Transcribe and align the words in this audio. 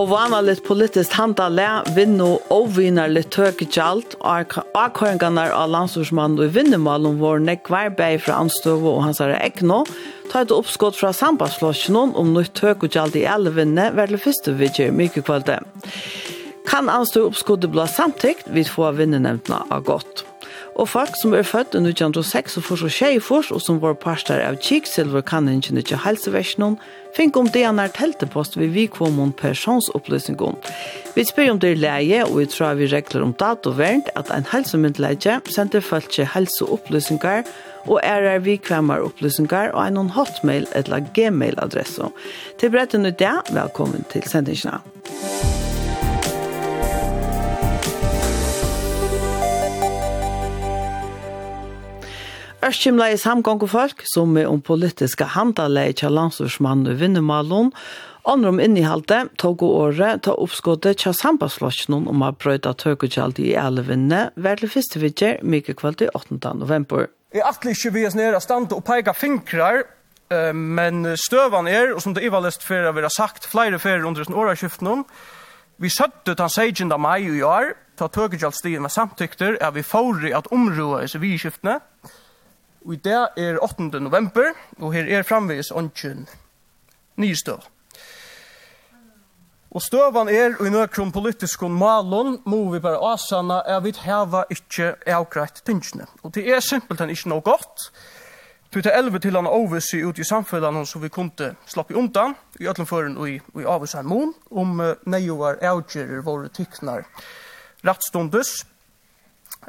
Og 0.00 0.06
vanligt 0.08 0.62
politiskt 0.64 1.12
handla 1.12 1.82
vinno 1.92 2.38
og 2.48 2.70
vinnarligt 2.72 3.34
tøkegjald 3.34 4.14
og 4.24 4.54
akkøringarnar 4.78 5.52
av 5.52 5.68
landstorsmann 5.74 6.38
og 6.40 6.54
vinnemal 6.54 7.04
om 7.10 7.18
vår 7.20 7.42
nekvar 7.44 7.90
bei 7.98 8.14
fra 8.16 8.38
anstov 8.40 8.86
og 8.88 9.02
hans 9.04 9.20
herre 9.20 9.36
Ekno 9.44 9.82
ta 10.32 10.46
et 10.46 10.54
oppskott 10.56 10.96
fra 10.96 11.12
sambandslåsjonen 11.12 12.16
om 12.16 12.32
nytt 12.32 12.54
tøkegjald 12.56 13.20
i 13.20 13.26
alle 13.28 13.52
vinne 13.52 13.90
var 13.92 14.08
det 14.08 14.22
første 14.24 14.56
vi 14.56 14.72
gjør 14.72 14.96
mye 14.96 15.20
kvalitet. 15.20 15.68
Kan 16.70 16.88
anstov 16.88 17.34
oppskottet 17.34 17.74
bli 17.74 17.84
samtikt 17.84 18.48
vi 18.56 18.64
får 18.64 18.96
vinnenevntene 19.02 19.66
av 19.68 19.84
godt 19.84 20.29
og 20.74 20.88
folk 20.88 21.16
som 21.18 21.34
er 21.34 21.46
født 21.46 21.74
i 21.74 21.82
1906 21.82 22.56
og 22.60 22.64
fors 22.64 22.82
og 22.86 22.92
tjejfors, 22.94 23.50
og 23.50 23.62
som 23.62 23.80
var 23.82 23.98
parster 24.00 24.42
av 24.44 24.58
kikselver 24.62 25.24
kan 25.26 25.48
ikke 25.50 25.78
ikke 25.82 26.00
helseversjonen, 26.04 26.78
fink 27.16 27.36
om 27.36 27.48
det 27.50 27.64
er 27.66 27.94
teltepost 27.94 28.56
ved 28.56 28.70
vi 28.74 28.86
kom 28.86 29.18
om 29.20 29.32
personsopplysningen. 29.32 30.56
Vi 31.14 31.24
spør 31.24 31.50
om 31.52 31.60
det 31.60 31.72
er 31.72 31.82
leie, 31.82 32.24
og 32.24 32.38
vi 32.38 32.46
tror 32.46 32.78
vi 32.78 32.86
regler 32.86 33.22
om 33.22 33.34
datovernt 33.34 34.12
at 34.16 34.30
en 34.30 34.46
helsemyndelege 34.52 35.40
sender 35.50 35.80
folk 35.80 36.10
til 36.10 36.28
helseopplysninger, 36.34 37.42
og 37.88 38.00
er 38.02 38.28
er 38.34 38.38
vi 38.38 38.56
kvemmer 38.56 39.00
opplysninger 39.00 39.72
og 39.72 39.86
en 39.86 40.10
hotmail 40.10 40.66
eller 40.74 41.00
gmail-adresse. 41.14 42.12
Til 42.58 42.70
bretten 42.70 43.06
ut 43.06 43.18
det, 43.18 43.34
velkommen 43.50 44.04
til 44.12 44.22
sendingsene. 44.28 44.80
Musikk 45.10 45.69
Spørskimla 52.70 53.08
i 53.10 53.16
samgång 53.18 53.64
og 53.64 53.70
folk, 53.72 54.02
som 54.06 54.36
er 54.38 54.46
om 54.46 54.60
politiska 54.62 55.26
handalei 55.34 55.88
til 55.98 56.12
landstorsmann 56.14 56.84
og 56.86 57.00
vinnemalen, 57.00 57.72
Andre 58.30 58.52
om 58.52 58.60
innehalte, 58.62 59.24
tog 59.42 59.64
og 59.66 59.72
året, 59.88 60.20
ta 60.22 60.36
oppskåttet 60.38 61.00
til 61.02 61.16
sambandslåsjonen 61.16 62.06
om 62.12 62.22
å 62.22 62.28
brøyta 62.30 62.70
tøkutjaldi 62.78 63.48
i 63.48 63.56
alle 63.58 63.82
vinne, 63.88 64.20
vær 64.36 64.60
til 64.60 64.70
første 64.70 65.02
vidtjer, 65.02 65.40
mye 65.42 65.74
kveld 65.74 66.04
i 66.06 66.12
8. 66.14 66.38
november. 66.60 67.08
Jeg 67.34 67.42
atler 67.48 67.74
ikke 67.74 67.94
vi 67.96 68.06
er 68.06 68.14
nere 68.20 68.38
av 68.38 68.46
stand 68.46 68.70
og 68.76 68.84
peker 68.86 69.18
fingrar, 69.18 69.82
men 70.54 71.16
støvan 71.18 71.66
er, 71.66 71.96
og 71.96 72.04
som 72.06 72.14
det 72.14 72.22
ivalest 72.28 72.62
for 72.62 72.86
å 72.86 72.94
være 72.94 73.10
sagt, 73.10 73.50
flere 73.50 73.82
ferier 73.82 74.06
under 74.06 74.22
sin 74.22 74.38
åraskiften, 74.38 75.08
vi 75.82 75.90
søtte 75.90 76.38
den 76.38 76.54
16. 76.54 76.94
mai 77.02 77.24
i 77.24 77.42
år, 77.42 77.74
ta 77.98 78.06
tøkutjaldstien 78.06 78.86
med 78.86 78.94
samtykter, 78.94 79.58
er 79.58 79.74
vi 79.74 79.82
fåri 79.82 80.30
at 80.36 80.52
områa 80.54 81.02
i 81.02 81.10
sivilskiftene, 81.10 81.80
og 81.80 82.19
I 82.80 82.96
dag 82.96 83.36
er 83.36 83.58
8. 83.60 84.00
november, 84.00 84.54
og 84.80 84.94
her 84.94 85.04
er 85.04 85.26
framvis 85.28 85.68
åndkjøn 85.76 86.22
nye 87.20 87.36
støv. 87.36 87.66
Og 89.70 89.82
støvan 89.84 90.30
er, 90.32 90.56
og 90.56 90.64
i 90.66 90.72
nøkron 90.72 91.12
politiske 91.12 91.68
malon, 91.68 92.38
må 92.48 92.62
vi 92.72 92.80
bare 92.80 92.98
asana, 93.12 93.60
er 93.68 93.84
vi 93.84 93.92
heva 94.00 94.46
ikkje 94.50 94.94
avgreit 95.06 95.60
tingene. 95.66 96.08
Og 96.24 96.32
det 96.34 96.48
er 96.48 96.64
simpelthen 96.64 97.12
ikkje 97.12 97.30
noe 97.34 97.44
godt. 97.44 97.90
Du 98.72 98.80
tar 98.80 98.96
elve 98.96 99.20
til 99.20 99.36
han 99.36 99.46
oversi 99.46 100.00
ut 100.00 100.18
i 100.18 100.24
samfunnet 100.24 100.88
som 100.88 101.02
vi 101.04 101.12
kunne 101.12 101.52
slappe 101.68 101.94
undan, 101.94 102.34
i 102.58 102.66
øtlenføren 102.66 103.18
og 103.18 103.28
i, 103.28 103.36
i 103.60 103.66
avvisan 103.68 104.08
mån, 104.08 104.32
om 104.50 104.80
uh, 104.80 104.94
neioar 105.04 105.60
avgjører 105.60 106.24
våre 106.24 106.48
tyknar 106.48 107.04
rattstundes, 107.84 108.64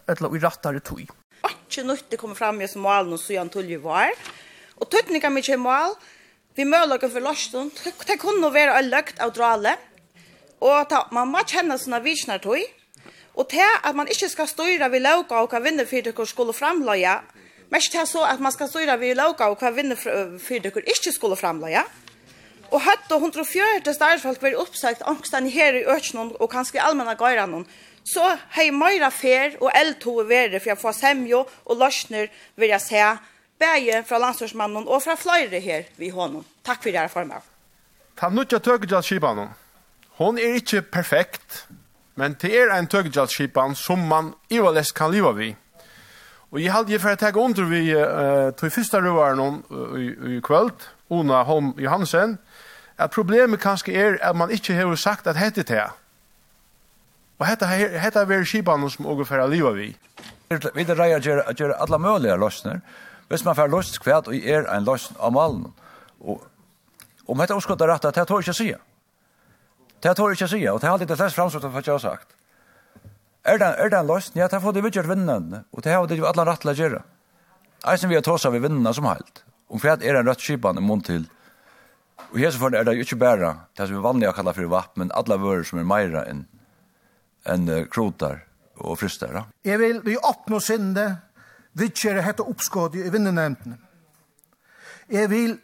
eller 0.07 0.35
i 0.35 0.39
rattare 0.39 0.79
tog 0.79 1.20
ikke 1.49 1.85
nytt 1.87 2.17
kommer 2.19 2.37
fram 2.37 2.61
i 2.61 2.67
som 2.69 2.83
mål 2.85 3.15
og 3.15 3.21
så 3.21 3.35
gjerne 3.35 3.53
tullig 3.53 3.79
var. 3.83 4.11
Og 4.77 4.89
tøtninga 4.91 5.31
mi 5.33 5.43
kjem 5.45 5.63
mål, 5.65 5.95
vi 6.57 6.65
mølager 6.67 7.09
for 7.09 7.23
lorsten, 7.23 7.71
det 8.07 8.19
kunne 8.19 8.51
være 8.53 8.75
all 8.77 8.91
løgt 8.91 9.21
av 9.23 9.31
drale, 9.33 9.77
og 10.61 10.89
ta, 10.89 11.05
man 11.15 11.31
må 11.31 11.41
kjenne 11.47 11.77
sånne 11.79 12.01
visner 12.03 12.41
tog, 12.43 12.59
og 13.33 13.47
til 13.49 13.63
at 13.63 13.95
man 13.95 14.09
ikke 14.11 14.29
skal 14.29 14.49
styre 14.49 14.91
ved 14.91 15.05
lauka 15.05 15.39
og 15.39 15.53
hva 15.53 15.61
vinner 15.63 15.87
for 15.87 16.03
dere 16.03 16.27
skulle 16.27 16.53
framløye, 16.53 17.15
men 17.71 17.79
ikke 17.79 17.95
til 17.95 18.09
så 18.09 18.25
at 18.27 18.43
man 18.43 18.51
skal 18.51 18.69
styre 18.69 18.99
ved 18.99 19.15
lauka 19.15 19.47
og 19.47 19.61
hva 19.61 19.71
vinner 19.73 19.97
for 19.97 20.67
dere 20.67 20.83
ikke 20.91 21.15
skulle 21.15 21.39
framløye, 21.39 21.85
Og 22.71 22.79
hatt 22.85 23.11
og 23.11 23.25
140 23.25 23.91
starfolk 23.91 24.43
var 24.43 24.53
oppsagt 24.61 25.01
angstene 25.03 25.51
her 25.51 25.75
i 25.75 25.83
Øtjenån 25.91 26.37
og 26.39 26.49
kanskje 26.53 26.77
i 26.77 26.83
allmenn 26.83 27.09
av 27.11 27.17
Gøyranån, 27.19 27.65
så 28.03 28.25
hei 28.55 28.69
meira 28.73 29.11
fer 29.13 29.57
og 29.61 29.69
eldtog 29.75 30.23
vere 30.29 30.59
for 30.59 30.73
jeg 30.73 30.81
får 30.81 30.97
semjo 30.97 31.43
og 31.65 31.77
løsner 31.77 32.31
vil 32.55 32.73
jeg 32.73 32.81
se 32.81 33.03
bæge 33.61 34.03
fra 34.07 34.19
landstorsmannen 34.21 34.87
og 34.87 35.03
fra 35.03 35.15
fløyre 35.15 35.59
her 35.61 35.89
vi 35.97 36.09
honom. 36.09 36.45
Takk 36.65 36.83
for 36.83 36.91
det 36.91 37.09
for 37.13 37.27
meg. 37.29 37.41
Ta 38.17 38.29
nutja 38.29 38.59
tøkjallskipan. 38.59 39.47
Hon 40.17 40.37
er 40.37 40.57
ikkje 40.59 40.81
perfekt, 40.81 41.65
men 42.15 42.35
det 42.41 42.51
er 42.57 42.73
en 42.75 42.89
tøkjallskipan 42.89 43.75
som 43.75 44.01
man 44.09 44.33
ivalest 44.49 44.95
kan 44.97 45.11
liva 45.13 45.31
vi. 45.37 45.53
Og 46.51 46.59
jeg 46.59 46.73
halde 46.73 46.99
for 46.99 47.13
å 47.13 47.19
tega 47.19 47.39
under 47.39 47.69
vi 47.69 47.85
uh, 47.95 48.51
til 48.59 48.73
første 48.73 48.99
røvaren 48.99 49.61
uh, 49.71 49.95
i, 49.95 50.09
i 50.35 50.41
kvöld, 50.43 50.83
Ona 51.09 51.45
Holm 51.47 51.71
Johansen, 51.79 52.37
at 52.97 53.13
problemet 53.15 53.61
kanskje 53.61 53.95
er 53.95 54.17
at 54.21 54.35
man 54.35 54.51
ikkje 54.51 54.75
har 54.75 54.95
sagt 54.99 55.27
at 55.27 55.39
hette 55.39 55.63
det 55.63 55.77
her 55.77 55.95
Og 57.41 57.47
hetta 57.49 57.65
hetta 57.65 58.21
ver 58.29 58.43
skipan 58.45 58.83
som 58.93 59.07
og 59.09 59.23
fer 59.25 59.41
liva 59.49 59.71
vi. 59.73 59.87
Vi 60.75 60.83
det 60.85 60.97
reier 60.99 61.19
ger 61.19 61.41
ger 61.57 61.73
alla 61.73 61.97
möjliga 61.97 62.35
lösningar. 62.37 62.81
Hvis 63.29 63.45
man 63.45 63.55
fer 63.55 63.67
lost 63.67 63.97
kvært 64.03 64.27
og 64.27 64.35
er 64.35 64.67
ein 64.69 64.85
lost 64.85 65.15
av 65.17 65.33
malen. 65.33 65.73
Og 66.19 66.45
om 67.25 67.39
hetta 67.39 67.55
oskot 67.55 67.81
er 67.81 67.87
rett 67.87 68.05
at 68.05 68.15
det 68.15 68.27
tør 68.27 68.45
ikkje 68.45 68.53
sjá. 68.53 68.77
Det 70.01 70.15
tør 70.15 70.35
ikkje 70.35 70.51
sjá 70.53 70.73
og 70.73 70.81
det 70.81 70.87
har 70.87 70.93
alltid 70.93 71.07
det 71.07 71.31
framsøkt 71.33 71.65
for 71.65 71.81
jeg 71.81 71.93
har 71.93 71.99
sagt. 71.99 72.35
Er 73.43 73.57
det 73.57 73.73
er 73.79 73.89
det 73.89 74.05
lost 74.05 74.35
ja, 74.35 74.47
det 74.47 74.61
får 74.61 74.73
det 74.73 74.83
vidt 74.83 75.07
vinnande 75.09 75.63
og 75.71 75.81
det 75.81 75.93
har 75.93 76.05
det 76.05 76.21
alla 76.21 76.45
rett 76.45 76.61
til 76.61 76.69
å 76.69 76.77
gjøre. 76.77 77.01
Eisen 77.89 78.09
vi 78.09 78.15
har 78.15 78.21
tossa 78.21 78.51
vi 78.51 78.59
vinnarna 78.59 78.93
som 78.93 79.05
helt. 79.09 79.43
Om 79.67 79.79
kvært 79.79 80.03
er 80.03 80.15
ein 80.15 80.27
rett 80.27 80.41
skipan 80.41 80.77
i 80.77 80.81
mun 80.81 81.01
til 81.01 81.25
Og 82.31 82.37
her 82.39 82.51
så 82.51 82.59
for 82.59 82.75
er 82.75 82.83
det 82.83 82.93
jo 82.95 83.01
ikke 83.01 83.15
bare 83.15 83.55
det 83.77 83.87
som 83.87 83.95
vi 83.95 84.03
vanlig 84.03 84.27
har 84.29 84.53
for 84.53 84.67
vapp, 84.69 84.95
men 84.95 85.11
alle 85.15 85.39
vører 85.41 85.63
som 85.63 85.79
er 85.79 85.83
meira 85.83 86.21
enn 86.29 86.45
enn 87.45 87.67
krotar 87.89 88.43
og 88.81 88.99
frystar. 88.99 89.45
Jeg 89.65 89.79
vil 89.79 90.01
vi 90.05 90.17
oppnå 90.17 90.59
sinne, 90.59 91.07
vi 91.73 91.89
kjører 91.89 92.25
hette 92.25 92.45
oppskåd 92.45 92.97
i 92.99 93.09
vinnenemtene. 93.13 93.77
Jeg 95.11 95.29
vil 95.29 95.57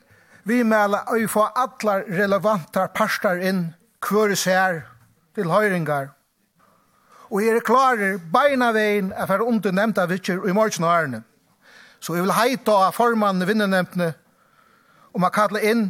vi 0.48 0.62
melde 0.64 1.02
å 1.12 1.18
få 1.28 1.48
alle 1.60 1.98
relevante 2.08 2.86
parstar 2.96 3.42
inn, 3.44 3.74
hver 4.00 4.32
her 4.46 4.86
til 5.36 5.52
høyringar. 5.52 6.14
Og 7.28 7.44
jeg 7.44 7.58
er 7.58 7.66
klarer 7.66 8.20
beina 8.32 8.70
veien 8.72 9.12
er 9.12 9.28
for 9.28 9.44
under 9.44 9.74
nevnta 9.76 10.06
vidtjere 10.08 10.48
i 10.48 10.56
morgen 10.56 10.86
og 10.86 10.94
ærene. 10.94 11.24
Så 12.00 12.16
jeg 12.16 12.24
vil 12.24 12.36
heita 12.38 12.76
av 12.88 12.96
formannen 12.96 13.48
vinnenemtene 13.50 14.14
om 15.12 15.26
å 15.26 15.34
kalle 15.34 15.64
inn 15.66 15.90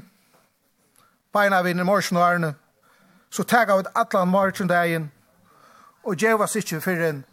beina 1.35 1.61
veien 1.61 1.83
i 1.83 1.85
morgen 1.85 2.17
og 2.17 2.25
ærene. 2.25 2.53
Så 3.29 3.43
tega 3.43 3.77
ut 3.77 3.91
atlan 3.93 4.31
morgen 4.31 4.71
dagen 4.71 5.11
og 6.07 6.15
gjeva 6.15 6.45
oss 6.47 6.55
ikke 6.55 6.79
for 6.83 7.07
en 7.09 7.25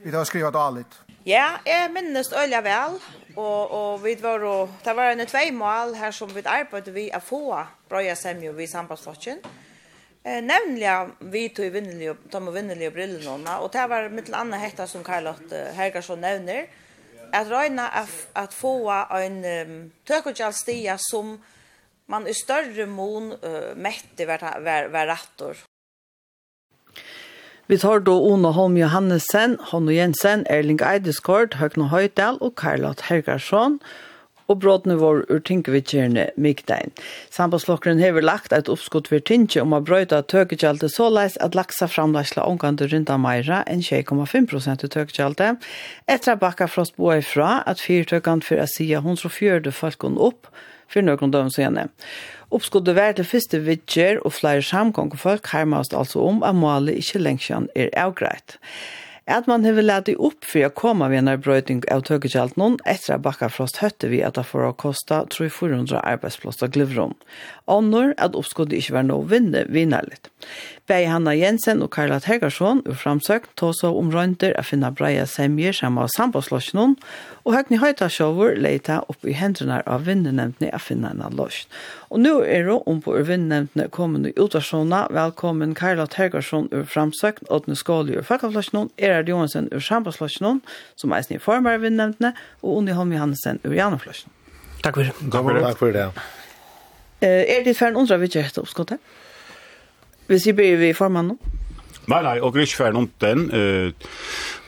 vi 0.00 0.12
har 0.14 0.24
skrivet 0.24 0.56
alit. 0.56 0.94
Ja, 1.28 1.58
jeg 1.66 1.90
minnes 1.92 2.30
øyelig 2.32 2.62
vel, 2.64 2.94
og, 3.36 3.70
og 3.70 4.04
vi 4.04 4.14
var 4.22 4.40
jo, 4.40 4.54
det 4.84 4.94
var 4.96 5.12
en 5.12 5.26
tvei 5.28 5.50
mål 5.52 5.92
her 5.98 6.14
som 6.16 6.30
vi 6.32 6.40
arbeidde 6.48 6.94
vi 6.94 7.10
å 7.12 7.20
få 7.20 7.42
brøye 7.90 8.14
semjo 8.16 8.54
vi 8.56 8.68
sambandsflokken. 8.70 9.42
Eh, 10.24 10.40
nämligen 10.40 11.12
vi 11.32 11.48
tog 11.48 11.66
i 11.66 11.74
vinnerlig, 11.74 12.14
de 12.32 12.44
var 12.46 12.52
vinnerlig 12.52 12.92
brillorna 12.92 13.58
och 13.58 13.70
det 13.72 13.86
var 13.86 14.08
mitt 14.08 14.32
andra 14.32 14.58
hetta 14.58 14.86
som 14.86 15.04
Karlot 15.04 15.52
Hergarsson 15.74 16.20
nämner 16.20 16.66
att 17.32 17.48
röjna 17.48 17.88
att, 17.88 18.28
att 18.32 18.54
få 18.54 18.90
en 19.10 19.44
um, 19.44 19.90
tökotjallstia 20.04 20.96
som 20.98 21.42
man 22.06 22.26
i 22.26 22.34
större 22.34 22.86
mån 22.86 23.32
uh, 23.32 23.76
mette 23.76 24.26
var, 24.26 24.60
var, 24.60 24.88
var 24.88 25.06
rattor 25.06 25.56
Vi 27.70 27.78
tar 27.78 28.00
då 28.00 28.20
Ona 28.32 28.50
Holm 28.50 28.76
Johannesen, 28.76 29.56
Honno 29.60 29.92
Jensen, 29.92 30.46
Erling 30.46 30.80
Eideskort, 30.82 31.54
Høgne 31.54 31.84
Høydal 31.92 32.40
og 32.42 32.56
Karlat 32.58 33.04
Hergarsson, 33.06 33.76
og 34.50 34.56
brådene 34.64 34.96
vår 34.98 35.20
ur 35.30 35.38
tinkevitsjerne 35.46 36.24
Mykdein. 36.34 36.90
Sambandslokeren 37.30 38.02
hever 38.02 38.26
lagt 38.26 38.50
et 38.50 38.66
oppskott 38.74 39.12
ved 39.12 39.22
tinkje 39.30 39.62
om 39.62 39.76
å 39.76 39.80
brøyta 39.86 40.18
tøkekjaldet 40.26 40.90
så 40.90 41.06
leis 41.14 41.38
at 41.38 41.54
laksa 41.54 41.86
framleisla 41.86 42.42
omgående 42.50 42.90
rundt 42.90 43.14
av 43.14 43.22
meira 43.22 43.62
enn 43.70 43.86
2,5% 43.86 44.82
til 44.82 44.92
tøkekjaldet. 44.96 45.70
Etter 46.10 46.42
bakka 46.42 46.66
frost 46.66 46.98
boa 46.98 47.20
ifra 47.22 47.60
at 47.70 47.86
fyrtøkant 47.86 48.50
for 48.50 48.58
å 48.58 48.66
si 48.66 48.90
at 48.98 49.06
hun 49.06 49.14
så 49.14 49.30
fjørde 49.30 49.70
folkene 49.70 50.18
opp 50.18 50.50
for 50.90 51.06
noen 51.06 51.30
døgn 51.30 51.54
senere. 51.54 51.94
Oppskuddet 52.50 52.96
vær 52.96 53.12
til 53.14 53.28
første 53.30 53.60
vidtjer 53.62 54.18
og 54.26 54.32
flere 54.34 54.62
samgång 54.66 55.12
og 55.14 55.20
folk 55.22 55.52
hermast 55.52 55.94
altså 55.94 56.24
om 56.26 56.40
at 56.42 56.56
målet 56.58 56.98
ikke 56.98 57.22
lengsjan 57.22 57.68
er 57.78 57.92
avgreit. 57.94 58.56
At 59.30 59.46
man 59.46 59.62
hever 59.62 59.86
det 60.02 60.16
opp 60.18 60.42
for 60.42 60.66
å 60.66 60.72
komme 60.74 61.06
ved 61.12 61.22
en 61.22 61.38
brøyting 61.38 61.84
av 61.94 62.02
tøkekjalt 62.08 62.56
noen 62.58 62.80
etter 62.90 63.14
at 63.14 63.22
Bakkafrost 63.22 63.78
høtte 63.78 64.10
vi 64.10 64.24
at 64.26 64.34
det 64.34 64.42
får 64.48 64.64
å 64.66 64.72
koste 64.74 65.20
300-400 65.30 66.00
arbeidsplasser 66.02 66.72
glivrom. 66.74 67.14
Ånder 67.70 68.16
at 68.18 68.34
oppskuddet 68.34 68.80
ikke 68.80 68.96
var 68.98 69.06
noe 69.06 69.28
vinne 69.30 69.62
vinnerlig. 69.70 70.18
Bei 70.88 71.06
Hanna 71.06 71.32
Jensen 71.36 71.82
og 71.84 71.90
Karla 71.94 72.18
Tegersson 72.22 72.80
ur 72.86 72.96
framsøkt 72.98 73.60
så 73.76 73.90
om 73.94 74.08
røynter 74.12 74.54
å 74.58 74.62
finna 74.64 74.90
breia 74.94 75.26
semjer 75.28 75.76
som 75.76 75.98
var 76.00 76.08
sambandslåsjonen, 76.14 76.96
og 77.44 77.54
Høgni 77.54 77.78
Høyta 77.82 78.08
Sjåvor 78.10 78.56
leita 78.56 79.00
opp 79.12 79.26
i 79.28 79.34
hendene 79.36 79.80
av 79.86 80.08
vinnenemndene 80.08 80.72
å 80.74 80.80
finna 80.82 81.12
en 81.12 81.22
løsjon. 81.38 81.70
Og 82.10 82.22
nå 82.24 82.34
er 82.42 82.66
det 82.66 82.78
om 82.90 83.02
på 83.04 83.14
ur 83.18 83.28
vinnenemndene 83.28 83.90
kommende 83.94 84.32
utvarsjona, 84.34 85.04
velkommen 85.14 85.76
Karla 85.78 86.08
Tegersson 86.10 86.68
ur 86.72 86.88
framsøkt, 86.88 87.46
Åtne 87.50 87.76
Skåli 87.78 88.18
ur 88.18 88.26
fakkavlåsjonen, 88.26 88.90
Erard 88.98 89.30
Johansen 89.30 89.70
ur 89.72 89.84
sambandslåsjonen, 89.84 90.62
som 90.96 91.14
er 91.14 91.26
i 91.28 91.38
formar 91.38 91.78
av 91.78 91.86
vinnenemndene, 91.86 92.34
og 92.62 92.80
Unni 92.80 92.96
Holm 92.98 93.14
Johansen 93.14 93.62
ur 93.64 93.76
janaflåsjonen. 93.76 94.36
Takk 94.82 94.96
for 94.96 95.04
det. 95.04 95.14
Takk 95.30 95.44
for 95.44 95.54
det. 95.54 95.64
Takk 95.68 95.80
det. 95.94 96.28
Er 97.20 97.64
det 97.64 97.76
ferdig 97.76 98.00
undra 98.00 98.16
vi 98.16 98.30
ikke 98.30 98.62
oppskottet? 98.62 99.00
Hvis 100.30 100.46
vi 100.46 100.52
blir 100.54 100.76
vi 100.78 100.92
formann 100.94 101.32
nå? 101.32 101.36
Nei, 102.10 102.20
nei, 102.22 102.36
og 102.42 102.54
ikke 102.58 102.78
ferdig 102.84 103.00
om 103.00 103.08
den. 103.22 103.48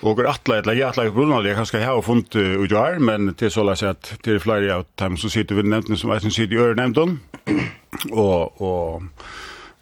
Og 0.02 0.18
er 0.18 0.28
atle, 0.30 0.58
eller 0.58 0.74
jeg 0.74 0.88
atle, 0.88 1.04
grunnen 1.14 1.46
jeg 1.46 1.54
kanskje 1.58 1.82
har 1.82 2.02
funnet 2.02 2.34
ut 2.34 2.74
her, 2.74 2.98
men 2.98 3.30
det 3.30 3.46
er 3.46 3.54
så 3.54 3.62
la 3.66 3.76
seg 3.78 3.94
at 3.94 4.10
det 4.26 4.36
er 4.36 4.42
flere 4.42 4.74
av 4.74 4.88
dem 4.98 5.16
som 5.18 5.30
sitter 5.30 5.58
ved 5.58 5.70
nevnten 5.70 5.98
som 5.98 6.10
er 6.10 6.22
som 6.22 6.34
sitter 6.34 6.58
i 6.58 6.62
ørenemnden. 6.66 7.20
Og, 8.10 8.60
og 8.62 9.02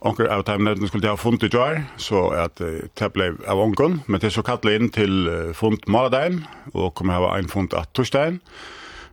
Onker 0.00 0.28
av 0.32 0.42
dem 0.48 0.64
nevnten 0.64 0.88
skulle 0.88 1.04
jeg 1.04 1.12
ha 1.12 1.20
funnet 1.20 1.42
ut 1.44 1.56
her, 1.60 1.82
så 2.00 2.22
at 2.32 2.56
det 2.56 3.08
ble 3.12 3.34
av 3.44 3.60
onken, 3.60 3.98
men 4.08 4.20
det 4.20 4.30
så 4.32 4.44
kallet 4.44 4.78
inn 4.78 4.88
til 4.92 5.28
funnet 5.56 5.84
maladein, 5.92 6.38
og 6.72 6.94
kommer 6.96 7.20
ha 7.20 7.34
en 7.36 7.50
funnet 7.52 7.76
at 7.76 7.92
torsdagen, 7.96 8.38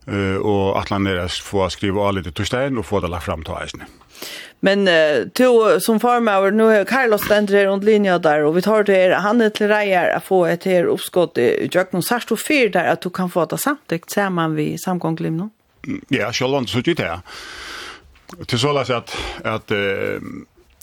Uh, 0.08 0.40
og 0.40 0.78
atlan 0.80 1.08
er 1.10 1.26
at 1.26 1.36
få 1.44 1.66
skriva 1.74 2.06
av 2.08 2.14
litt 2.16 2.30
torsdagen 2.32 2.80
og 2.80 2.86
få 2.88 3.02
det 3.04 3.10
lagt 3.12 3.28
fram 3.28 3.42
til 3.44 3.58
eisene. 3.60 3.90
Men 4.64 4.88
uh, 4.88 5.28
to 5.36 5.80
som 5.84 6.00
formøver, 6.00 6.54
nå 6.56 6.70
er 6.72 6.86
Carlos 6.88 7.26
Dendre 7.28 7.66
rundt 7.68 7.84
linja 7.84 8.16
der, 8.24 8.46
og 8.48 8.56
vi 8.56 8.64
tar 8.64 8.88
til 8.88 8.96
her, 8.96 9.18
han 9.26 9.44
er 9.44 9.52
til 9.52 9.68
reier 9.68 10.14
å 10.16 10.22
få 10.24 10.46
et 10.48 10.64
her 10.70 10.88
oppskott 10.90 11.38
i 11.44 11.50
Jøkken 11.68 12.06
særst 12.06 12.32
og 12.32 12.40
Fyr 12.40 12.72
der, 12.74 12.94
at 12.96 13.04
du 13.04 13.12
kan 13.12 13.28
få 13.30 13.44
det 13.52 13.60
samtidig 13.60 14.30
man 14.32 14.56
vi 14.56 14.78
samgånglim 14.80 15.42
nå? 15.42 15.50
Ja, 16.12 16.32
selv 16.32 16.56
om 16.56 16.64
det 16.64 16.72
så 16.72 16.80
ikke 16.80 16.98
det. 17.02 17.12
Til 18.48 18.60
så 18.60 18.72
løs 18.76 18.90
at, 18.92 19.12
at 19.44 19.72
uh, 19.72 20.24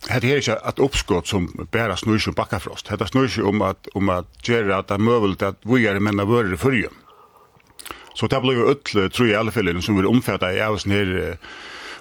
Det 0.05 0.29
er 0.29 0.43
ikke 0.43 0.59
et 0.69 0.81
oppskott 0.85 1.29
som 1.29 1.49
bare 1.73 1.97
snur 1.97 2.21
seg 2.21 2.35
om 2.35 2.37
bakkafrost. 2.37 2.93
Det 2.93 3.09
snur 3.09 3.29
seg 3.33 3.49
om 3.49 3.65
at, 3.65 3.89
om 3.97 4.13
at 4.13 4.29
gjøre 4.45 4.77
at 4.77 4.93
det 4.93 4.99
er 4.99 5.09
møvelt 5.09 5.43
at 5.43 5.65
vi 5.65 5.87
er 5.89 6.01
menn 6.05 6.21
av 6.21 6.29
vører 6.29 6.61
i. 6.77 6.85
Så 8.15 8.27
det 8.27 8.41
blev 8.41 8.59
öll 8.59 9.11
tror 9.11 9.29
jeg, 9.29 9.35
i 9.35 9.37
alla 9.37 9.51
fall 9.51 9.83
som 9.83 9.97
vill 9.97 10.07
omfatte 10.07 10.47
i 10.47 10.63
oss 10.63 10.87
ner 10.87 11.37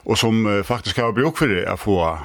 och 0.03 0.17
som 0.17 0.63
faktiskt 0.65 0.97
har 0.97 1.11
bruk 1.11 1.37
för 1.37 1.47
det 1.47 1.67
att 1.67 1.79
få 1.79 2.19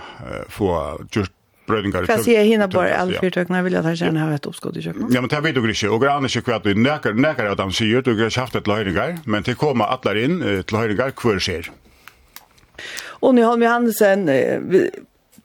få 0.49 1.01
just 1.11 1.33
brödingar. 1.67 2.05
Vad 2.09 2.21
säger 2.21 2.45
hinna 2.45 2.69
bara 2.69 2.97
alla 2.97 3.21
fyrtökna 3.21 3.63
vill 3.63 3.73
jag 3.73 3.83
ta 3.83 3.93
gärna 3.93 4.21
ha 4.21 4.35
ett 4.35 4.47
uppskott 4.47 4.77
i 4.77 4.83
köket. 4.83 5.03
Ja 5.11 5.21
men 5.21 5.29
det 5.29 5.41
vet 5.41 5.55
du 5.55 5.69
inte. 5.69 5.89
Och 5.89 6.03
grannar 6.03 6.29
sig 6.29 6.43
kvätt 6.43 6.65
näkar 6.65 7.13
näkar 7.13 7.47
att 7.47 7.59
de 7.59 7.73
säger 7.73 8.03
du 8.03 8.23
har 8.23 8.41
haft 8.41 8.55
ett 8.55 8.67
löjningar 8.67 9.19
men 9.25 9.43
det 9.43 9.55
kommer 9.55 9.85
alla 9.85 10.19
in 10.19 10.65
till 10.67 10.77
löjningar 10.77 11.11
kvar 11.11 11.39
ser. 11.39 11.71
Och 13.21 13.35
nu 13.35 13.45
Holm 13.45 13.61
vi 13.61 13.67
uh, 13.67 14.91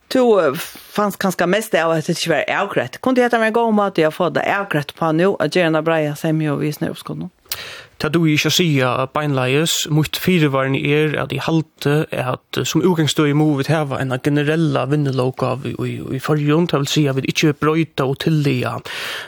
to 0.08 0.54
fanns 0.90 1.16
ganska 1.16 1.46
mest 1.46 1.74
av 1.74 1.90
att 1.90 2.06
det 2.06 2.12
ikke 2.12 2.30
var 2.30 2.62
avgrätt. 2.62 3.00
Kunde 3.00 3.20
jag 3.20 3.30
ta 3.30 3.38
mig 3.38 3.50
gå 3.50 3.60
om 3.60 3.78
att 3.78 3.98
jag 3.98 4.14
får 4.14 4.24
fått 4.24 4.34
det 4.34 4.58
avgrätt 4.60 4.94
på 4.94 5.12
nå, 5.12 5.36
att 5.36 5.56
gjerne 5.56 5.82
breia 5.82 6.16
seg 6.16 6.34
mye 6.34 6.50
och 6.50 6.62
visner 6.62 6.90
oppskolen? 6.90 7.30
Ta 8.02 8.10
du 8.12 8.24
ikke 8.26 8.50
sia 8.52 8.90
beinleies, 9.14 9.84
mot 9.94 10.18
firevarni 10.20 10.80
er 10.92 11.14
at 11.22 11.32
i 11.32 11.40
halte 11.42 12.04
er 12.12 12.34
at 12.34 12.60
som 12.66 12.82
utgangsstøy 12.84 13.32
må 13.38 13.46
vi 13.58 13.68
hava 13.70 14.00
en 14.02 14.14
generella 14.24 14.84
vinnelåk 14.90 15.44
av 15.46 15.64
i, 15.68 15.74
i, 15.86 15.94
i 16.18 16.20
forrige, 16.22 16.58
det 16.70 16.80
vil 16.82 16.90
si 16.90 17.06
at 17.10 17.18
vi 17.18 17.28
ikke 17.30 17.54
brøyta 17.60 18.06
og 18.08 18.18
tillia 18.24 18.76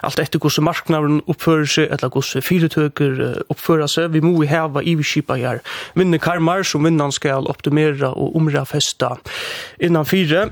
alt 0.07 0.21
etter 0.23 0.43
hvordan 0.43 0.67
marknaden 0.67 1.23
oppfører 1.31 1.71
seg, 1.71 1.89
eller 1.95 2.13
hvordan 2.13 2.45
firetøker 2.45 3.25
oppfører 3.53 3.91
seg, 3.91 4.13
vi 4.15 4.25
må 4.25 4.35
hava 4.51 4.83
iviskipa 4.83 5.39
her 5.41 5.63
vinnekarmar 5.97 6.67
som 6.67 6.87
vinnan 6.87 7.15
skal 7.15 7.49
optimera 7.51 8.13
og 8.13 8.37
omrafesta 8.39 9.17
innan 9.83 10.09
fire, 10.09 10.49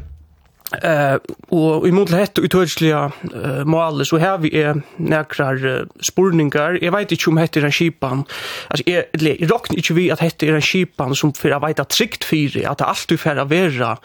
Eh 0.73 1.19
og 1.53 1.85
i 1.87 1.91
mot 1.93 2.11
hett 2.11 2.39
och 2.39 2.45
utørsliga 2.45 3.11
uh, 3.35 3.65
mål 3.65 4.07
så 4.07 4.19
här 4.19 4.39
vi 4.39 4.63
är 4.63 4.83
nekrar 4.97 5.67
uh, 5.67 5.87
spurningar. 6.01 6.79
jag 6.83 6.93
vet 6.93 7.13
inte 7.13 7.31
om 7.31 7.37
hett 7.37 7.57
er 7.57 7.65
en 7.65 7.73
skipan. 7.73 8.25
alltså 8.69 8.91
är 8.91 9.05
det 9.13 9.37
jeg 9.41 9.51
inte 9.71 9.93
vi 9.95 10.11
att 10.11 10.21
hett 10.21 10.43
er 10.43 10.55
en 10.55 10.63
skipan 10.63 11.15
som 11.15 11.33
för 11.33 11.51
att 11.51 11.69
veta 11.69 11.85
tryckt 11.85 12.25
för 12.25 12.67
att 12.67 12.79
det 12.79 12.85
alltid 12.85 13.21
för 13.21 13.31
fer 13.31 13.43
å 13.43 13.45
vera 13.45 13.99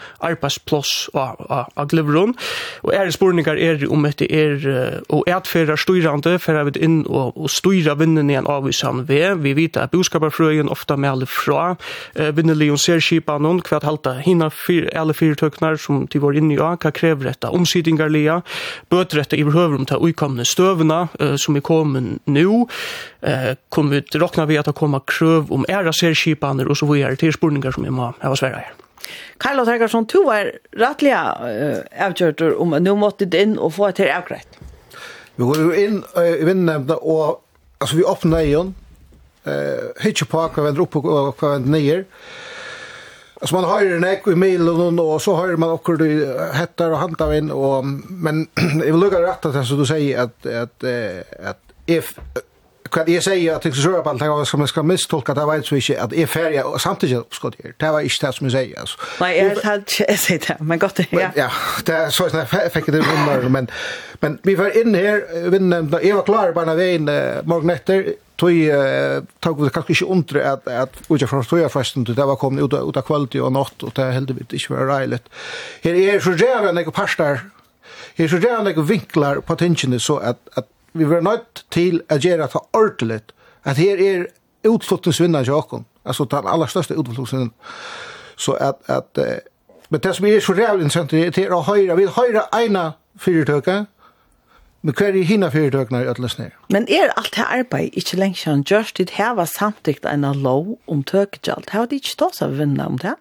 och 1.13 1.77
och 1.77 1.89
glivron 1.89 2.33
och 2.81 2.93
är 2.93 3.05
det 3.05 3.11
spurningar 3.11 3.57
är 3.57 3.91
om 3.91 4.05
hett 4.05 4.21
er 4.21 4.67
uh, 4.67 4.99
og 5.09 5.29
atferðar 5.29 5.77
styrande 5.77 6.39
fer 6.39 6.55
jeg 6.55 6.77
in 6.77 7.05
och 7.05 7.37
och 7.37 7.51
styra 7.51 7.95
vinnen 7.95 8.29
igen 8.29 8.47
av 8.47 8.53
avvisan 8.53 9.05
ved. 9.05 9.37
Vi 9.37 9.53
vet 9.53 9.77
att 9.77 9.91
boskaparfrøyen 9.91 10.69
ofta 10.69 10.97
med 10.97 11.11
alla 11.11 11.25
fra 11.25 11.77
uh, 12.19 12.35
vinnelig 12.35 12.79
ser 12.79 12.99
skipan 12.99 13.41
någon 13.41 13.61
kvart 13.61 13.83
halta 13.83 14.13
hinna 14.13 14.49
fyr, 14.49 14.89
fyra 14.91 15.13
fyrtøknar 15.13 15.75
som 15.77 16.07
till 16.07 16.21
vår 16.21 16.48
i 16.51 16.57
ja, 16.57 16.73
hva 16.75 16.91
krever 16.95 17.29
dette? 17.29 17.51
Omsidingarlia, 17.55 18.39
bøter 18.91 19.21
dette 19.21 19.39
i 19.39 19.45
behøver 19.47 19.79
om 19.79 19.87
til 19.89 20.03
uikomne 20.09 20.45
støvene 20.47 21.01
uh, 21.19 21.35
som 21.39 21.57
er 21.57 21.65
kommet 21.65 22.19
nå, 22.29 22.59
uh, 22.65 23.49
kommer 23.73 23.99
vi 23.99 24.19
råkna 24.19 24.47
vi 24.49 24.59
at 24.59 24.69
det 24.69 24.75
kommer 24.77 25.05
krøv 25.07 25.51
om 25.53 25.65
æra 25.69 25.93
serskipaner 25.95 26.69
og 26.69 26.79
så 26.79 26.89
videre. 26.89 27.17
Til 27.19 27.33
spurningar 27.35 27.75
som 27.75 27.85
vi 27.87 27.93
må 27.93 28.11
ha 28.19 28.35
svære 28.35 28.63
her. 28.63 28.77
Karla 29.39 29.63
Tergarsson, 29.65 30.05
du 30.05 30.21
var 30.27 30.51
rettelig 30.77 31.15
uh, 31.15 31.81
avgjørt 32.07 32.43
om 32.59 32.75
nå 32.79 32.95
måtte 32.99 33.29
du 33.29 33.39
inn 33.39 33.57
og 33.57 33.73
få 33.77 33.89
et 33.89 34.03
her 34.03 34.13
avgreit. 34.19 34.59
Vi 35.39 35.47
går 35.47 35.73
inn 35.79 36.01
i 36.19 36.43
vinnevnene 36.43 36.99
og 36.99 37.39
altså, 37.79 37.95
vi 37.95 38.05
åpner 38.07 38.45
igjen, 38.45 38.73
uh, 39.47 39.89
hitje 40.03 40.27
på 40.29 40.43
hva 40.43 40.51
vi 40.55 40.67
vender 40.67 40.85
opp 40.85 40.99
og 40.99 41.09
hva 41.09 41.31
vi 41.31 41.51
vender 41.55 41.75
nyer, 41.77 42.05
Alltså 43.39 43.55
man 43.55 43.63
har 43.63 43.81
ju 43.81 43.99
näck 43.99 44.27
i 44.27 44.35
milen 44.35 44.99
och 44.99 45.21
så 45.21 45.35
har 45.35 45.47
man 45.55 45.69
också 45.69 45.91
det 45.93 46.53
hettar 46.53 46.91
och 46.91 46.97
handlar 46.97 47.33
in 47.33 47.51
och 47.51 47.85
men 48.09 48.47
jag 48.55 48.85
vill 48.85 48.95
lugga 48.95 49.21
rätt 49.21 49.45
att 49.45 49.67
så 49.67 49.75
du 49.75 49.85
säger 49.85 50.19
att 50.19 50.45
att 50.45 50.83
att 51.43 51.59
if 51.85 52.19
kan 52.91 53.13
jag 53.13 53.23
säga 53.23 53.55
att 53.55 53.61
det 53.61 53.73
skal 53.73 54.03
på 54.03 54.09
allt 54.09 54.21
jeg 54.21 54.47
skal, 54.47 54.67
skal 54.67 54.85
mistolka, 54.85 55.33
det 55.33 55.45
vet 55.45 55.65
så 55.65 55.75
inte 55.75 56.01
att 56.01 56.13
är 56.13 56.25
färja 56.25 56.65
och 56.65 56.81
samtidigt 56.81 57.17
oppskott 57.17 57.55
her. 57.63 57.73
Det 57.77 57.91
var 57.91 57.99
inte 57.99 58.27
det 58.27 58.33
som 58.33 58.45
jag 58.45 58.51
säger 58.51 58.79
alltså. 58.79 58.97
Nej, 59.19 59.37
jag 59.37 59.55
har 59.63 59.75
inte 59.75 60.17
sett 60.17 60.47
det, 60.47 60.57
men 60.59 60.79
godt, 60.79 60.99
ja. 61.09 61.31
ja, 61.35 61.49
det 61.85 61.93
är 61.93 62.09
så 62.09 62.25
att 62.25 62.33
jeg 62.33 62.71
fikk 62.73 62.85
det 62.85 62.97
nummer, 62.97 63.49
men, 63.49 63.69
men 64.19 64.39
vi 64.43 64.55
var 64.55 64.77
inne 64.81 64.97
her, 64.97 65.21
jeg 66.03 66.15
var 66.15 66.23
klar 66.23 66.51
bara 66.51 66.75
vi 66.75 66.93
in 66.93 67.05
morgon 67.43 67.69
efter 67.69 68.13
tog 68.39 68.51
tog 69.39 69.63
vi 69.63 69.69
kanskje 69.69 69.93
ikke 69.93 70.05
undre 70.05 70.43
at 70.53 70.67
at 70.67 70.89
uta 71.09 71.27
fra 71.27 71.43
tøya 71.43 71.67
festen 71.67 72.05
det 72.07 72.17
var 72.17 72.35
kommet 72.39 72.63
ut 72.63 72.73
ut 72.73 72.97
av 72.97 73.05
kvalitet 73.07 73.43
og 73.43 73.53
natt 73.53 73.83
og 73.83 73.93
det 73.95 74.13
heldig 74.13 74.35
vi 74.37 74.45
ikke 74.57 74.75
var 74.75 74.89
reilet. 74.93 75.23
Her 75.83 75.95
er 75.95 76.19
så 76.19 76.35
gjerne 76.39 76.79
jeg 76.79 76.93
pastar. 76.93 77.43
Her 78.17 78.25
er 78.25 78.29
så 78.29 78.39
gjerne 78.39 78.73
jeg 78.73 78.89
vinklar 78.89 79.41
på 79.41 79.55
tingene 79.55 79.99
så 79.99 80.19
at 80.31 80.37
at 80.55 80.65
vi 80.93 81.09
var 81.09 81.21
nødt 81.21 81.65
til 81.71 82.01
å 82.11 82.17
gjøre 82.17 82.47
det 82.47 82.63
ordentlig, 82.73 83.21
at 83.63 83.77
her 83.77 84.01
er 84.03 84.25
utflottningsvinnene 84.67 85.43
til 85.45 85.53
åkken, 85.53 85.85
altså 86.05 86.25
den 86.31 86.47
aller 86.47 86.67
største 86.67 86.97
utflottningsvinnene, 86.97 87.53
Så 88.39 88.53
at, 88.55 88.75
at 88.87 89.17
uh, 89.19 89.37
men 89.89 89.99
det 89.99 90.15
som 90.15 90.25
er 90.25 90.39
så 90.39 90.53
rævlig 90.53 90.85
interessant 90.85 91.13
er 91.13 91.51
å 91.51 91.61
høyre, 91.61 91.95
vi 91.97 92.05
høyre 92.05 92.45
eina 92.55 92.91
fyrtøkene, 93.19 93.87
Men 94.81 94.95
hva 94.95 95.09
er 95.09 95.15
det 95.17 95.25
hina 95.27 95.49
fyrirtøkene 95.51 96.03
i 96.05 96.07
ødeles 96.07 96.37
nere? 96.39 96.55
Men 96.71 96.85
er 96.87 97.11
alt 97.19 97.33
det 97.35 97.43
arbeid 97.43 97.97
ikke 97.99 98.19
lenge 98.19 98.39
siden 98.39 98.61
gjørst 98.63 98.97
dit 99.01 99.09
heva 99.17 99.43
samtidigt 99.45 100.05
samtidig 100.05 100.13
en 100.31 100.43
lov 100.43 100.77
om 100.87 101.01
tøkegjald? 101.03 101.67
Heva 101.73 101.89
det 101.89 101.99
ikke 101.99 102.15
tås 102.21 102.39
av 102.41 102.55
vinna 102.55 102.85
om 102.87 102.95
det? 103.01 103.17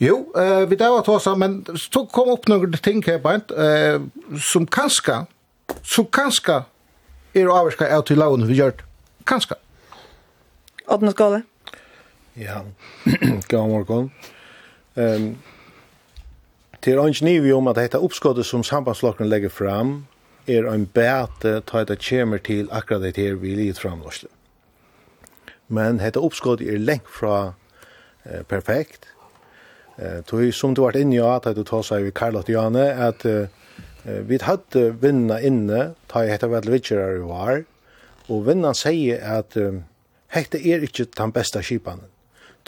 Jo, 0.00 0.30
uh, 0.32 0.64
vi 0.70 0.78
der 0.80 0.94
var 0.94 1.04
tås 1.04 1.28
men 1.36 1.60
så 1.76 2.06
kom 2.08 2.32
opp 2.32 2.48
noen 2.48 2.72
ting 2.72 3.04
her 3.04 3.20
beint, 3.20 3.52
uh, 3.52 4.00
som 4.40 4.64
kanska 4.66 5.26
så 5.82 6.04
kanska 6.04 6.62
er 7.34 7.50
avvarska 7.50 7.88
av 7.94 8.04
til 8.08 8.18
laven 8.18 8.46
vi 8.48 8.58
gjør 8.58 8.74
det. 8.78 8.86
Kanskje. 9.26 9.56
Åpne 10.90 11.12
skåle. 11.14 11.42
Ja, 12.38 12.62
god 13.50 13.68
morgon. 13.68 14.10
Um, 14.94 15.36
til 16.82 16.98
er 16.98 17.06
ikke 17.06 17.24
nivå 17.24 17.56
om 17.58 17.68
at 17.68 17.76
dette 17.76 18.00
oppskottet 18.00 18.46
som 18.46 18.62
sambandslokken 18.64 19.28
legger 19.28 19.52
fram 19.52 20.06
er 20.48 20.66
en 20.66 20.86
bete 20.86 21.60
ta 21.66 21.84
det 21.84 22.00
kjemer 22.00 22.38
til 22.38 22.68
akkurat 22.72 23.02
det 23.02 23.16
her 23.16 23.34
vi 23.34 23.54
litt 23.54 23.78
framlåsle. 23.78 24.28
Men 25.68 26.00
dette 26.00 26.20
oppskottet 26.20 26.66
er 26.66 26.78
lengt 26.78 27.08
fra 27.08 27.52
eh, 28.24 28.42
perfekt. 28.42 29.06
Eh, 29.98 30.22
tog, 30.26 30.54
som 30.54 30.74
du 30.74 30.82
har 30.82 30.90
vært 30.90 31.04
inne 31.04 31.18
i 31.18 31.22
at 31.22 31.46
du 31.54 31.62
tar 31.62 31.84
seg 31.86 32.08
ved 32.08 32.16
Karlot 32.16 32.48
Jane, 32.48 32.88
at 32.90 33.24
eh, 33.28 33.52
Vi 34.04 34.38
hadde 34.40 34.86
vinna 35.02 35.40
inne, 35.44 35.94
ta 36.08 36.24
i 36.24 36.30
hette 36.32 36.48
vel 36.48 36.70
vidtjerar 36.72 37.18
i 37.18 37.26
var, 37.26 37.62
og 38.30 38.46
vinnan 38.46 38.76
sier 38.78 39.20
at 39.20 39.56
um, 39.60 39.82
hette 40.32 40.56
er 40.56 40.86
ikke 40.86 41.08
den 41.18 41.34
beste 41.34 41.60
skipanen. 41.66 42.08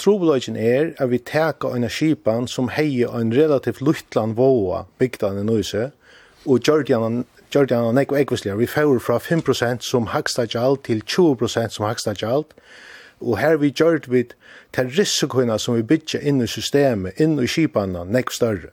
Trobeløgjen 0.01 0.57
er 0.57 0.93
at 1.01 1.11
vi 1.13 1.21
teka 1.21 1.71
en 1.77 1.89
skipan 1.89 2.49
som 2.49 2.71
heier 2.73 3.13
en 3.17 3.33
relativt 3.33 3.81
luttland 3.85 4.37
våa 4.37 4.87
bygdan 5.01 5.41
i 5.41 5.47
Nøyse, 5.47 5.91
og 6.45 6.61
Gjordian 6.65 7.25
Gjordian 7.53 7.85
og 7.85 7.95
Neko 7.95 8.17
Ekvislia, 8.17 8.55
vi 8.57 8.67
får 8.67 8.99
fra 9.05 9.19
5% 9.21 9.85
som 9.85 10.09
haksta 10.09 10.47
gjald 10.49 10.83
til 10.89 11.03
20% 11.05 11.77
som 11.77 11.85
haksta 11.85 12.15
gjald, 12.17 12.49
og 13.21 13.39
her 13.39 13.59
vi 13.61 13.71
gjort 13.71 14.09
vi 14.11 14.25
til 14.73 14.89
risikoina 14.97 15.59
som 15.61 15.77
vi 15.77 15.85
bytja 15.85 16.23
inn 16.25 16.41
i 16.43 16.49
systemet, 16.49 17.21
inn 17.21 17.37
i 17.39 17.47
skipana, 17.47 18.07
nekk 18.09 18.33
større. 18.33 18.73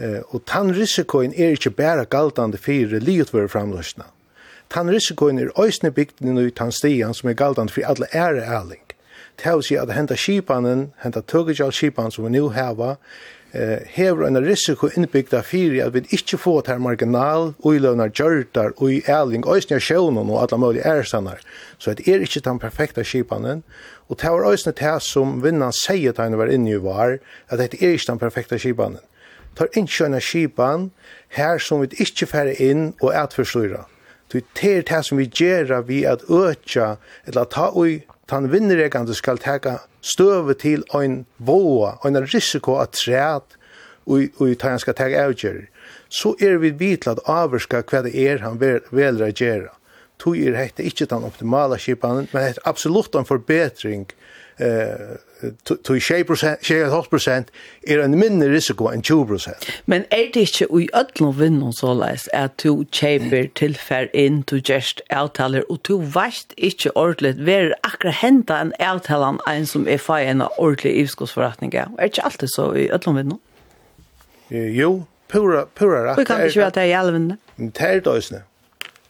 Eh, 0.00 0.20
og 0.32 0.44
tann 0.48 0.72
risikoen 0.72 1.34
er 1.36 1.52
ikkje 1.52 1.74
bæra 1.76 2.06
galtande 2.08 2.58
fyrir 2.58 3.02
liutvører 3.04 3.50
framløsna. 3.52 4.08
Tann 4.72 4.88
risikoen 4.88 5.38
er 5.38 5.52
òsne 5.60 5.92
bygd 5.92 6.22
i 6.24 6.50
tann 6.56 6.72
stian 6.72 7.12
som 7.14 7.28
er 7.28 7.36
galtande 7.36 7.72
fyrir 7.72 7.90
alle 7.90 8.08
ære 8.12 8.46
æling. 8.46 8.80
Det 9.36 9.52
vil 9.52 9.62
si 9.62 9.76
at 9.76 9.92
henta 9.92 10.16
kipanen, 10.16 10.92
henta 11.02 11.20
tøkkegjall 11.20 11.72
skipanen 11.72 12.12
som 12.12 12.24
vi 12.24 12.30
nu 12.30 12.48
heva, 12.48 12.96
eh, 13.52 13.80
hever 13.84 14.26
en 14.26 14.40
risiko 14.44 14.88
innbyggda 14.88 15.42
fyrir 15.42 15.84
at 15.86 15.94
vi 15.94 16.00
ikkje 16.00 16.38
få 16.38 16.60
til 16.64 16.80
marginal, 16.80 17.54
uiløvnar 17.60 18.12
gjørdar, 18.12 18.72
ui 18.80 19.02
æling 19.08 19.44
òsne 19.44 19.80
sjånen 19.80 20.30
og 20.30 20.42
alla 20.42 20.56
mulige 20.56 20.84
ærstanar. 20.84 21.40
Så 21.78 21.94
det 21.94 22.08
er 22.08 22.20
ikkje 22.20 22.44
den 22.44 22.58
perfekta 22.58 23.02
skipanen, 23.02 23.62
og 24.08 24.20
det 24.20 24.30
var 24.30 24.52
òsne 24.52 24.72
det 24.72 25.02
som 25.02 25.42
vinnan 25.42 25.72
sier 25.72 26.12
til 26.12 26.24
henne 26.24 26.38
var 26.38 26.48
inne 26.48 26.70
i 26.70 26.80
var, 26.80 27.18
at 27.50 27.58
det 27.58 27.74
er 27.74 27.92
ikkje 27.92 28.12
den 28.12 28.18
perfekta 28.18 28.58
skipanen 28.58 29.00
tar 29.56 29.70
innkjønne 29.76 30.20
skipan 30.20 30.90
her 31.36 31.58
som 31.58 31.82
vi 31.82 31.90
ikke 32.02 32.28
færre 32.30 32.54
inn 32.60 32.92
og 33.00 33.12
atforstyrer. 33.16 33.88
Det 34.32 34.44
er 34.64 34.82
det 34.88 35.04
som 35.04 35.18
vi 35.18 35.26
gjør 35.28 35.82
vi 35.84 36.04
at 36.08 36.24
øtja, 36.30 36.96
eller 37.26 37.44
ta 37.44 37.68
ui, 37.76 38.00
tan 38.28 38.48
vinnregande 38.52 39.14
skal 39.14 39.38
teka 39.38 39.76
støve 40.00 40.54
til 40.54 40.84
ein 40.96 41.26
boa, 41.38 41.98
ein 42.04 42.16
risiko 42.16 42.78
at 42.80 42.96
træt, 42.96 43.58
og, 44.06 44.24
og 44.40 44.56
ta 44.58 44.72
han 44.72 44.80
skal 44.80 44.96
teka 44.96 45.26
avgjør. 45.26 45.60
Så 46.08 46.34
er 46.40 46.56
vi 46.62 46.70
vitlat 46.70 47.20
avvarska 47.28 47.82
hva 47.90 48.02
det 48.06 48.16
er 48.16 48.40
han 48.40 48.60
vel, 48.60 48.80
velra 48.90 49.28
tog 50.18 50.38
er 50.38 50.56
hette 50.58 50.84
ikke 50.86 51.08
den 51.10 51.24
optimale 51.24 51.78
skipanen, 51.78 52.28
men 52.32 52.42
det 52.42 52.56
er 52.56 52.68
absolutt 52.68 53.14
en 53.18 53.28
forbetring 53.28 54.08
eh 54.60 55.20
tog 55.64 55.96
6% 55.96 57.50
er 57.86 58.02
en 58.02 58.14
mindre 58.18 58.48
risiko 58.52 58.88
enn 58.92 59.02
20%. 59.02 59.68
Men 59.90 60.04
er 60.14 60.30
det 60.34 60.44
ikke 60.46 60.68
i 60.80 60.88
ødlom 60.94 61.34
vinnum 61.38 61.72
såleis 61.76 62.28
at 62.36 62.54
du 62.62 62.84
kjøper 62.94 63.48
tilfær 63.58 64.10
inn, 64.14 64.42
til 64.48 64.62
gjerst 64.62 65.02
avtaler, 65.10 65.66
og 65.70 65.82
du 65.88 65.98
vet 65.98 66.54
ikke 66.56 66.94
ordentlig 66.96 67.34
hver 67.42 67.72
akkurat 67.82 68.20
hentet 68.22 68.56
en 68.56 68.74
avtalan 68.80 69.40
en 69.50 69.66
som 69.66 69.88
er 69.88 70.02
feil 70.02 70.28
en 70.30 70.46
ordentlig 70.58 70.94
ivskåsforretninga. 71.04 71.88
Er 71.98 72.06
det 72.06 72.12
ikke 72.12 72.28
alltid 72.30 72.54
så 72.54 72.70
i 72.72 72.88
ødlom 72.92 73.18
vinnum? 73.18 73.40
Jo, 74.50 75.04
pura, 75.28 75.64
pura 75.74 76.04
rett. 76.10 76.20
Vi 76.20 76.28
kan 76.28 76.44
ikke 76.46 76.66
være 76.66 76.76
det 76.78 76.88
i 76.90 76.96
alle 76.96 77.12
vinnene? 77.12 77.38
Det 77.56 77.88
er 77.88 78.00
det 78.04 78.42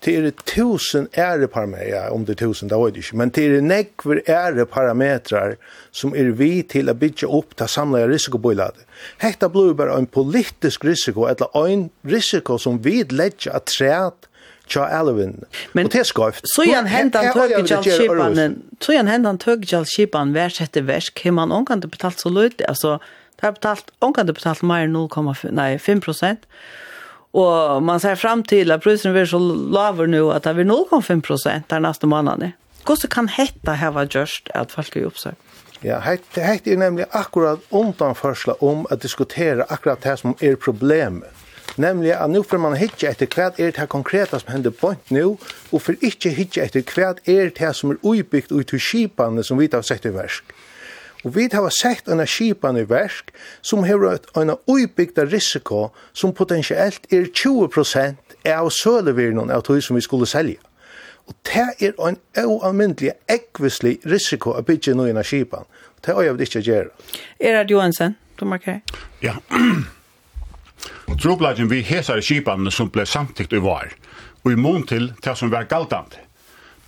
det 0.05 0.15
er 0.19 0.31
tusen 0.49 1.07
æreparametrar, 1.15 2.11
om 2.11 2.25
det 2.27 2.35
er 2.35 2.47
tusen, 2.47 2.71
det 2.71 2.79
var 2.79 2.91
det 2.91 3.05
ikke, 3.05 3.17
men 3.21 3.31
det 3.31 3.45
er 3.47 3.61
nekver 3.63 4.23
æreparametrar 4.27 5.55
som 5.95 6.17
er 6.19 6.33
vi 6.39 6.63
til 6.67 6.91
å 6.91 6.97
bygge 6.99 7.29
opp 7.31 7.55
til 7.59 7.71
samlet 7.71 8.11
risikobøylade. 8.11 8.83
Hetta 9.23 9.49
blir 9.53 9.77
bare 9.79 9.95
en 9.99 10.11
politisk 10.11 10.85
risiko, 10.85 11.29
eller 11.31 11.55
en 11.63 11.89
risiko 12.05 12.59
som 12.59 12.83
vi 12.85 13.03
legger 13.11 13.55
at 13.55 13.71
træt 13.71 14.29
tja 14.71 14.87
elven. 15.01 15.41
Men 15.77 15.89
og 15.89 15.95
det 15.95 16.05
skøyft. 16.09 16.47
Så 16.55 16.67
igjen 16.67 16.89
hendan 16.91 17.33
tøggjall 17.35 17.85
chipan. 17.85 18.57
så 18.81 18.95
igjen 18.95 19.11
hendan 19.11 19.41
tøggjall 19.43 19.87
skipan, 19.89 20.35
vers 20.35 20.61
etter 20.63 20.87
vers, 20.89 21.11
hvem 21.19 21.39
man 21.41 21.53
omkant 21.55 21.87
betalt 21.91 22.23
så 22.23 22.33
løyt, 22.33 22.63
altså, 22.69 22.99
det 23.37 23.49
har 23.49 23.57
betalt, 23.59 23.93
omkant 24.01 24.33
betalt 24.35 24.63
mer 24.63 24.87
0,5 24.91 26.01
prosent, 26.05 26.47
Och 27.33 27.83
man 27.83 28.01
ser 28.01 28.15
fram 28.15 28.43
til 28.45 28.71
at 28.71 28.83
prisen 28.85 29.13
blir 29.13 29.25
så 29.25 29.39
laver 29.73 30.07
nu 30.07 30.31
att 30.33 30.43
det 30.43 30.55
blir 30.55 30.65
0,5 30.65 31.21
prosent 31.21 31.69
der 31.69 31.79
nästa 31.81 32.07
månaden. 32.07 32.53
Hur 32.87 33.09
kan 33.09 33.29
detta 33.37 33.75
ha 33.75 34.05
gjørst 34.05 34.51
att 34.55 34.73
folk 34.73 34.97
er 34.97 35.07
oppsøkt? 35.07 35.39
Ja, 35.83 35.99
hette 35.99 36.41
hett 36.41 36.67
er 36.67 36.77
nemlig 36.79 37.07
akkurat 37.11 37.61
undanførsla 37.71 38.55
om 38.61 38.87
at 38.91 39.03
diskutera 39.03 39.65
akkurat 39.69 40.03
det 40.03 40.19
som 40.19 40.37
er 40.41 40.55
problemet. 40.57 41.31
Nemlig 41.77 42.13
at 42.15 42.31
nu 42.31 42.43
får 42.43 42.59
man 42.59 42.77
hitje 42.77 43.11
etter 43.11 43.27
hva 43.27 43.49
er 43.59 43.73
det 43.73 43.89
konkreta 43.89 44.39
som 44.39 44.53
hender 44.53 44.71
point 44.71 45.11
nå, 45.11 45.39
og 45.73 45.83
for 45.83 45.97
ikke 46.05 46.31
hitje 46.37 46.63
etter 46.63 46.85
hva 46.87 47.15
er 47.27 47.51
det 47.57 47.73
som 47.75 47.91
er 47.91 48.03
uibyggt 48.03 48.53
ut 48.53 48.69
til 48.69 48.81
skipene 48.81 49.43
som 49.43 49.59
vi 49.59 49.71
har 49.73 49.83
sett 49.83 50.07
i 50.07 50.13
versk. 50.15 50.45
Og 51.23 51.37
vi 51.37 51.49
har 51.53 51.71
sett 51.71 52.09
en 52.09 52.25
skipan 52.27 52.77
i 52.77 52.85
versk 52.89 53.31
som 53.63 53.85
har 53.87 54.19
en 54.41 54.57
uibygda 54.67 55.25
risiko 55.31 55.91
som 56.13 56.35
potensielt 56.35 57.07
er 57.13 57.31
20% 57.31 58.37
av 58.51 58.71
sølevirnen 58.71 59.51
av 59.51 59.63
tog 59.63 59.83
som 59.83 59.97
vi 59.97 60.03
skulle 60.03 60.27
selja. 60.27 60.59
Og 61.31 61.35
det 61.47 61.69
er 61.87 61.95
en 62.03 62.19
uanmyndelig, 62.43 63.13
ekvislig 63.31 64.01
risiko 64.05 64.57
å 64.57 64.65
bygge 64.67 64.97
noen 64.99 65.21
av 65.21 65.27
skipan. 65.27 65.69
Det 66.03 66.17
har 66.17 66.27
jeg 66.27 66.35
vel 66.35 66.47
ikke 66.47 66.59
å 66.59 66.91
Er 67.39 67.65
det 67.65 67.71
Johansen, 67.71 68.17
du 68.39 68.45
markerer. 68.45 68.83
Ja. 69.23 69.39
Trobladjen 71.23 71.71
vi 71.71 71.83
hesar 71.87 72.21
skipan 72.21 72.71
som 72.71 72.91
ble 72.91 73.07
samtikt 73.07 73.53
i 73.53 73.63
var, 73.63 73.93
og 74.43 74.53
i 74.53 74.57
mån 74.57 74.87
til 74.87 75.13
det 75.23 75.37
som 75.39 75.51
var 75.51 75.69
galtant. 75.71 76.19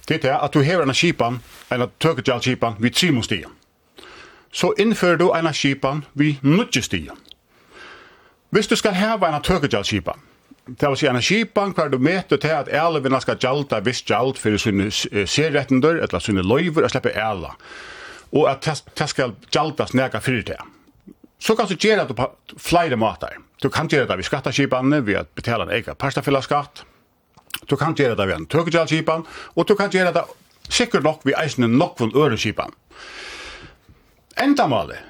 Det 0.08 0.24
er 0.24 0.42
at 0.42 0.52
du 0.52 0.60
hever 0.60 0.82
en 0.82 0.94
skipan, 0.94 1.38
eller 1.70 1.92
tøketjall 2.00 2.42
skipan, 2.42 2.74
vi 2.80 2.90
trimostien 2.90 3.50
så 4.54 4.70
innfører 4.78 5.18
du 5.18 5.30
en 5.34 5.50
skipan 5.52 6.04
vi 6.14 6.38
nudgestien. 6.42 7.18
Hvis 8.54 8.70
du 8.70 8.76
skal 8.78 8.94
heve 8.94 9.26
en 9.28 9.42
tøkegjalskipan, 9.42 10.20
Det 10.64 10.88
vil 10.88 10.96
si 10.96 11.06
en 11.06 11.20
skipan 11.20 11.74
hver 11.76 11.90
du 11.92 11.98
møter 12.00 12.38
til 12.40 12.54
at 12.56 12.70
elvinna 12.72 13.18
skal 13.20 13.36
gjalda 13.36 13.82
viss 13.84 14.00
gjald 14.08 14.38
fyrir 14.40 14.56
sine 14.62 14.86
serrettender, 15.28 15.98
eller 16.06 16.22
sine 16.24 16.42
loiver, 16.42 16.86
og 16.86 16.90
slepper 16.90 17.12
ela. 17.20 17.50
Og 18.32 18.48
at 18.48 18.64
det 18.98 19.08
skal 19.10 19.34
gjaldas 19.52 19.92
nega 19.92 20.22
fyrir 20.24 20.46
det. 20.48 20.56
Så 21.38 21.54
kan 21.54 21.68
du 21.68 21.76
gjøre 21.76 22.06
det 22.08 22.16
på 22.16 22.30
flere 22.56 22.96
måter. 22.96 23.36
Du 23.62 23.68
kan 23.68 23.88
gjøre 23.88 24.08
det 24.08 24.16
ved 24.16 24.24
skattaskipanene, 24.24 25.02
ved 25.06 25.20
å 25.20 25.26
betale 25.36 25.68
en 25.68 25.74
egen 25.76 26.00
parstafyllaskatt. 26.00 26.86
Du 27.68 27.76
kan 27.76 27.92
gjøre 27.94 28.16
det 28.16 28.26
ved 28.26 28.36
en 28.38 28.46
tøkegjalskipan, 28.46 29.26
og 29.54 29.68
du 29.68 29.74
kan 29.76 29.92
gjøre 29.92 30.14
det 30.16 30.24
sikkert 30.70 31.04
nok 31.04 31.26
ved 31.28 31.36
eisende 31.42 31.68
nok 31.68 32.00
nokvun 32.00 32.16
øreskipan 32.16 32.72
endamålet 34.40 35.00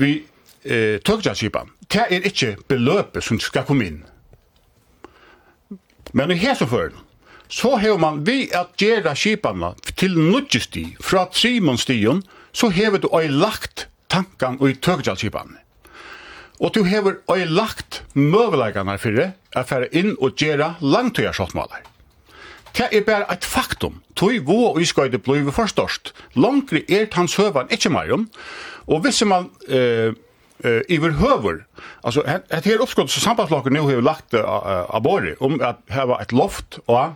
vi 0.00 0.22
eh, 0.64 0.98
tøkjanskipa, 1.04 1.66
det 1.90 2.06
er 2.08 2.26
ikke 2.26 2.54
beløpet 2.70 3.24
som 3.24 3.40
skal 3.42 3.66
komme 3.68 3.86
inn. 3.86 4.00
Men 6.16 6.32
i 6.32 6.38
hese 6.40 6.66
føren, 6.66 6.96
så 7.50 7.76
har 7.82 7.98
man 7.98 8.22
vi 8.26 8.48
at 8.54 8.78
gjøre 8.78 9.14
skipanna 9.18 9.72
til 9.98 10.16
nudgesti 10.18 10.84
fra 11.02 11.26
Simonstien, 11.34 12.22
så 12.52 12.70
har 12.74 12.98
du 12.98 13.08
ei 13.18 13.28
lagt 13.28 13.88
tankan 14.10 14.58
og 14.60 14.70
i 14.70 14.78
skipan. 15.18 15.56
Og 16.60 16.74
du 16.74 16.82
har 16.84 17.06
ei 17.34 17.44
lagt 17.48 18.02
møvelegene 18.14 18.98
for 18.98 19.16
det, 19.16 19.32
fære 19.54 19.90
inn 19.96 20.16
og 20.20 20.36
gjøre 20.36 20.74
langtøyersottmåler. 20.80 21.89
Det 22.76 22.88
er 22.92 23.04
bare 23.06 23.26
et 23.32 23.44
faktum. 23.44 24.00
Tøy 24.16 24.40
vå 24.46 24.58
og 24.72 24.80
iskøyde 24.80 25.18
bløyve 25.18 25.52
forstørst. 25.52 26.12
Langri 26.34 26.84
er 26.88 27.08
tans 27.12 27.36
høvan 27.36 27.70
ikkje 27.72 27.92
meirum. 27.92 28.28
Og 28.86 29.00
hvis 29.04 29.22
man 29.24 29.50
eh, 29.68 30.12
eh 30.64 30.82
iver 30.88 31.10
høver, 31.10 31.64
altså 32.04 32.22
et 32.52 32.64
her 32.64 32.80
oppskott 32.80 33.10
som 33.10 33.22
sambandslokken 33.22 33.72
nu 33.72 33.88
har 33.88 34.00
lagt 34.00 34.34
av 34.34 35.02
borri 35.02 35.34
om 35.40 35.60
at 35.60 35.76
heva 35.88 36.20
et 36.22 36.32
loft 36.32 36.78
og 36.86 37.14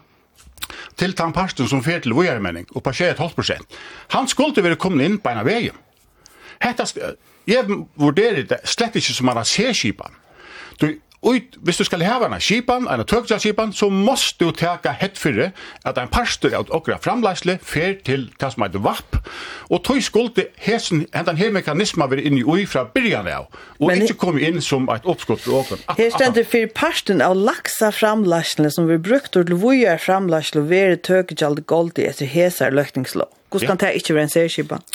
til 0.96 1.12
tan 1.12 1.32
parsten 1.32 1.68
som 1.68 1.82
fer 1.84 2.00
til 2.00 2.14
vojermenning 2.14 2.66
og 2.74 2.82
passer 2.82 3.10
et 3.10 3.18
halvt 3.18 3.34
prosent. 3.34 3.78
Han 4.08 4.28
skulle 4.28 4.62
være 4.62 4.76
kommet 4.76 5.04
inn 5.04 5.18
på 5.18 5.30
en 5.30 5.38
av 5.38 5.46
veien. 5.46 5.76
Hetta, 6.62 6.86
jeg 7.46 7.64
vurderer 7.96 8.46
det 8.48 8.60
slett 8.64 8.96
ikke 8.96 9.12
som 9.12 9.26
man 9.26 9.36
har 9.36 9.48
seskipan. 9.48 10.14
Du, 10.80 10.88
ut, 11.24 11.56
hvis 11.64 11.80
du 11.80 11.84
skal 11.88 12.02
hava 12.04 12.28
en 12.28 12.42
skipan, 12.42 12.88
en 12.90 13.02
tøkjaskipan, 13.04 13.72
så 13.72 13.88
måst 13.92 14.40
du 14.40 14.50
teka 14.52 14.92
hett 15.00 15.18
fyrre 15.20 15.50
at 15.84 15.98
en 16.00 16.10
pastor 16.12 16.54
av 16.56 16.70
okra 16.74 16.98
framleisle 17.02 17.56
fer 17.64 17.96
til 18.06 18.28
det 18.40 18.50
som 18.52 18.64
heter 18.64 18.82
vapp, 18.84 19.18
og 19.70 19.82
tog 19.86 20.02
skulde 20.04 20.46
hesen, 20.60 21.06
hentan 21.14 21.40
her 21.40 21.52
mekanisma 21.54 22.08
veri 22.10 22.26
inni 22.28 22.44
ui 22.44 22.66
fra 22.68 22.84
byrjan 22.94 23.28
av, 23.32 23.48
og 23.80 23.88
Men, 23.90 24.04
ikke 24.04 24.18
kom 24.20 24.38
inn 24.38 24.60
som 24.64 24.88
et 24.92 25.06
oppskott 25.08 25.44
for 25.44 25.62
okra. 25.62 25.80
Her 25.98 26.12
stender 26.14 26.46
fyrir 26.48 26.72
parsten 26.76 27.22
av 27.24 27.36
laksa 27.36 27.90
framleisle 27.94 28.70
som 28.74 28.88
vi 28.90 28.98
brukt 29.00 29.32
til 29.34 29.56
vujar 29.60 30.00
framleisle 30.02 30.66
veri 30.68 31.00
tøkjald 31.00 31.64
goldi 31.70 32.08
etter 32.08 32.28
hesar 32.30 32.74
løkningslov. 32.74 33.30
Hvordan 33.50 33.78
kan 33.78 33.88
det 33.88 34.00
ikke 34.02 34.16
være 34.16 34.28
en 34.28 34.34
serskipan? 34.34 34.88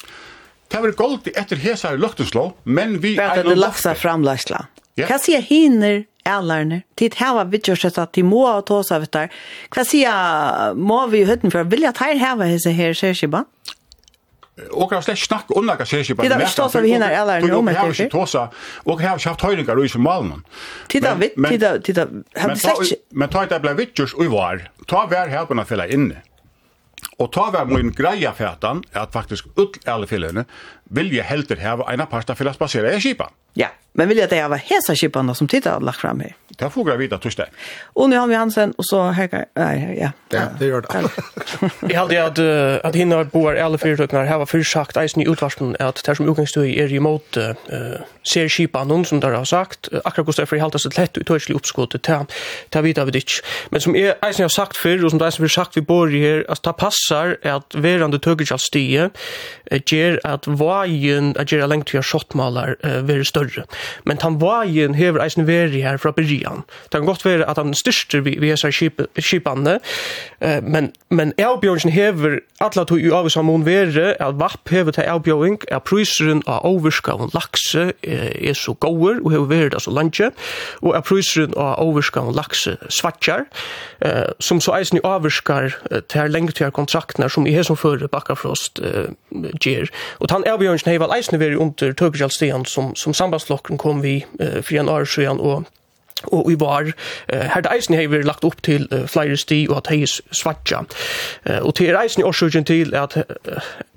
Det 0.70 0.82
var 0.84 0.92
goldi 0.98 1.32
etter 1.34 1.58
hesar 1.58 1.98
løkningslov, 1.98 2.54
men 2.64 3.00
vi... 3.02 3.16
Bare 3.18 3.44
det 3.48 3.58
laksa 3.58 3.96
framleisle. 3.98 4.68
Ja. 5.00 5.08
Hva 5.08 5.18
sier 5.22 5.42
hinner 5.46 6.04
ærlærne. 6.26 6.84
Tid 6.98 7.16
hava 7.16 7.50
just 7.68 7.98
att 7.98 8.14
de 8.14 8.24
må 8.24 8.58
och 8.58 8.66
ta 8.66 8.84
sig 8.84 9.00
vet 9.00 9.12
där. 9.12 9.30
Hva 9.70 9.84
sier 9.84 10.74
må 10.76 11.08
vi 11.08 11.22
i 11.22 11.26
høtten 11.26 11.52
for? 11.52 11.64
Vil 11.64 11.82
jeg 11.82 11.96
ta 11.96 12.06
det 12.06 12.20
här 12.20 12.94
ser 12.94 13.14
sig 13.14 13.28
bara? 13.28 13.46
Och 14.72 14.94
jag 14.94 15.04
släck 15.04 15.20
snack 15.20 15.46
om 15.48 15.66
några 15.66 15.86
särskilt 15.86 16.18
bara. 16.18 16.30
Det 16.30 16.36
är 16.36 16.40
förstås 16.40 16.76
av 16.76 16.84
hinner 16.84 17.12
eller 17.12 17.42
nu 17.42 17.62
men 17.62 17.66
det 17.66 17.80
är 17.80 18.04
ju 18.04 18.10
tossa. 18.10 18.50
Och 18.84 19.02
jag 19.02 19.10
har 19.10 19.26
haft 19.30 19.42
höjningar 19.42 19.86
i 19.86 19.90
som 19.90 20.02
malmen. 20.02 20.44
Titta 20.88 21.16
vitt, 21.16 21.36
titta 21.50 21.80
titta. 21.80 22.08
Men 22.36 22.58
släck? 22.58 22.78
men 23.10 23.30
ta 23.30 23.46
det 23.46 23.60
blev 23.60 23.76
vitjus 23.76 24.14
och 24.14 24.26
var. 24.26 24.72
Ta 24.88 25.06
vär 25.06 25.28
här 25.28 25.46
på 25.46 25.54
några 25.54 25.66
fälla 25.66 25.88
inne. 25.88 26.16
Og 27.20 27.32
ta 27.36 27.50
var 27.52 27.68
min 27.68 27.92
greia 27.92 28.32
fætan, 28.32 28.84
at 28.94 29.12
faktisk 29.12 29.50
ull 29.58 29.76
alle 29.86 30.08
fylgjene, 30.08 30.46
vilja 30.90 31.24
heldur 31.28 31.60
heva 31.60 31.90
eina 31.92 32.08
parta 32.10 32.36
fyrir 32.36 32.54
at 32.54 32.62
basera 32.62 32.96
i 32.96 33.02
kipan. 33.04 33.36
Ja, 33.58 33.74
men 33.94 34.08
vill 34.08 34.22
at 34.24 34.32
det 34.32 34.40
heva 34.40 34.60
hesa 34.62 34.96
kipan 34.96 35.34
som 35.36 35.48
tida 35.50 35.74
har 35.76 35.84
lagt 35.84 36.00
fram 36.00 36.22
her. 36.24 36.36
Det 36.60 36.68
får 36.72 36.90
jeg 36.92 37.00
vita 37.00 37.18
torsdag. 37.18 37.52
Og 37.96 38.10
nu 38.10 38.18
har 38.18 38.28
vi 38.28 38.36
Hansen, 38.36 38.74
og 38.78 38.86
så 38.86 39.12
Helga, 39.16 39.46
nei, 39.56 39.96
ja. 39.98 40.12
Ja, 40.34 40.46
det 40.60 40.68
gjør 40.68 40.84
det. 40.86 41.12
Jeg 41.90 41.98
hadde 41.98 42.20
at, 42.20 42.40
at 42.86 42.96
hinne 42.96 43.24
boar 43.32 43.56
alle 43.56 43.78
här 43.78 44.26
heva 44.26 44.46
fyrsagt 44.46 44.98
eisen 44.98 45.22
i 45.22 45.28
utvarsken 45.28 45.76
at 45.80 46.02
det 46.06 46.18
som 46.18 46.28
utgangsstøy 46.30 46.78
er 46.78 46.94
imot 46.94 47.38
uh, 47.38 47.56
ser 48.24 48.48
kipan, 48.48 48.88
noen 48.88 49.06
som 49.06 49.22
der 49.22 49.36
har 49.36 49.46
sagt, 49.46 49.90
akkurat 50.06 50.26
gos 50.26 50.36
derfor 50.36 50.60
så 50.60 50.66
lätt 50.70 50.82
seg 50.82 50.98
lett 50.98 51.18
utøyslig 51.18 51.56
oppskottet, 51.56 52.08
det 52.74 52.84
vita 52.84 53.06
vi 53.06 53.12
ditt. 53.12 53.42
Men 53.72 53.82
som 53.82 53.96
är 53.96 54.16
eisen 54.22 54.44
har 54.44 54.50
sagt 54.50 54.78
för 54.78 55.06
og 55.06 55.12
som 55.12 55.20
det 55.20 55.26
eisen 55.26 55.44
vi 55.44 55.50
sagt 55.50 55.78
vi 55.78 55.82
bor 55.82 56.10
i 56.10 56.20
her, 56.20 56.44
at 56.50 56.64
det 56.64 56.76
huxar 57.10 57.38
at 57.44 57.74
verande 57.74 58.20
tøkjal 58.20 58.60
stie 58.60 59.10
ger 59.90 60.18
at 60.26 60.48
vajen 60.48 61.36
at 61.40 61.50
ger 61.50 61.68
lengt 61.68 61.88
till 61.88 62.04
shotmalar 62.04 62.76
uh, 62.84 63.08
ver 63.08 63.24
større. 63.24 63.66
Men 64.06 64.18
han 64.22 64.40
vajen 64.42 64.96
hever 64.96 65.22
eisen 65.24 65.48
veri 65.48 65.82
her 65.82 65.98
fra 65.98 66.12
byrjan. 66.12 66.64
Det 66.92 67.00
kan 67.00 67.06
godt 67.06 67.26
være 67.26 67.50
at 67.50 67.58
han 67.58 67.74
styrster 67.74 68.22
vi 68.22 68.38
vi 68.40 68.50
hesa 68.50 68.72
skipane. 68.72 69.80
Uh, 70.42 70.64
men 70.64 70.94
men 71.10 71.34
Elbjørnsen 71.38 71.92
hever 71.92 72.40
alla 72.60 72.84
to 72.86 72.98
i 72.98 73.10
av 73.12 73.30
samon 73.30 73.66
veri 73.66 74.14
at 74.20 74.40
vapp 74.40 74.70
hever 74.70 74.92
til 74.92 75.04
Elbjørn 75.04 75.58
at 75.72 75.84
pryseren 75.84 76.44
av 76.48 76.66
overska 76.66 77.12
og 77.12 77.32
lakse 77.34 77.92
er 78.04 78.54
så 78.54 78.74
goer 78.74 79.22
og 79.24 79.32
hever 79.32 79.50
veri 79.50 79.70
det 79.70 79.82
så 79.82 79.92
lenge 79.92 80.32
og 80.82 80.96
at 80.98 81.04
pryseren 81.04 81.54
av 81.58 81.80
overska 81.80 82.20
og 82.20 82.36
lakse 82.36 82.78
svatchar 82.90 83.46
uh, 84.06 84.30
som 84.40 84.62
så 84.62 84.76
eisen 84.78 85.00
i 85.00 85.02
uh, 85.04 86.00
til 86.10 86.32
lengt 86.32 86.56
til 86.56 86.72
kontraktene 87.00 87.30
som 87.30 87.48
i 87.48 87.54
hesen 87.54 87.78
før 87.78 88.08
Bakkafrost 88.12 88.80
uh, 88.80 89.10
gjør. 89.62 89.90
Og 90.20 90.30
den 90.30 90.46
avgjørelsen 90.48 90.92
har 90.92 91.00
vel 91.00 91.16
eisene 91.16 91.40
vært 91.40 91.60
under 91.60 91.94
Tøkjallstian 91.94 92.66
som, 92.66 92.96
som 92.96 93.14
sambandslokken 93.14 93.78
kom 93.78 94.02
vi 94.02 94.26
uh, 94.42 94.62
fri 94.62 94.80
en 94.80 94.90
år 94.90 95.06
siden 95.06 95.40
og 95.40 95.66
og 96.28 96.52
i 96.52 96.58
var 96.60 96.92
her 97.32 97.62
det 97.64 97.72
eisen 97.74 97.96
har 97.96 98.26
lagt 98.28 98.46
opp 98.48 98.62
til 98.66 98.88
flere 99.08 99.38
sti 99.38 99.66
og 99.70 99.78
at 99.78 99.92
hei 99.92 100.04
svartja. 100.08 100.84
Og 101.62 101.74
til 101.76 101.96
eisen 101.96 102.24
i 102.24 102.28
årsøkjen 102.28 102.66
til 102.68 102.96
at, 102.98 103.18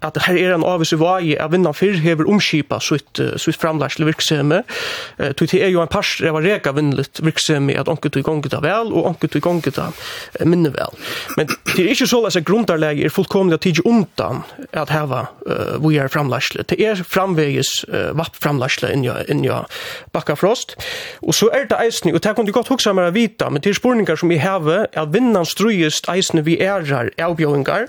at 0.02 0.18
her 0.26 0.38
er 0.38 0.54
en 0.54 0.66
avvis 0.66 0.94
i 0.94 1.00
vei 1.00 1.36
av 1.40 1.52
vinnan 1.54 1.76
fyrr 1.76 2.00
hever 2.02 2.28
omskipa 2.30 2.80
sitt, 2.82 3.20
sitt 3.36 3.58
framlærs 3.60 3.98
til 3.98 4.08
virksomhet 4.10 4.68
til 5.38 5.48
til 5.52 5.62
er 5.62 5.72
jo 5.72 5.82
en 5.82 5.90
pars 5.90 6.14
reva 6.22 6.40
reka 6.40 6.72
vinnlet 6.76 7.20
virksomhet 7.24 7.80
at 7.82 7.90
onket 7.92 8.16
i 8.16 8.24
gonget 8.26 8.54
av 8.56 8.64
vel 8.64 8.92
og 8.92 9.08
onket 9.12 9.36
i 9.36 9.42
gonget 9.44 9.78
av 9.82 9.98
minne 10.48 10.72
vel 10.74 10.96
men 11.36 11.50
det 11.74 11.84
er 11.84 11.92
ikke 11.94 12.08
så 12.10 12.22
at 12.28 12.38
grundarleg 12.48 13.02
er 13.04 13.12
fullkomlig 13.12 13.58
at 13.58 13.64
tidsi 13.66 13.84
undan 13.88 14.42
at 14.72 14.92
heva 14.92 15.26
uh, 15.46 15.76
vi 15.84 15.98
er 16.00 16.12
framlærs 16.12 16.52
det 16.56 16.78
er 16.80 17.02
framvegis 17.02 17.72
uh, 17.88 18.12
vapp 18.18 18.38
framlærs 18.42 18.80
inni 18.92 19.50
bakka 20.12 20.36
frost 20.38 20.76
og 21.22 21.34
så 21.36 21.50
er 21.52 21.68
det 21.70 21.80
eisen 21.84 22.11
spurning, 22.12 22.16
og 22.16 22.22
det 22.22 22.36
kan 22.36 22.46
du 22.46 22.52
godt 22.52 22.68
huksa 22.68 22.92
meg 22.92 23.10
å 23.10 23.14
vita, 23.14 23.50
men 23.50 23.62
til 23.62 23.74
spurningar 23.74 24.16
som 24.16 24.28
vi 24.28 24.38
heve, 24.38 24.86
at 24.92 25.12
vinnan 25.12 25.44
strøyest 25.44 26.08
eisne 26.08 26.42
vi 26.44 26.58
ærar 26.60 27.10
avbjøyngar. 27.18 27.88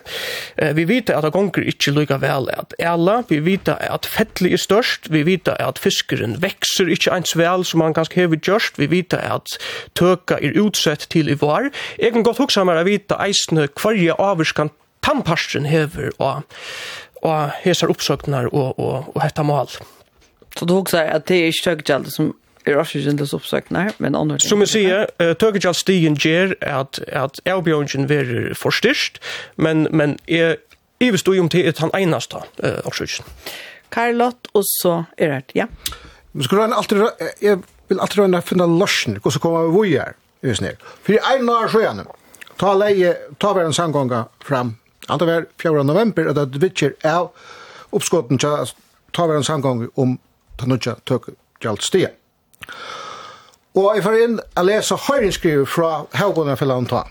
Vi 0.75 0.85
vita 0.85 1.17
at 1.17 1.23
det 1.23 1.33
gonger 1.33 1.63
ikkje 1.67 1.93
lykka 1.93 2.19
vel 2.19 2.49
at 2.53 2.73
ela, 2.79 3.23
vi 3.29 3.39
vita 3.39 3.77
at 3.79 4.05
fettli 4.05 4.53
er 4.53 4.61
størst, 4.61 5.11
vi 5.11 5.23
vita 5.23 5.55
at 5.59 5.79
fiskeren 5.79 6.41
vekser 6.41 6.89
ikkje 6.89 7.13
eins 7.13 7.35
vel 7.35 7.63
som 7.65 7.81
han 7.81 7.93
ganske 7.93 8.15
hever 8.15 8.39
gjørst, 8.39 8.77
vi 8.77 8.87
vita 8.87 9.17
at 9.19 9.57
tøka 9.95 10.39
er 10.39 10.57
utsett 10.59 11.07
til 11.09 11.29
i 11.29 11.37
var. 11.39 11.71
Jeg 11.99 12.13
kan 12.13 12.23
godt 12.23 12.41
huksa 12.41 12.63
meg 12.63 12.81
å 12.81 12.87
vita 12.87 13.19
eisne 13.23 13.67
kvarje 13.73 14.15
avvurskan 14.17 14.71
tannparsten 15.03 15.65
hever 15.67 16.13
og 16.19 16.43
og 17.23 17.53
hesar 17.63 17.87
uppsöknar 17.87 18.49
og 18.51 18.79
og 18.79 19.15
og 19.15 19.21
hetta 19.23 19.43
mal. 19.47 19.69
Så 20.57 20.65
du 20.67 20.73
hugsar 20.75 21.07
at 21.07 21.29
det 21.31 21.37
er 21.47 21.55
støkgjald 21.55 22.11
som 22.11 22.33
er 22.65 22.77
også 22.77 22.97
ikke 22.97 23.17
til 23.17 23.35
oppsøkene 23.35 23.83
her, 23.87 23.97
men 23.97 24.15
andre 24.15 24.37
ting. 24.37 24.49
Som 24.49 24.63
jeg 24.63 24.71
sier, 24.73 25.05
uh, 25.19 25.33
tøkker 25.39 25.61
jeg 25.63 25.75
stigen 25.75 26.15
gjør 26.15 26.55
at, 26.61 26.99
at 27.07 27.41
avbjørnsen 27.45 28.09
er 28.11 28.53
forstyrst, 28.57 29.19
men, 29.55 29.87
men 29.91 30.17
jeg, 30.27 30.57
jeg 31.01 31.11
vil 31.11 31.19
stå 31.19 31.37
om 31.39 31.49
til 31.49 31.67
at 31.69 31.83
han 31.83 31.93
eneste 31.97 32.41
uh, 32.63 32.79
også 32.85 33.03
ikke. 33.03 33.23
Karlott, 33.93 34.49
og 34.53 34.63
så 34.65 35.03
er 35.17 35.39
det, 35.39 35.55
ja. 35.55 35.65
Men 36.33 36.43
skulle 36.43 36.61
han 36.61 36.73
alltid, 36.73 37.03
jeg 37.41 37.59
vil 37.87 37.99
alltid 37.99 38.23
rønne 38.23 38.41
å 38.41 38.45
finne 38.45 38.67
løsning, 38.67 39.19
hvordan 39.21 39.43
kommer 39.43 39.67
vi 39.67 39.75
hvor 39.75 39.89
her, 39.91 40.15
just 40.43 40.65
ned. 40.65 40.81
For 41.03 41.13
jeg 41.13 41.21
er 41.23 41.43
nå 41.45 42.07
ta 42.57 42.73
leie, 42.77 43.13
ta 43.41 43.53
hver 43.53 43.67
en 43.67 43.75
sanggånga 43.75 44.25
fram, 44.45 44.75
andre 45.09 45.27
hver 45.27 45.45
4. 45.61 45.83
november, 45.83 46.29
og 46.29 46.35
det 46.37 46.61
vitcher 46.61 46.95
av 47.03 47.31
oppskotten 47.93 48.39
til 48.41 48.73
ta 49.13 49.27
hver 49.27 49.41
en 49.41 49.47
sanggång 49.47 49.87
om 49.99 50.17
ta 50.57 50.69
nødja 50.69 50.97
tøk 51.05 51.33
gjalt. 51.61 51.85
Og 53.73 53.95
jeg 53.95 54.03
får 54.05 54.17
inn 54.21 54.39
å 54.39 54.63
lese 54.67 54.97
høyringskrivet 55.07 55.69
fra 55.69 56.03
Haugunnen 56.19 56.57
for 56.57 56.69
landet. 56.69 56.89
ta. 56.89 57.03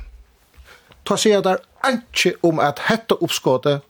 Ta 1.04 1.16
sier 1.18 1.42
der 1.42 1.62
ikke 1.88 2.36
om 2.46 2.60
at 2.62 2.84
hette 2.86 3.18
oppskåttet, 3.18 3.82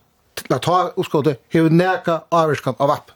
å 0.49 0.59
ta 0.59 0.79
oppskåttet, 0.97 1.43
har 1.53 1.69
neka 1.69 2.23
avvirskan 2.33 2.79
av 2.81 2.91
app. 2.91 3.13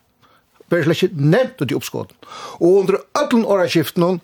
Det 0.69 0.79
er 0.79 0.85
slett 0.85 1.03
ikke 1.03 1.31
nevnt 1.33 1.63
ut 1.63 1.71
i 1.73 1.79
oppskåttet. 1.79 2.17
Og 2.61 2.83
under 2.83 2.99
ødelen 3.17 3.47
åreskiften 3.47 4.21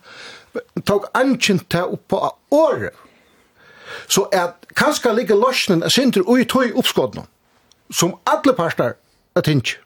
tok 0.85 1.09
anken 1.15 1.63
til 1.71 1.97
opp 1.97 2.05
på 2.09 2.21
året. 2.51 2.93
Så 4.09 4.27
at 4.33 4.67
kanskje 4.77 5.15
ligger 5.15 5.39
løsnen 5.41 5.83
er 5.83 5.93
sinter 5.93 6.25
ui 6.29 6.45
tog 6.45 6.77
oppskåttet 6.77 7.25
som 7.93 8.17
alle 8.27 8.55
parter 8.57 8.97
er 9.37 9.45
tinsk. 9.47 9.79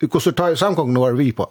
Hvordan 0.00 0.34
tar 0.34 0.54
samgången 0.56 0.96
er 0.96 1.18
vi 1.18 1.32
på. 1.32 1.46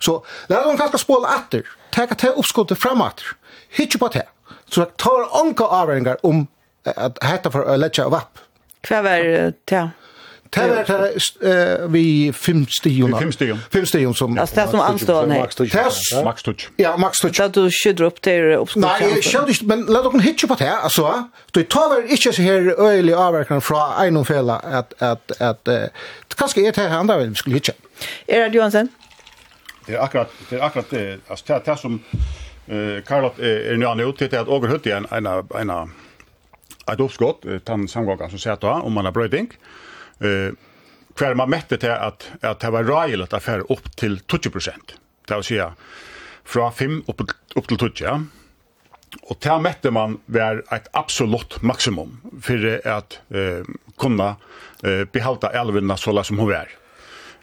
Så 0.00 0.20
lær 0.50 0.66
dem 0.68 0.78
kanskje 0.80 1.02
spåla 1.02 1.36
atter, 1.40 1.68
teka 1.94 2.18
til 2.18 2.40
oppskottet 2.40 2.80
fram 2.80 3.04
atter, 3.04 3.36
hitje 3.76 4.00
på 4.02 4.10
det. 4.14 4.26
Så 4.70 4.82
jeg 4.82 4.96
tar 4.98 5.28
anka 5.40 5.68
avrengar 5.82 6.20
om 6.26 6.48
at 6.86 7.18
hetta 7.24 7.50
for 7.54 7.66
å 7.66 7.78
letja 7.78 8.06
av 8.06 8.18
app. 8.18 8.42
Hva 8.86 9.02
var 9.02 9.24
det? 9.66 9.86
Det 10.54 10.68
var 10.70 10.84
det 10.86 11.86
vi 11.90 12.32
fem 12.32 12.66
stigen. 12.70 13.18
Fem 13.18 13.32
stigen. 13.32 13.58
Fem 13.72 13.86
stigen 13.86 14.14
som... 14.14 14.38
Altså 14.38 14.54
det 14.60 14.66
som 14.70 14.80
anstår, 14.80 15.26
nei. 15.26 15.38
Max 15.40 15.54
Tutsch. 15.56 16.68
Ja, 16.78 16.96
Max 16.96 17.18
Tutsch. 17.18 17.38
Da 17.38 17.48
du 17.48 17.66
skydder 17.70 18.06
opp 18.06 18.20
til 18.22 18.52
oppskottet. 18.58 18.86
Nei, 18.86 19.10
jeg 19.16 19.24
skjødder 19.26 19.54
ikke, 19.56 19.68
men 19.72 19.84
la 19.90 20.02
dere 20.06 20.22
hitje 20.24 20.50
på 20.50 20.58
det, 20.60 20.70
altså. 20.70 21.08
Du 21.54 21.62
tar 21.62 21.90
vel 21.92 22.14
ikke 22.14 22.32
så 22.32 22.46
her 22.46 22.70
øyelig 22.78 23.16
avverkene 23.18 23.64
fra 23.64 23.88
einomfella 24.04 24.60
at, 24.80 24.94
at, 25.00 25.34
at, 25.40 25.68
at, 25.68 26.38
kanskje 26.38 26.66
er 26.66 26.76
det 26.76 26.86
her 26.86 26.98
andre 26.98 27.18
vi 27.24 27.42
skulle 27.42 27.58
hitje. 27.58 27.74
Erhard 28.28 28.54
Johansen? 28.54 28.92
Ja. 28.94 29.05
Det 29.86 29.94
är 29.94 29.98
akkurat 29.98 30.32
det 30.50 30.56
är 30.56 30.60
akkurat 30.60 30.90
det 30.90 31.18
alltså 31.28 31.44
det, 31.46 31.64
det 31.64 31.76
som 31.76 32.00
eh 32.66 33.02
Karl 33.06 33.24
är 33.24 33.76
nu 33.76 33.86
anute 33.86 34.28
till 34.28 34.38
att 34.38 34.48
Åger 34.48 34.68
Hutt 34.68 34.86
igen 34.86 35.06
en 35.10 35.26
en 35.26 35.70
ett 36.92 37.00
uppskott 37.00 37.44
tant 37.64 37.90
samgångar 37.90 38.28
som 38.28 38.38
sätter 38.38 38.68
om 38.68 38.92
man 38.92 39.04
har 39.04 39.12
bröding. 39.12 39.48
Eh 40.20 40.52
kvar 41.16 41.34
man 41.34 41.50
mätte 41.50 41.78
till 41.78 41.90
att 41.90 42.30
att 42.40 42.60
det 42.60 42.70
var 42.70 42.84
rejält 42.84 43.32
affär 43.32 43.72
upp 43.72 43.96
till 43.96 44.20
20 44.42 44.50
Det 45.28 45.34
vill 45.34 45.44
säga 45.44 45.74
från 46.44 46.72
5 46.72 47.02
upp 47.06 47.20
upp 47.54 47.68
till 47.68 47.78
20. 47.78 47.90
Ja. 48.04 48.22
Och 49.22 49.36
där 49.40 49.58
mätte 49.58 49.90
man 49.90 50.20
var 50.26 50.64
ett 50.70 50.88
absolut 50.92 51.62
maximum 51.62 52.20
för 52.42 52.88
att 52.88 53.20
eh, 53.28 53.64
kunna 53.98 54.36
eh, 54.82 55.04
behålla 55.12 55.50
älvarna 55.50 55.96
så 55.96 56.22
som 56.22 56.38
hon 56.38 56.48
var. 56.48 56.68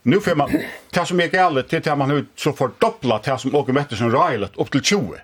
Nu 0.04 0.20
får 0.20 0.36
man, 0.36 0.52
det 0.89 1.06
som 1.06 1.20
är 1.20 1.28
galet 1.28 1.70
det 1.70 1.88
är 1.88 1.92
att 1.92 1.98
man 1.98 2.10
har 2.10 2.26
så 2.36 2.54
fördopplat 2.54 3.24
det 3.24 3.38
som 3.38 3.56
åker 3.56 3.74
mätter 3.74 3.96
som 3.96 4.12
rejlet 4.12 4.52
upp 4.58 4.72
till 4.72 4.84
20. 4.84 5.16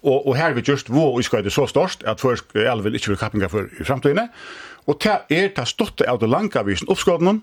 Och, 0.00 0.26
och 0.26 0.36
här 0.36 0.52
vi 0.52 0.62
just 0.64 0.88
vår 0.88 1.42
det 1.42 1.50
så 1.50 1.66
störst 1.66 2.02
att 2.02 2.20
först 2.20 2.56
älven 2.56 2.94
inte 2.94 3.10
vill 3.10 3.18
kappinga 3.18 3.48
för 3.48 3.80
i 3.80 3.84
framtiden. 3.84 4.28
Och 4.84 4.96
det 5.02 5.36
är 5.36 5.52
det 5.56 5.66
stått 5.66 6.00
av 6.00 6.18
det 6.18 6.26
långa 6.26 6.62
visen 6.62 6.88
uppskådnen. 6.88 7.40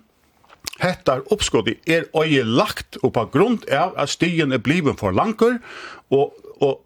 Hettar 0.80 1.22
uppskådde 1.34 1.74
är 1.86 2.06
öje 2.14 2.44
lagt 2.44 2.96
och 2.96 3.14
på 3.14 3.30
grund 3.34 3.70
av 3.70 3.98
att 3.98 4.10
stigen 4.10 4.52
är 4.52 4.58
bliven 4.58 4.96
för 4.96 5.12
langer 5.12 5.60
och, 6.08 6.34
och 6.60 6.82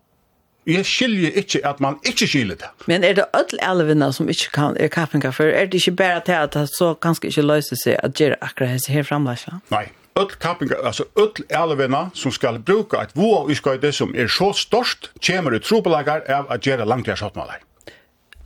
Jeg 0.68 0.84
skiljer 0.86 1.38
ikke 1.40 1.62
at 1.68 1.80
man 1.80 1.96
ikke 2.04 2.28
skiljer 2.28 2.58
det. 2.60 2.70
Men 2.92 3.04
er 3.08 3.14
det 3.16 3.26
alle 3.34 3.60
elvene 3.64 4.10
som 4.14 4.28
ikke 4.30 4.50
kan, 4.54 4.76
er 4.80 4.92
kappinga 4.92 5.32
for? 5.32 5.48
Er 5.48 5.66
det 5.66 5.80
ikke 5.80 5.96
bare 6.02 6.20
til 6.26 6.36
at 6.36 6.54
det 6.54 6.66
så 6.74 6.90
kanskje 6.94 7.30
ikke 7.32 7.46
løser 7.46 7.80
seg 7.80 7.96
at 8.04 8.20
gjøre 8.20 8.36
akkurat 8.44 8.74
hese 8.76 8.92
her 8.92 9.06
framlæsja? 9.08 9.62
Nei, 9.72 9.86
alle 10.18 10.40
kappninger, 10.42 10.76
altså 10.84 11.06
alle 11.16 11.46
elvene 11.62 12.10
som 12.14 12.34
skal 12.36 12.60
bruke 12.60 13.00
et 13.00 13.16
vå 13.16 13.46
i 13.48 13.56
skøyde 13.56 13.94
som 13.96 14.12
er 14.16 14.28
så 14.28 14.52
størst, 14.54 15.12
kommer 15.24 15.56
i 15.56 15.62
trobelager 15.64 16.26
av 16.28 16.52
at 16.52 16.68
gjøre 16.68 16.88
langt 16.90 17.08
jeg 17.08 17.22
skjøttmåler. 17.22 17.64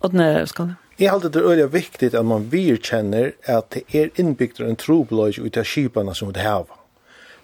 Ådne 0.05 0.27
skal 0.49 0.71
det. 0.73 0.75
Jeg 1.01 1.09
halte 1.09 1.31
det 1.33 1.41
øyelig 1.41 1.71
viktig 1.73 2.11
at 2.13 2.25
man 2.25 2.45
virkjenner 2.51 3.31
at 3.49 3.73
det 3.73 3.81
er 3.97 4.13
innbygd 4.21 4.61
en 4.61 4.77
trobelager 4.77 5.41
ut 5.41 5.57
av 5.57 5.65
skipene 5.65 6.13
som 6.13 6.29
det 6.33 6.45
har. 6.45 6.69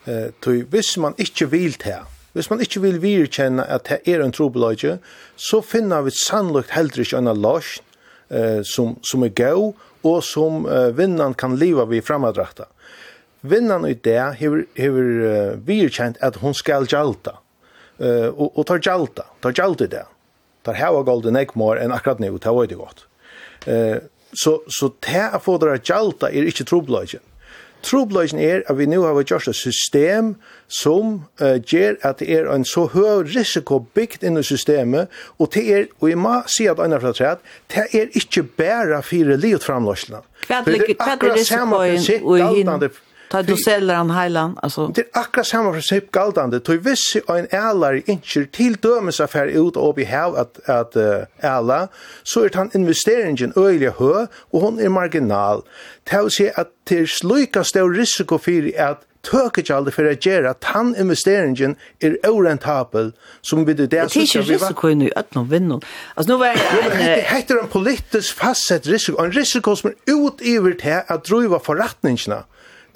Uh, 0.06 0.30
hvis 0.70 0.94
man 1.02 1.18
ikke 1.18 1.50
vil 1.50 1.74
til 1.74 2.06
Hvis 2.38 2.52
man 2.52 2.62
ikke 2.62 2.84
vil 2.84 3.02
virkjenne 3.02 3.66
at 3.66 3.90
det 3.90 4.00
er 4.06 4.22
en 4.24 4.34
trobeløyde, 4.36 5.00
så 5.36 5.62
finner 5.66 6.06
vi 6.06 6.14
sannløkt 6.14 6.76
heller 6.76 7.04
ikke 7.04 7.20
en 7.20 7.34
løsjon 7.34 7.86
eh, 8.30 8.62
som, 8.68 8.96
som 9.02 9.26
er 9.26 9.34
gøy, 9.34 9.72
og 10.06 10.20
som 10.24 10.68
eh, 10.70 10.92
vinnan 10.96 11.34
kan 11.38 11.58
leva 11.58 11.88
vi 11.90 12.04
framadrakta. 12.06 12.70
Vinnan 13.48 13.88
i 13.90 13.94
det 13.94 14.20
hever, 14.40 14.66
hever 14.76 15.10
uh, 15.22 15.68
virkjent 15.68 16.18
at 16.26 16.40
hun 16.42 16.56
skal 16.58 16.88
gjalta, 16.90 17.36
uh, 18.02 18.30
og, 18.34 18.48
og 18.58 18.66
tar 18.68 18.82
gjalta, 18.82 19.28
tar 19.46 19.54
gjalta 19.56 19.86
i 19.86 19.92
det. 19.92 20.04
Tar 20.66 20.80
hava 20.82 21.04
golden 21.06 21.38
ekmår 21.40 21.80
enn 21.84 21.94
akkurat 21.96 22.20
nu, 22.20 22.32
det 22.34 22.54
var 22.58 22.68
det 22.68 22.80
godt. 22.80 23.06
Eh, 23.70 23.98
så, 24.34 24.58
så 24.68 24.90
det 25.06 25.24
å 25.38 25.40
få 25.42 25.58
dere 25.62 25.80
gjalta 25.80 26.30
er 26.32 26.50
ikke 26.50 26.66
trobeløyden. 26.68 27.24
Trobløysen 27.84 28.40
er 28.40 28.62
at 28.68 28.78
vi 28.78 28.86
nu 28.86 29.02
har 29.04 29.24
gjort 29.24 29.48
et 29.48 29.56
system 29.56 30.36
som 30.68 31.22
uh, 31.42 31.56
gjør 31.62 31.96
at 32.02 32.20
det 32.20 32.30
er 32.34 32.50
en 32.52 32.66
så 32.66 32.88
høy 32.94 33.24
risiko 33.36 33.80
bygd 33.96 34.26
inn 34.28 34.40
i 34.40 34.44
systemet, 34.44 35.08
og 35.40 35.52
det 35.54 35.66
er, 35.74 35.86
og 36.02 36.10
jeg 36.10 36.18
må 36.18 36.40
si 36.52 36.68
at 36.68 36.80
andre 36.84 37.02
fra 37.02 37.14
tredje, 37.14 37.38
det 37.74 37.86
er 37.94 38.18
ikke 38.18 38.44
bare 38.44 39.04
fire 39.04 39.38
livet 39.38 39.64
framløsene. 39.64 40.24
Hva 40.48 40.64
er 40.66 41.30
risikoen 41.36 42.42
og 42.42 42.56
hinn? 42.56 42.90
Ta 43.30 43.42
du 43.42 43.58
säljer 43.58 43.96
han 43.96 44.10
heilan, 44.10 44.60
alltså. 44.62 44.88
Det 44.88 45.02
är 45.02 45.08
akkurat 45.14 45.48
samma 45.48 45.72
princip 45.72 46.12
galdande. 46.12 46.60
Du 46.60 46.78
visst 46.78 47.16
en 47.28 47.98
i 47.98 48.04
inte 48.12 48.46
till 48.46 48.74
dömes 48.74 49.20
affär 49.20 49.48
ut 49.48 49.76
och 49.76 49.98
vi 49.98 50.06
hav 50.06 50.36
att 50.36 50.70
att 50.70 50.96
ärla 51.40 51.88
så 52.24 52.44
är 52.44 52.52
han 52.54 52.70
investeringen 52.74 53.54
öliga 53.56 53.94
hö 54.00 54.28
och 54.52 54.62
hon 54.62 54.80
är 54.80 54.90
marginal. 54.90 55.62
Tell 56.04 56.32
sig 56.32 56.52
att 56.56 56.68
till 56.86 57.08
sluka 57.08 57.64
stor 57.64 57.94
risiko 57.94 58.38
för 58.38 58.82
att 58.82 59.04
tøker 59.28 59.64
ikke 59.64 59.76
aldri 59.76 59.94
for 59.96 60.08
å 60.08 60.16
gjøre 60.16 60.52
at 60.54 60.68
han 60.74 60.94
investeringen 61.00 61.76
er 62.04 62.18
orentabel 62.28 63.12
som 63.42 63.66
vi 63.68 63.74
det 63.74 63.90
der 63.92 64.08
så. 64.08 64.20
Det 64.20 64.24
er 64.24 64.42
ikke 64.42 64.54
risiko 64.54 64.92
i 64.92 65.10
øtlen 65.10 65.42
og 65.42 65.50
vinnen. 65.52 65.82
Altså 66.16 66.32
nå 66.32 66.38
var 66.42 66.60
det... 66.94 67.24
heter 67.32 67.62
en 67.62 67.72
politisk 67.72 68.38
fastsett 68.40 68.88
risiko, 68.88 69.20
en 69.24 69.36
risiko 69.36 69.76
som 69.76 69.92
er 69.92 70.14
utiver 70.14 70.78
til 70.80 71.02
at 71.02 71.28
drive 71.28 71.60
forretningene 71.66 72.44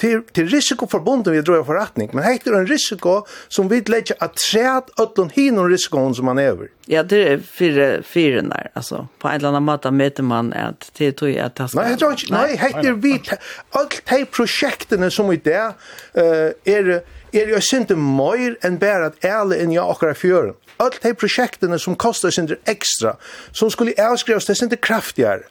till 0.02 0.22
till 0.32 0.48
risiko 0.48 0.88
förbunden 0.88 1.34
vi 1.34 1.42
drar 1.42 1.64
förrättning 1.64 2.10
men 2.14 2.24
helt 2.24 2.48
en 2.48 2.68
risiko 2.68 3.26
som 3.48 3.68
vi 3.68 3.82
lägger 3.82 4.16
att 4.24 4.36
träd 4.36 4.84
öllon 4.98 5.30
hinon 5.30 5.70
riskon 5.70 6.16
som 6.16 6.26
man 6.26 6.38
över. 6.38 6.68
Ja, 6.86 7.04
det 7.04 7.28
är 7.28 7.38
fire, 7.38 8.04
fyra 8.04 8.42
där 8.42 8.72
alltså 8.74 9.08
på 9.20 9.28
en 9.28 9.36
eller 9.36 9.48
annan 9.48 9.64
måte 9.64 9.92
möter 9.92 10.24
man 10.24 10.54
att 10.54 10.92
det 10.98 11.12
tror 11.12 11.32
jag 11.32 11.46
att 11.46 11.56
det 11.56 11.68
ska 11.68 11.82
Nej, 11.82 11.96
jag 12.00 12.12
inte, 12.12 12.34
nej, 12.34 12.56
helt 12.56 12.86
är 12.86 12.94
vi 12.94 13.22
allt 13.70 14.02
de 14.10 14.26
projekten 14.26 15.12
som 15.12 15.30
vi 15.30 15.38
där 15.38 15.74
eh 16.14 16.74
är 16.76 17.04
är 17.32 17.48
ju 17.48 17.78
inte 17.78 17.96
mer 17.96 18.58
än 18.62 18.78
bara 18.78 19.06
att 19.06 19.26
ärle 19.26 19.64
in 19.64 19.72
jag 19.72 19.90
och 19.90 20.18
fjör. 20.18 20.54
Allt 20.78 21.02
de 21.02 21.14
projekten 21.14 21.80
som 21.80 21.96
kostar 21.96 22.30
sin 22.30 22.56
extra 22.66 23.16
som 23.52 23.72
skulle 23.72 24.12
avskrivas 24.12 24.46
det 24.46 24.62
är 24.62 24.64
inte 24.64 24.76
kraftigare. 24.76 25.42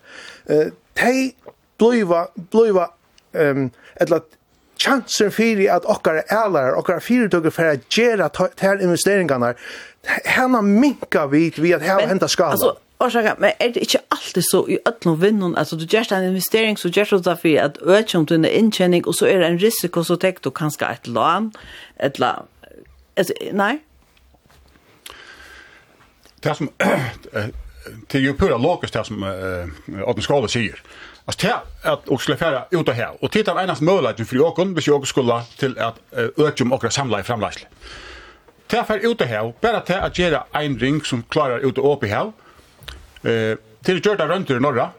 Eh 0.47 0.67
de 0.95 1.33
bliva 1.79 2.29
bliva 2.35 2.91
ehm 3.33 3.57
um, 3.57 3.71
eller 3.95 4.21
chansen 4.81 5.33
fyrir 5.33 5.71
at 5.75 5.85
okkar 5.85 6.23
ælar, 6.33 6.75
okkar 6.79 7.03
fyrirtøkker 7.05 7.53
for 7.53 7.75
at 7.75 7.89
gjera 7.93 8.29
til 8.33 8.85
investeringarna, 8.87 9.53
hana 10.25 10.61
minka 10.65 11.27
vi 11.27 11.51
vi 11.57 11.73
at 11.77 11.83
hava 11.83 12.07
henda 12.09 12.29
skala. 12.29 12.57
Altså, 12.57 12.77
Orsaka, 13.01 13.35
men 13.39 13.53
er 13.61 13.73
det 13.73 13.81
ikke 13.87 13.99
alltid 14.13 14.43
så 14.45 14.67
i 14.69 14.77
ødlom 14.89 15.23
vinnun, 15.23 15.55
altså 15.59 15.77
du 15.77 15.87
gjørst 15.89 16.13
en 16.13 16.25
investering, 16.25 16.79
så 16.79 16.91
gjørst 16.93 17.11
du 17.11 17.31
derfor 17.31 17.61
at 17.61 17.79
økjom 17.83 18.27
du 18.27 18.35
er 18.35 18.49
inntjening, 18.49 19.07
og 19.09 19.15
så 19.15 19.27
er 19.27 19.39
det 19.41 19.47
en 19.47 19.61
risiko, 19.63 20.03
så 20.03 20.17
tenk 20.21 20.45
du 20.45 20.51
kanskje 20.51 20.91
et 20.93 21.09
lån, 21.09 21.53
et 22.05 22.19
lån, 22.19 22.49
altså, 23.17 23.33
nei? 23.53 23.79
Det 26.45 26.57
som, 26.57 26.69
det 28.13 28.21
er 28.21 28.27
jo 28.27 28.37
pura 28.37 28.61
logisk 28.61 28.95
det 28.95 29.07
som 29.07 29.25
Åtten 29.25 30.23
Skåle 30.25 30.49
sier, 30.53 30.77
Alltså 31.31 31.47
det 31.47 31.91
att 31.91 32.09
och 32.09 32.23
skulle 32.23 32.37
färra 32.37 32.67
ut 32.71 32.89
och 32.89 32.95
här 32.95 33.25
och 33.25 33.31
titta 33.31 33.55
på 33.55 33.61
enas 33.61 33.81
möjligheten 33.81 34.27
för 34.27 34.37
jag 34.37 34.57
kunde 34.57 34.75
besöka 34.75 35.07
skola 35.07 35.45
till 35.59 35.79
att 35.79 35.99
öka 36.37 36.65
om 36.65 36.73
och 36.73 36.93
samla 36.93 37.21
i 37.21 37.23
framläsle. 37.23 37.67
Det 38.67 38.85
fär 38.85 38.99
ut 38.99 39.21
och 39.21 39.27
här 39.27 39.55
bara 39.61 39.81
till 39.81 39.95
att 39.95 40.19
göra 40.19 40.45
en 40.53 40.79
ring 40.79 41.03
som 41.03 41.23
klarar 41.23 41.59
ut 41.59 41.79
och 41.79 41.93
upp 41.93 42.05
i 42.05 42.07
här. 42.07 42.33
Eh 43.23 43.57
till 43.85 43.97
att 43.97 44.07
göra 44.07 44.29
runt 44.29 44.51
i 44.51 44.55
norra 44.55 44.91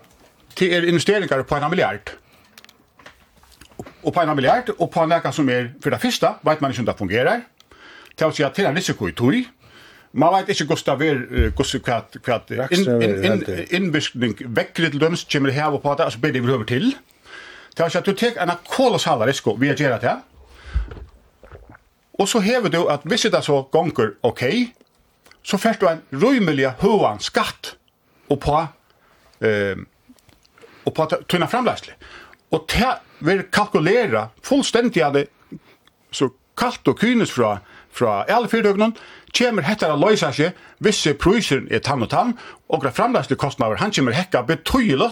till 0.54 0.74
er 0.74 0.82
investeringar 0.82 1.44
på 1.44 1.56
en 1.56 1.70
miljard. 1.70 2.10
Och 4.02 4.14
på 4.14 4.22
en 4.22 4.36
miljard 4.36 4.70
och 4.78 4.92
på 4.92 5.00
en 5.00 5.10
läka 5.10 5.32
som 5.32 5.50
är 5.50 5.74
för 5.84 5.92
det 5.92 6.00
första 6.00 6.36
vet 6.42 6.62
man 6.62 6.72
inte 6.72 6.82
om 6.82 6.86
det 6.86 6.98
fungerar. 6.98 7.42
Till 8.16 8.26
att 8.26 8.36
säga 8.36 8.50
till 8.50 8.66
en 8.66 8.76
risiko 8.76 9.10
i 9.10 9.14
tori 9.14 9.46
Man 10.14 10.34
vet 10.34 10.50
ikke 10.50 10.74
hvordan 10.74 11.00
det 11.00 11.08
er, 11.10 11.52
hvordan 11.56 12.42
det 12.50 12.60
er, 12.60 13.62
innvirkning 13.72 14.36
vekker 14.58 14.90
til 14.90 15.00
dømes, 15.02 15.24
kommer 15.32 15.52
her 15.56 15.72
og 15.72 15.82
på 15.82 15.96
det, 15.98 16.06
og 16.06 16.12
så 16.12 16.20
blir 16.20 16.34
det 16.36 16.44
vi 16.44 16.52
over 16.52 16.68
til. 16.68 16.92
Det 17.78 17.86
er 17.86 17.98
at 17.98 18.06
du 18.06 18.14
tek 18.14 18.36
en 18.42 18.52
kolossal 18.68 19.24
risiko, 19.24 19.56
vi 19.56 19.68
har 19.72 19.80
gjerne 19.80 20.02
det. 20.04 20.18
Og 22.20 22.28
så 22.28 22.40
hever 22.40 22.70
du 22.70 22.84
at 22.92 23.08
hvis 23.08 23.22
det 23.32 23.44
så 23.44 23.62
gonger 23.72 24.12
ok, 24.24 24.44
så 25.44 25.58
først 25.58 25.82
du 25.82 25.88
en 25.88 26.04
rymelig 26.12 26.74
høvan 26.82 27.20
skatt 27.20 27.76
og 28.30 28.40
på 28.40 28.58
eh, 29.42 29.78
og 30.86 30.94
på 30.94 31.08
tunna 31.30 31.48
framleislig. 31.48 31.96
Og 32.52 32.68
det 32.70 32.92
vil 33.20 33.44
kalkulera 33.54 34.28
fullstendig 34.44 35.04
av 35.06 35.16
det 35.16 35.28
så 36.12 36.30
kallt 36.58 36.88
og 36.88 37.00
kynes 37.00 37.32
fra, 37.32 37.60
fra 37.92 38.22
alle 38.30 38.50
fyrdøgnene, 38.52 38.94
kommer 39.38 39.66
hetta 39.68 39.92
að 39.92 40.04
løysa 40.04 40.32
seg 40.36 40.58
visse 40.84 41.14
prøyser 41.20 41.64
er 41.72 41.84
tann 41.86 42.04
og 42.04 42.12
tann, 42.12 42.36
og 42.70 42.84
det 42.86 42.94
framlæsli 42.98 43.38
kostnader, 43.40 43.80
han 43.82 43.94
kommer 43.96 44.16
hekka 44.16 44.44
betydelig 44.48 45.12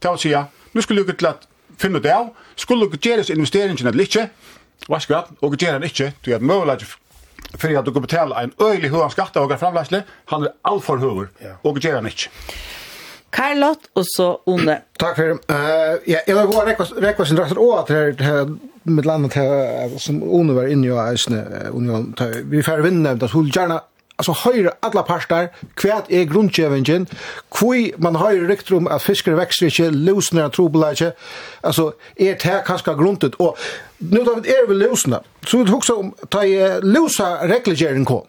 til 0.00 0.10
å 0.10 0.20
si, 0.20 0.34
nu 0.74 0.82
skulle 0.82 1.04
du 1.04 1.12
til 1.12 1.30
at 1.30 1.48
finne 1.80 2.02
det 2.02 2.12
av, 2.14 2.32
skulle 2.56 2.88
du 2.90 2.98
gjeres 2.98 3.32
investeringen 3.32 3.86
eller 3.86 4.06
ikke, 4.06 4.28
vaskrat, 4.88 5.32
og 5.40 5.56
gjøre 5.56 5.80
den 5.80 5.88
ikke, 5.88 6.12
du 6.24 6.34
er 6.34 6.44
mulig 6.44 6.84
fyrir 7.60 7.78
at 7.78 7.86
du 7.86 7.92
kan 7.94 8.02
betala 8.02 8.42
en 8.42 8.54
øylig 8.62 8.90
høgan 8.90 9.12
skatt 9.12 9.36
av 9.38 9.52
framlæsli, 9.58 10.00
han 10.32 10.46
er 10.48 10.54
alfor 10.66 10.98
høver, 11.02 11.30
og 11.62 11.78
gjer 11.78 12.00
han 12.00 12.08
ikke. 12.10 12.32
Karlot 13.34 13.88
og 13.98 14.04
så 14.06 14.28
Onne. 14.46 14.76
Takk 15.00 15.16
for 15.18 15.32
det. 15.32 15.38
Uh, 15.50 15.98
ja, 16.06 16.20
jeg 16.26 16.36
vil 16.36 16.46
gå 16.50 16.60
og 16.60 16.68
rekke 16.68 17.24
oss 17.24 17.32
en 17.32 17.40
drakter 17.40 17.58
å 17.58 17.70
at 17.80 17.90
det 17.90 18.26
her 18.26 18.52
med 18.84 19.04
landet 19.04 19.34
her, 19.34 19.98
som 19.98 20.22
Ono 20.22 20.54
var 20.54 20.68
inne 20.68 20.86
i 20.86 21.10
Eisne 21.10 21.44
Union, 21.72 22.14
vi 22.44 22.62
får 22.62 22.82
vinne, 22.82 23.16
at 23.22 23.30
hun 23.30 23.50
gjerne, 23.50 23.80
altså 24.18 24.32
höra 24.44 24.70
alla 24.82 25.02
parter, 25.02 25.48
kvärt 25.76 26.10
er 26.10 26.24
grunnkjevingen, 26.30 27.08
kvui 27.50 27.92
man 27.98 28.16
høyre 28.16 28.48
rykt 28.48 28.72
om 28.72 28.86
att 28.86 29.02
fiskere 29.02 29.36
växer 29.36 29.66
inte 29.66 29.90
løsner 29.90 30.44
og 30.44 30.52
trobel 30.52 30.84
ikke, 30.92 31.12
altså 31.62 31.92
er 32.16 32.34
det 32.34 32.42
här 32.42 32.62
kanske 32.66 32.94
grundet 32.94 33.34
og 33.38 33.56
nu 33.98 34.24
då 34.24 34.32
er 34.32 34.68
vi 34.68 34.74
lösna. 34.74 35.20
så 35.46 35.58
vi 35.58 35.70
tok 35.70 35.90
om, 35.98 36.14
ta 36.30 36.44
i 36.44 36.80
løsa 36.82 37.46
reglegjering 37.46 38.04
kom, 38.04 38.26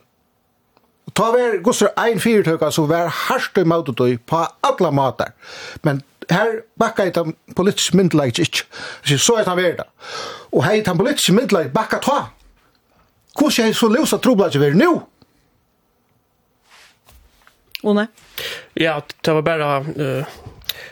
Ta 1.16 1.32
ver 1.32 1.62
gusser 1.64 1.94
ein 1.96 2.20
fyrtøkka 2.20 2.72
så 2.76 2.84
ver 2.90 3.08
harst 3.08 3.58
i 3.58 3.64
mautetøy 3.64 4.18
på 4.28 4.42
alla 4.64 4.92
matar. 4.92 5.32
Men 5.84 6.02
her 6.30 6.62
bakka 6.80 7.06
i 7.06 7.12
den 7.16 7.36
politisk 7.56 7.94
myndelaget 7.94 8.40
ikke. 8.40 8.64
Så 9.18 9.36
er 9.40 9.50
han 9.50 9.58
verda. 9.58 9.84
Og 10.52 10.66
hei, 10.66 10.82
den 10.82 10.98
politisk 10.98 11.32
myndelaget 11.36 11.74
bakka 11.74 12.00
ta. 12.04 12.18
Hvordan 13.36 13.70
er 13.70 13.74
så 13.76 13.90
løsa 13.92 14.18
trobladet 14.18 14.62
vi 14.62 14.72
er 14.72 14.80
nå? 14.80 14.92
Å 17.86 17.94
nei. 17.94 18.08
Ja, 18.80 19.00
det 19.26 19.38
var 19.38 19.46
bare... 19.46 19.72
Uh, 19.96 20.44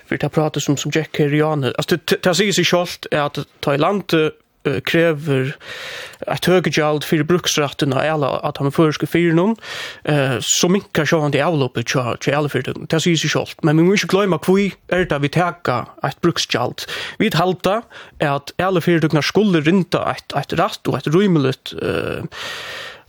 vi 0.10 0.18
tar 0.18 0.30
prata 0.30 0.60
som 0.60 0.78
som 0.78 0.92
Jack 0.96 1.18
Herrianer. 1.20 1.74
Alltså 1.78 1.98
det 1.98 2.22
tar 2.22 2.34
sig 2.34 2.54
sig 2.54 2.66
självt 2.66 3.06
är 3.12 3.22
att 3.22 3.40
ta 3.60 3.74
i 3.74 3.78
land 3.78 4.08
uh, 4.68 4.80
krever 4.86 5.54
et 6.32 6.48
høygjald 6.48 7.04
for 7.08 7.26
bruksrettene 7.28 7.98
av 8.00 8.10
alle 8.14 8.30
at 8.48 8.60
han 8.62 8.72
føresker 8.74 9.10
fyrir 9.10 9.36
noen, 9.36 9.58
eh, 10.08 10.38
så 10.40 10.70
minkar 10.72 11.08
sjå 11.10 11.20
han 11.24 11.34
til 11.36 11.44
avloppet 11.44 11.90
til, 11.92 12.14
til 12.24 12.38
alle 12.38 12.52
fyrir 12.52 12.72
noen. 12.72 12.88
Det 12.92 13.02
sier 13.04 13.20
seg 13.20 13.34
sjålt. 13.34 13.58
Men 13.68 13.80
vi 13.80 13.88
må 13.88 13.98
ikke 13.98 14.14
glemme 14.16 14.40
hvor 14.44 14.62
er 14.96 15.08
det 15.10 15.20
vi 15.24 15.34
teka 15.34 15.82
et 16.08 16.20
bruksgjald. 16.24 16.88
Vi 17.20 17.32
halda 17.36 17.82
at 18.24 18.56
alle 18.62 18.84
fyrir 18.84 19.04
noen 19.04 19.26
skulle 19.26 19.64
rinda 19.66 20.06
et, 20.14 20.38
et 20.40 20.58
rett 20.60 20.92
og 20.92 21.00
et 21.00 21.12
rymelig 21.12 21.58
eh, 21.82 22.24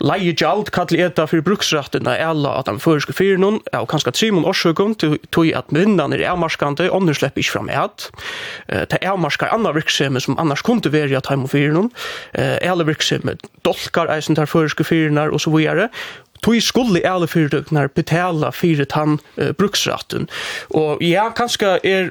Leie 0.04 0.34
gjald 0.36 0.68
kalli 0.74 1.00
eta 1.00 1.24
fyrir 1.30 1.44
bruksrættina 1.46 2.16
ela 2.20 2.58
at 2.60 2.68
han 2.68 2.80
føreske 2.82 3.14
fyrir 3.16 3.38
noen, 3.40 3.60
og 3.72 3.86
kanska 3.88 4.12
trimon 4.12 4.44
årsøkum 4.48 4.92
til 5.00 5.16
tog 5.32 5.48
at 5.56 5.72
vinnan 5.72 6.12
er 6.12 6.26
avmarskande, 6.28 6.90
ånden 6.92 7.16
slepp 7.16 7.40
ikkje 7.40 7.54
fram 7.54 7.70
et. 7.72 8.10
Det 8.68 9.00
avmarskar 9.00 9.54
anna 9.54 9.72
virksemi 9.72 10.20
som 10.20 10.36
annars 10.40 10.64
kunne 10.66 10.92
veri 10.92 11.16
at 11.16 11.30
heim 11.32 11.46
og 11.46 11.54
fyrir 11.54 11.72
noen. 11.76 11.88
Ela 12.34 12.84
virksemi 12.84 13.38
dolkar 13.64 14.12
eisen 14.12 14.36
der 14.36 14.50
føreske 14.50 14.84
fyrirnar 14.84 15.32
og 15.32 15.40
så 15.40 15.54
vare. 15.54 15.88
Tui 16.44 16.60
skulle 16.60 17.00
alle 17.08 17.28
fyrirtøknar 17.30 17.88
betala 17.96 18.50
fyrir 18.52 18.84
tann 18.92 19.16
uh, 19.40 19.54
bruksratten. 19.56 20.28
Og 20.76 21.00
ja, 21.00 21.30
kanska 21.32 21.78
er 21.80 22.10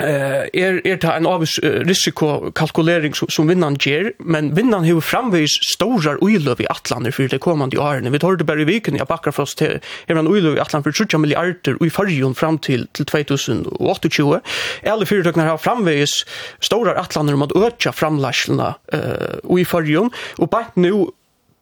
eh 0.00 0.48
er 0.54 0.80
er 0.84 0.96
ta 0.96 1.16
en 1.16 1.26
avis 1.26 1.58
risiko 1.62 2.50
kalkulering 2.56 3.14
som 3.14 3.48
vinnan 3.48 3.76
ger 3.76 4.12
men 4.18 4.56
vinnan 4.56 4.84
hevur 4.84 5.04
framvegis 5.04 5.58
stórar 5.74 6.18
uiløv 6.22 6.60
i 6.60 6.66
atlandir 6.70 7.12
fyrir 7.12 7.30
det 7.30 7.40
komandi 7.40 7.76
årene. 7.76 8.10
Vi 8.10 8.18
tørðu 8.18 8.44
berre 8.44 8.64
viken 8.64 8.96
ja 8.96 9.04
bakkar 9.04 9.32
frost 9.32 9.58
til 9.58 9.80
hevur 10.08 10.20
ein 10.20 10.30
uiløv 10.30 10.56
i 10.56 10.60
atland 10.60 10.84
fyrir 10.84 11.06
30 11.06 11.18
milliardar 11.20 11.78
og 11.80 11.86
i 11.86 11.90
farjun 11.90 12.34
fram 12.34 12.58
til 12.58 12.86
til 12.94 13.06
2028. 13.06 14.40
Alle 14.84 15.06
fyrirtøknar 15.06 15.52
har 15.52 15.62
framvegis 15.62 16.24
stórar 16.60 16.98
atlandir 16.98 17.34
um 17.34 17.42
at 17.42 17.56
økja 17.56 17.92
framlæsluna 17.92 18.74
eh 18.92 18.98
uh, 18.98 19.50
og 19.50 19.60
i 19.60 19.64
farjun 19.64 20.10
og 20.38 20.50
bætt 20.50 20.76
nú 20.76 21.10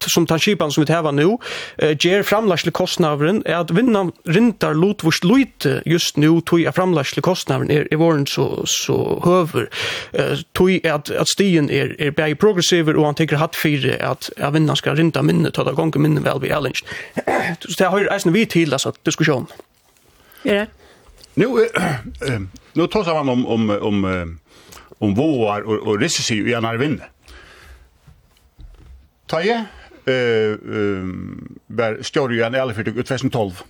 som 0.06 0.26
tar 0.26 0.38
skipan 0.38 0.72
som 0.72 0.82
vi 0.82 0.87
tar 0.87 1.12
nu 1.12 1.37
eh, 1.78 1.96
ger 1.98 2.22
framlagsle 2.22 2.70
kostnaderen 2.72 3.42
er 3.46 3.58
at 3.61 3.70
vinnan 3.74 4.12
rintar 4.24 4.74
lotvurst 4.74 5.24
lite 5.24 5.82
just 5.87 6.16
nu 6.16 6.40
tog 6.40 6.62
er 6.62 6.72
framlagsle 6.72 7.22
kostnaderen 7.22 7.70
er 7.70 7.88
i 7.90 7.98
våren 7.98 8.26
så 8.26 8.62
så 8.66 9.18
høver 9.24 9.68
eh, 10.12 10.38
tog 10.54 10.70
er 10.70 10.94
at 10.94 11.11
at 11.11 11.28
stien 11.28 11.70
er 11.70 11.94
er 11.98 12.11
bæði 12.11 12.34
progressiver 12.34 12.96
og 12.96 13.06
han 13.06 13.14
tekur 13.14 13.42
hatt 13.42 13.56
fyrir 13.56 13.98
at 13.98 14.30
at 14.37 14.54
vinnan 14.54 14.76
skal 14.76 14.96
rinta 14.96 15.22
minne 15.22 15.50
ta 15.50 15.62
gonga 15.62 15.98
minne 15.98 16.24
vel 16.24 16.40
við 16.40 16.54
Ellen. 16.56 16.74
Så 17.61 17.74
det 17.78 17.90
har 17.90 18.12
eisen 18.12 18.34
vi 18.34 18.44
til 18.44 18.72
altså 18.72 18.92
diskussion. 19.04 19.46
är 20.44 20.54
det? 20.54 20.66
Nu 21.34 21.61
eh 21.61 22.40
nu 22.74 22.87
tar 22.87 23.14
man 23.14 23.28
om 23.28 23.46
om 23.46 23.70
om 23.70 24.38
om 25.00 25.14
våar 25.14 25.62
och 25.62 25.87
och 25.87 26.00
risker 26.00 26.48
i 26.48 26.52
en 26.52 26.64
arvinne. 26.64 27.04
Ta 29.26 29.42
jag 29.42 29.64
var 31.79 31.99
större 32.03 32.47
enn 32.47 32.57
alle 32.59 32.77
fyrtøk 32.77 33.01
ut 33.01 33.11
2012. 33.11 33.64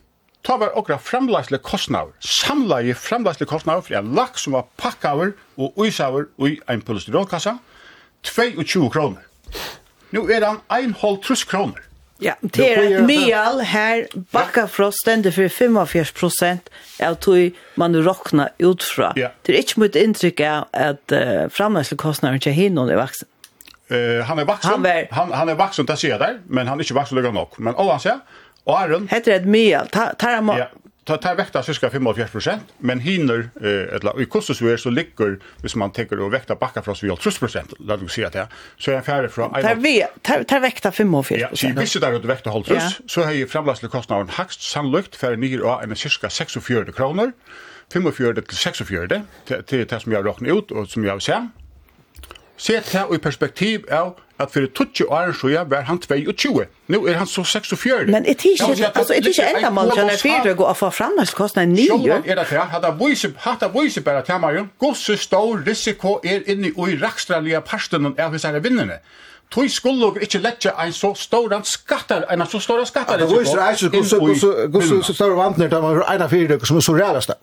Ta 0.47 0.57
var 0.57 0.77
okra 0.79 0.99
framlagsle 1.03 1.59
kostnader, 1.59 2.15
samleie 2.23 2.95
framlagsle 2.95 3.47
kostnader 3.47 3.83
för 3.83 3.99
en 3.99 4.15
lax 4.15 4.47
som 4.47 4.53
var 4.53 4.69
packaver 4.77 5.33
och 5.57 5.73
uisaver 5.77 6.27
i 6.47 6.61
en 6.67 6.81
polystyrolkassa, 6.81 7.59
22 8.23 8.91
kronor. 8.91 9.23
Nu 10.11 10.21
er 10.33 10.47
han 10.47 10.61
1,5 10.69 11.49
kronor. 11.51 11.83
Ja, 12.19 12.33
det 12.43 12.65
er 12.67 12.81
et 12.83 13.05
mjall 13.07 13.61
her 13.63 14.07
bakka 14.35 14.65
fra 14.67 14.89
stendet 14.91 15.37
for 15.37 15.47
45 15.49 16.15
prosent 16.19 16.71
av 16.99 17.15
tog 17.23 17.55
man 17.79 17.95
råkna 17.95 18.49
utfra. 18.59 19.13
Ja. 19.17 19.31
Det 19.47 19.55
er 19.55 19.63
ikke 19.63 19.85
mye 19.85 20.03
inntrykk 20.03 20.43
av 20.43 20.65
at 20.75 21.15
uh, 21.15 21.47
framleisle 21.55 21.99
kostnader 22.01 22.41
ikke 22.41 22.57
er 22.57 22.99
vaksen. 22.99 23.31
Eh 23.91 24.25
han 24.25 24.39
är 24.39 24.45
vuxen. 24.45 24.71
Han, 24.71 24.83
var... 24.83 25.07
han, 25.11 25.33
han 25.33 25.49
är 25.49 25.55
vuxen 25.55 25.87
där 25.87 25.97
ser 25.97 26.19
där, 26.19 26.39
men 26.47 26.67
han 26.67 26.79
är 26.79 26.83
inte 26.83 26.95
vuxen 26.95 27.19
lika 27.19 27.31
nog. 27.31 27.49
Men 27.57 27.75
alla 27.77 27.99
ser. 27.99 28.19
och 28.65 28.81
Aron 28.81 29.09
heter 29.09 29.41
det 29.41 29.47
med 29.47 29.91
tar 29.91 30.13
tar 30.13 30.43
man 30.43 30.63
ta 31.05 31.17
ta 31.17 31.35
vekta 31.35 31.63
cirka 31.63 31.91
45 31.91 32.61
men 32.79 33.01
hinner 33.01 33.51
eh 33.61 33.95
eller 33.95 34.23
i 34.23 34.25
kostar 34.25 34.77
så 34.77 34.91
ligger 34.91 35.39
hvis 35.63 35.77
man 35.77 35.93
tänker 35.93 36.21
och 36.21 36.33
vekta 36.33 36.55
backa 36.55 36.83
från 36.83 36.97
så 36.97 37.17
30 37.17 37.75
låt 37.79 38.03
oss 38.03 38.13
säga 38.13 38.31
det 38.31 38.49
så 38.79 38.91
är 38.91 39.01
färre 39.01 39.29
från 39.29 39.53
Ta 39.53 39.75
vi 39.75 40.05
ta 40.23 40.45
ta 40.45 40.59
vekta 40.59 40.93
45 40.93 41.39
Ja, 41.41 41.49
så 41.53 41.67
vi 41.67 41.73
visste 41.73 41.99
där 41.99 42.13
att 42.13 42.25
vekta 42.25 42.51
håll 42.51 42.65
trus 42.65 43.01
så 43.07 43.23
har 43.23 43.33
ju 43.33 43.47
framlastle 43.47 43.89
kostnaden 43.89 44.29
högst 44.29 44.63
sannolikt 44.63 45.17
för 45.17 45.37
nyer 45.37 45.63
och 45.63 45.83
en 45.83 45.97
cirka 45.97 46.29
46 46.29 46.95
kronor 46.97 47.33
45 47.93 48.35
till 48.35 48.43
46 48.43 48.79
det 49.47 49.89
det 49.89 50.01
som 50.01 50.13
jag 50.13 50.27
räknar 50.27 50.59
ut 50.59 50.71
och 50.71 50.89
som 50.89 51.05
jag 51.05 51.23
ser 51.23 51.49
Se 52.59 52.73
det 52.73 53.05
i 53.15 53.19
perspektiv 53.19 53.85
av 53.91 54.17
at 54.39 54.53
for 54.53 54.67
20 54.75 55.05
år 55.11 55.33
så 55.33 55.49
var 55.67 55.83
han 55.83 55.99
22. 55.99 56.65
Nu 56.87 57.07
er 57.07 57.15
han 57.15 57.27
så 57.27 57.45
46. 57.45 58.11
Men 58.11 58.23
det 58.23 58.31
är 58.31 58.65
altså, 58.95 59.15
er 59.15 59.21
det 59.21 59.39
är 59.39 59.49
inte 59.49 59.57
ända 59.57 59.71
man 59.71 59.91
kan 59.91 60.11
fyra 60.11 60.53
gå 60.53 60.65
av 60.65 60.91
framnas 60.91 61.35
kostna 61.35 61.65
ni 61.65 61.83
ju. 61.83 61.89
Jo, 61.89 62.23
er 62.25 62.35
det 62.35 62.45
här 62.45 62.59
hade 62.59 62.91
voice 62.99 63.27
hade 63.37 63.69
voice 63.69 63.99
bara 64.05 64.23
ta 64.23 64.39
mig. 64.39 64.67
Gosse 64.79 65.17
stor 65.17 65.63
risiko 65.67 66.21
er 66.25 66.41
inne 66.47 66.69
i 66.69 66.97
rakstralige 67.03 67.61
parsten 67.61 68.07
av 68.07 68.19
är 68.19 68.53
hur 68.53 68.61
vinnarna. 68.61 68.99
Tui 69.51 69.69
skulle 69.69 70.05
og 70.07 70.19
ikkje 70.21 70.41
letja 70.45 70.75
ein 70.77 70.93
så 70.93 71.15
stor 71.15 71.63
skattar, 71.65 72.25
ein 72.31 72.47
så 72.47 72.61
stor 72.61 72.85
skattar. 72.85 73.19
Det 73.19 73.29
viser 73.39 73.63
eisig 73.71 73.91
hvordan 73.91 75.03
så 75.03 75.15
stor 75.15 75.35
vantner, 75.37 75.69
det 75.69 75.83
var 75.83 76.05
eina 76.13 76.29
fire 76.29 76.59
som 76.65 76.77
er 76.77 76.81
så 76.81 76.93
ræra 76.93 77.21
stor. 77.21 77.37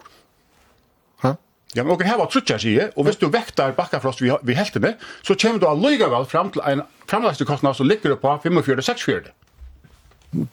Ja, 1.76 1.84
men 1.84 1.92
okkur 1.96 2.08
hava 2.08 2.26
trutja 2.32 2.58
sige, 2.62 2.90
og 2.96 3.08
hvis 3.08 3.18
du 3.20 3.28
vektar 3.32 3.74
bakkafrost 3.76 4.22
vi, 4.24 4.32
vi 4.48 4.56
heltene, 4.56 4.94
så 5.24 5.36
kommer 5.36 5.60
du 5.60 5.68
allikevel 5.68 6.28
fram 6.32 6.52
til 6.54 6.64
en 6.66 6.86
framlagskostnad 7.10 7.76
som 7.76 7.88
ligger 7.88 8.16
på 8.16 8.36
45-46. 8.46 9.32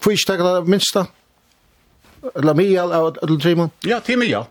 Hvor 0.02 0.16
stekker 0.18 0.48
det 0.48 0.70
minsta? 0.70 1.04
Eller 2.37 2.54
mial 2.54 2.92
av 2.94 3.16
Ødel 3.22 3.40
Trimon? 3.42 3.70
Ja, 3.87 4.00
til 4.02 4.18
mial. 4.18 4.48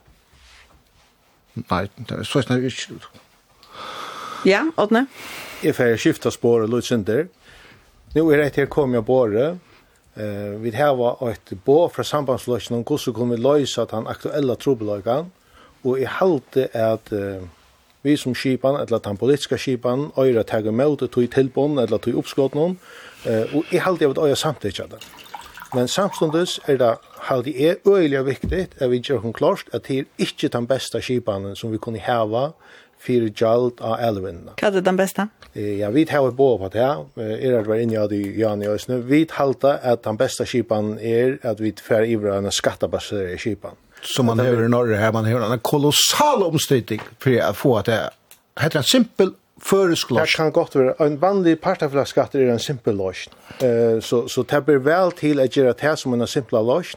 Nei, 1.55 1.86
det 1.97 2.21
er 2.21 2.27
sånn 2.27 2.55
at 2.55 2.63
ikke... 2.67 2.99
Ja, 4.47 4.63
Ådne? 4.79 5.05
Jeg 5.62 5.75
får 5.77 5.99
skifta 6.01 6.31
spår 6.34 6.65
og 6.65 6.71
lutsynder. 6.73 7.27
Nå 8.15 8.23
er 8.31 8.41
det 8.41 8.55
her 8.55 8.71
kom 8.71 8.95
jeg 8.95 9.05
bare, 9.07 9.51
Eh, 10.15 10.60
vi 10.60 10.71
har 10.75 11.29
et 11.31 11.53
bå 11.65 11.88
fra 11.88 12.03
sambandsløsning 12.03 12.81
om 12.84 12.97
hvordan 12.97 13.29
vi 13.31 13.38
løse 13.39 13.86
den 13.88 14.07
aktuella 14.12 14.57
trobeløkene? 14.60 15.29
Og 15.83 15.99
jeg 15.99 16.09
halte 16.19 16.67
at 16.77 17.11
uh, 17.11 17.41
vi 18.03 18.15
som 18.17 18.35
skipan, 18.35 18.79
eller 18.81 18.99
den 18.99 19.17
politiska 19.17 19.57
skipan, 19.57 20.09
øyre 20.17 20.43
tagger 20.43 20.71
med 20.71 20.97
til 20.97 21.09
tog 21.09 21.31
tilbånd, 21.31 21.79
eller 21.79 21.97
tog 21.97 22.21
oppskått 22.21 22.55
noen, 22.55 22.77
uh, 23.25 23.55
og 23.55 23.65
jeg 23.71 23.81
halte 23.81 24.09
at 24.09 24.17
øyre 24.17 24.35
samtidig 24.35 24.89
det. 24.91 25.01
Men 25.73 25.87
samstundes 25.87 26.59
er 26.67 26.77
det 26.77 26.95
halte 27.29 27.53
er 27.55 27.75
øyelig 27.87 28.25
viktig 28.25 28.67
at 28.77 28.89
vi 28.91 28.99
gjør 28.99 29.17
hun 29.23 29.33
klart 29.33 29.69
at 29.73 29.87
det 29.87 29.99
er 29.99 30.03
ikke 30.17 30.49
den 30.51 30.67
beste 30.67 31.01
skipanen 31.01 31.55
som 31.55 31.71
vi 31.71 31.77
kunne 31.77 31.99
hava 31.99 32.49
fyrir 33.01 33.31
gjald 33.33 33.79
av 33.81 34.01
elvinna. 34.03 34.55
Hva 34.59 34.69
er 34.69 34.83
den 34.85 34.99
beste? 34.99 35.27
Ja, 35.55 35.89
vi 35.91 36.03
tar 36.05 36.25
jo 36.25 36.31
på 36.35 36.69
det 36.73 36.81
her. 36.81 37.05
Er 37.17 37.57
det 37.57 37.67
var 37.67 37.79
inne 37.81 38.03
av 38.03 38.09
de 38.11 38.19
Jan 38.37 38.61
i 38.61 38.67
Øsne. 38.69 39.01
Vi 39.07 39.25
halta 39.31 39.79
at 39.81 40.03
den 40.03 40.17
beste 40.17 40.45
skipan 40.45 40.97
er 40.99 41.37
at 41.43 41.59
vi 41.59 41.73
fer 41.81 42.05
i 42.05 42.15
hverandre 42.15 42.51
skattebasere 42.51 43.37
skipan 43.37 43.79
som 44.01 44.25
man 44.25 44.39
har 44.39 44.63
i 44.63 44.69
Norge 44.71 44.97
her, 44.97 45.11
man 45.11 45.25
har 45.25 45.45
en 45.45 45.59
kolossal 45.59 46.43
omstøyting 46.47 47.01
for 47.19 47.37
å 47.37 47.53
få 47.57 47.75
at 47.81 47.91
det 47.91 47.99
heter 48.61 48.81
en 48.81 48.87
simpel 48.87 49.33
føresklosj. 49.61 50.25
Det 50.25 50.35
kan 50.35 50.53
godt 50.55 50.75
være, 50.75 50.95
en 51.05 51.19
vanlig 51.21 51.59
partaflaskatter 51.61 52.41
er 52.41 52.53
en 52.53 52.61
simpel 52.61 52.97
losj. 52.97 53.27
Eh 53.61 53.99
så, 54.01 54.27
så 54.27 54.43
det 54.43 54.63
blir 54.65 54.81
vel 54.85 55.13
til 55.17 55.41
å 55.41 55.45
gjøre 55.45 55.75
det 55.81 55.97
som 55.99 56.13
en 56.13 56.27
simpel 56.27 56.65
losj. 56.65 56.95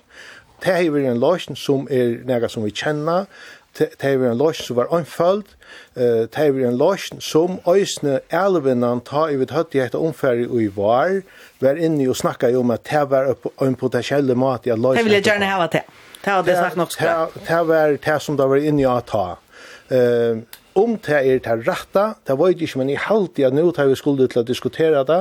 Det 0.65 0.73
er 0.73 0.97
en 1.11 1.21
losj 1.21 1.53
som 1.61 1.89
er 1.91 2.23
noe 2.25 2.49
som 2.49 2.65
vi 2.65 2.73
kjenner, 2.73 3.29
det 3.75 4.07
er 4.07 4.23
en 4.23 4.39
losj 4.39 4.63
som 4.69 4.79
var 4.79 4.93
anfølt, 4.95 5.57
det 5.97 6.39
er 6.39 6.61
en 6.69 6.79
losj 6.79 7.19
som 7.25 7.59
øysene 7.67 8.21
elvenan 8.31 9.03
tar 9.05 9.33
i 9.35 9.39
vidt 9.41 9.51
høtt 9.51 9.75
i 9.75 9.83
etter 9.83 9.99
omfærdig 9.99 10.47
og 10.47 10.63
i 10.63 10.69
var, 10.77 11.21
var 11.61 11.81
inne 11.81 12.07
og 12.09 12.17
snakka 12.17 12.53
om 12.59 12.71
at 12.71 12.87
det 12.87 13.03
var 13.11 13.35
en 13.67 13.75
potentiell 13.75 14.31
mat 14.39 14.67
i 14.67 14.77
losj. 14.79 15.01
Det 15.01 15.09
vil 15.09 15.19
jeg 15.19 15.27
gjerne 15.27 15.51
ha 15.51 15.67
til. 15.73 15.83
Det 16.25 16.31
har 16.31 16.43
det 16.43 16.57
sagt 16.57 16.77
nok 16.77 16.93
skal. 16.93 17.33
Det 17.49 17.63
var 17.69 17.97
det 18.05 18.21
som 18.23 18.37
det 18.37 18.47
var 18.49 18.57
inne 18.57 18.83
i 18.83 18.85
att 18.85 19.07
ta. 19.07 19.39
uh, 19.93 20.41
om 20.75 20.97
det 21.07 21.15
er 21.15 21.39
det 21.39 21.69
rette, 21.69 22.05
det 22.27 22.35
var 22.39 22.51
ikke, 22.51 22.67
men 22.81 22.89
i 22.91 22.97
halvtid 22.99 23.47
at 23.47 23.55
nå 23.55 23.69
tar 23.75 23.87
vi 23.87 23.95
skulle 23.99 24.27
til 24.31 24.41
å 24.43 24.47
diskutere 24.47 25.05
det, 25.07 25.21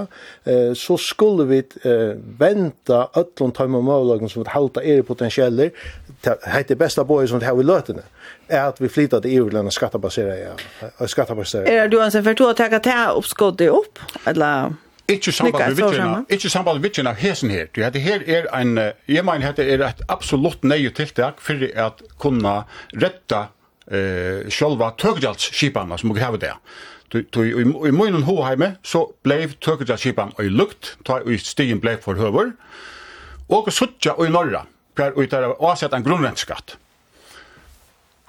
eh, 0.49 0.71
så 0.73 0.97
skulle 0.97 1.45
vi 1.45 1.59
eh, 1.85 2.15
vente 2.39 3.01
øtlån 3.19 3.53
tar 3.53 3.69
med 3.69 3.85
målagene 3.85 4.31
som 4.33 4.41
et 4.41 4.49
halvt 4.49 4.81
er 4.81 5.03
potensialer, 5.05 5.69
det 6.25 6.35
heter 6.55 6.79
bästa 6.79 7.05
bøye 7.05 7.27
som 7.29 7.41
det 7.41 7.45
har 7.51 7.57
vi 7.59 7.67
løtene, 7.69 8.01
er 8.49 8.71
at 8.71 8.81
vi 8.81 8.89
flyttar 8.89 9.21
til 9.21 9.37
EU-lande 9.37 9.71
skattebaserade. 9.71 10.55
Ja, 10.81 11.07
Skattebaserade. 11.07 11.69
Er 11.69 11.91
du 11.91 11.99
anser 12.01 12.25
for 12.25 12.33
to 12.33 12.49
å 12.49 12.57
ta 12.57 12.71
det 12.73 12.97
oppskottet 13.13 13.69
opp, 13.69 14.01
eller? 14.25 14.73
Ikke 15.07 15.31
samband 15.31 15.67
med 15.67 15.75
vitjena, 15.75 16.23
ikke 16.29 16.49
samband 16.49 16.79
med 16.79 16.87
vitjena 16.87 17.13
hesen 17.19 17.51
her. 17.51 17.67
Du 17.75 17.81
hade 17.83 17.99
her 17.99 18.23
er 18.27 18.47
ein 18.55 18.77
jeg 19.07 19.25
meiner 19.25 19.49
hette 19.49 19.65
er 19.67 19.83
et 19.83 20.01
absolutt 20.07 20.63
nøye 20.63 20.93
tiltak 20.95 21.41
fyrir 21.43 21.75
at 21.75 21.99
kunna 22.19 22.63
retta 22.95 23.49
eh 23.91 24.47
sjølva 24.47 24.93
tøgdalsskipanna 24.97 25.97
som 25.97 26.13
vi 26.13 26.21
har 26.21 26.37
det. 26.37 26.53
Du 27.11 27.21
du 27.21 27.41
i 27.43 27.91
munnen 27.91 28.23
hoheime 28.23 28.77
så 28.83 29.11
bleiv 29.23 29.59
tøgdalsskipan 29.59 30.31
og 30.39 30.45
lukt, 30.45 30.95
ta 31.05 31.19
i 31.19 31.37
stigen 31.37 31.81
bleiv 31.81 31.99
for 32.01 32.15
høver. 32.15 32.53
Og 33.49 33.71
suttja 33.71 34.15
og 34.17 34.25
i 34.25 34.29
norra, 34.29 34.65
per 34.95 35.11
og 35.17 35.29
der 35.29 35.51
avsett 35.59 35.93
en 35.93 36.03
grunnrenteskatt. 36.03 36.77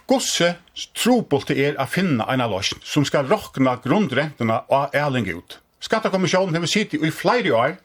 Gosse 0.06 0.56
trobult 0.94 1.50
er 1.50 1.78
å 1.80 1.86
finna 1.86 2.26
en 2.28 2.42
løsn 2.50 2.82
som 2.84 3.04
skal 3.04 3.30
rokna 3.30 3.78
grundrentene 3.80 4.60
av 4.68 4.90
ærling 4.92 5.30
ut. 5.32 5.60
Skattekommisjonen 5.84 6.56
har 6.56 6.66
sittet 6.70 7.02
i 7.04 7.12
flere 7.12 7.52
år, 7.52 7.76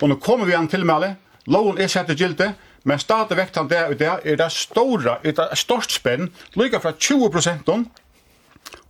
og 0.00 0.10
nå 0.10 0.18
kommer 0.22 0.46
vi 0.46 0.54
an 0.54 0.68
det. 0.68 1.16
loven 1.46 1.78
er 1.78 1.88
sett 1.88 2.06
til 2.06 2.16
gilde, 2.16 2.54
men 2.84 2.98
stadig 2.98 3.36
vekt 3.36 3.56
han 3.56 3.68
det 3.68 3.82
og 3.88 3.98
det 3.98 4.08
er 4.24 4.36
det 4.36 4.52
store, 4.52 5.18
er 5.24 5.32
det 5.32 5.58
størst 5.58 5.90
spenn, 5.98 6.30
lykke 6.54 6.80
fra 6.80 6.92
20 6.92 7.30
prosenten 7.30 7.90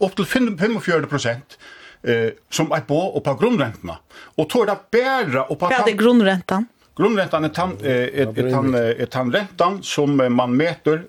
opp 0.01 0.15
til 0.17 0.27
45 0.27 1.07
prosent, 1.09 1.57
eh, 2.03 2.35
som 2.51 2.71
er 2.73 2.85
på 2.87 2.99
og 2.99 3.23
på 3.25 3.35
grunnrentene. 3.35 3.97
Og 4.37 4.49
tog 4.51 4.67
det 4.67 4.79
bedre 4.91 5.47
og 5.49 5.59
på... 5.59 5.71
Hva 5.71 5.85
er 5.87 5.99
grunnrentene? 5.99 6.69
Grunnrentan 6.95 7.45
er 7.45 7.51
tan, 7.51 7.73
er, 7.83 8.05
er, 8.23 8.51
tann, 8.53 8.75
er 8.75 9.31
rentan 9.35 9.81
som 9.83 10.15
man 10.15 10.53
meter 10.55 11.09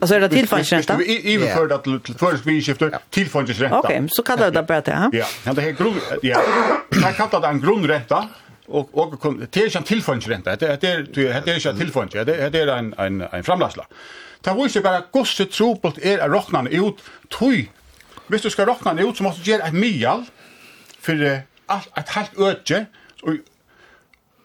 Alltså 0.00 0.14
är 0.14 0.20
det 0.20 0.28
tillfångsränta? 0.28 0.96
Vi 0.96 1.34
överför 1.34 1.66
det 1.68 1.78
till 1.78 2.14
förs 2.14 2.40
vi 2.44 2.62
skiftar 2.62 2.98
tillfångsränta. 3.10 3.78
Okej, 3.78 4.08
så 4.10 4.22
kallar 4.22 4.50
det 4.50 4.62
bara 4.62 4.80
det, 4.80 5.10
ja? 5.12 5.24
Ja, 5.44 5.52
det 5.52 5.62
är 5.62 5.70
grund... 5.70 6.00
Ja, 6.22 6.42
det 6.90 7.12
kallar 7.16 7.40
det 7.40 7.46
en 7.46 7.60
grundränta 7.60 8.28
och 8.66 8.98
och 8.98 9.34
det 9.50 9.56
är 9.56 9.76
en 9.76 9.82
tillfångsränta. 9.82 10.56
Det 10.56 10.66
är 10.66 10.76
det 10.76 10.88
är 10.88 11.42
det 11.44 11.52
är 11.52 11.66
en 11.66 11.78
tillfångs. 11.78 12.12
Det 12.12 12.24
det 12.24 12.60
är 12.60 12.66
en 12.66 12.94
en 12.98 13.20
en 13.20 13.44
framlagsla. 13.44 13.86
Det 14.40 14.50
var 14.50 14.68
ju 14.68 14.80
bara 14.80 15.02
gosse 15.12 15.44
tropelt 15.44 15.98
är 15.98 16.18
att 16.18 16.32
räkna 16.32 16.68
ut 16.68 16.98
tui. 17.38 17.70
Visst 18.26 18.44
du 18.44 18.50
ska 18.50 18.66
räkna 18.66 19.00
ut 19.00 19.16
så 19.16 19.22
måste 19.22 19.42
du 19.42 19.50
göra 19.50 19.66
ett 19.66 19.74
mial 19.74 20.24
för 21.00 21.40
allt 21.66 21.98
ett 21.98 22.08
halvt 22.08 22.38
öde 22.38 22.86
och 23.22 23.32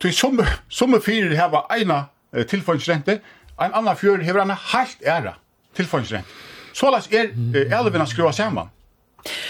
tui 0.01 0.11
som 0.11 0.43
som 0.69 1.01
för 1.01 1.29
det 1.29 1.35
här 1.35 1.49
var 1.49 1.75
ena 1.77 2.05
tillfångsränta 2.47 3.11
en 3.57 3.73
annan 3.73 3.95
fjör 3.95 4.17
hever 4.17 4.39
en 4.39 4.51
helt 4.51 5.01
ära 5.03 5.33
tilfångsrent. 5.75 6.25
Så 6.73 6.91
las 6.91 7.07
er 7.11 7.29
älvarna 7.71 8.05
skrua 8.05 8.31
saman. 8.31 8.69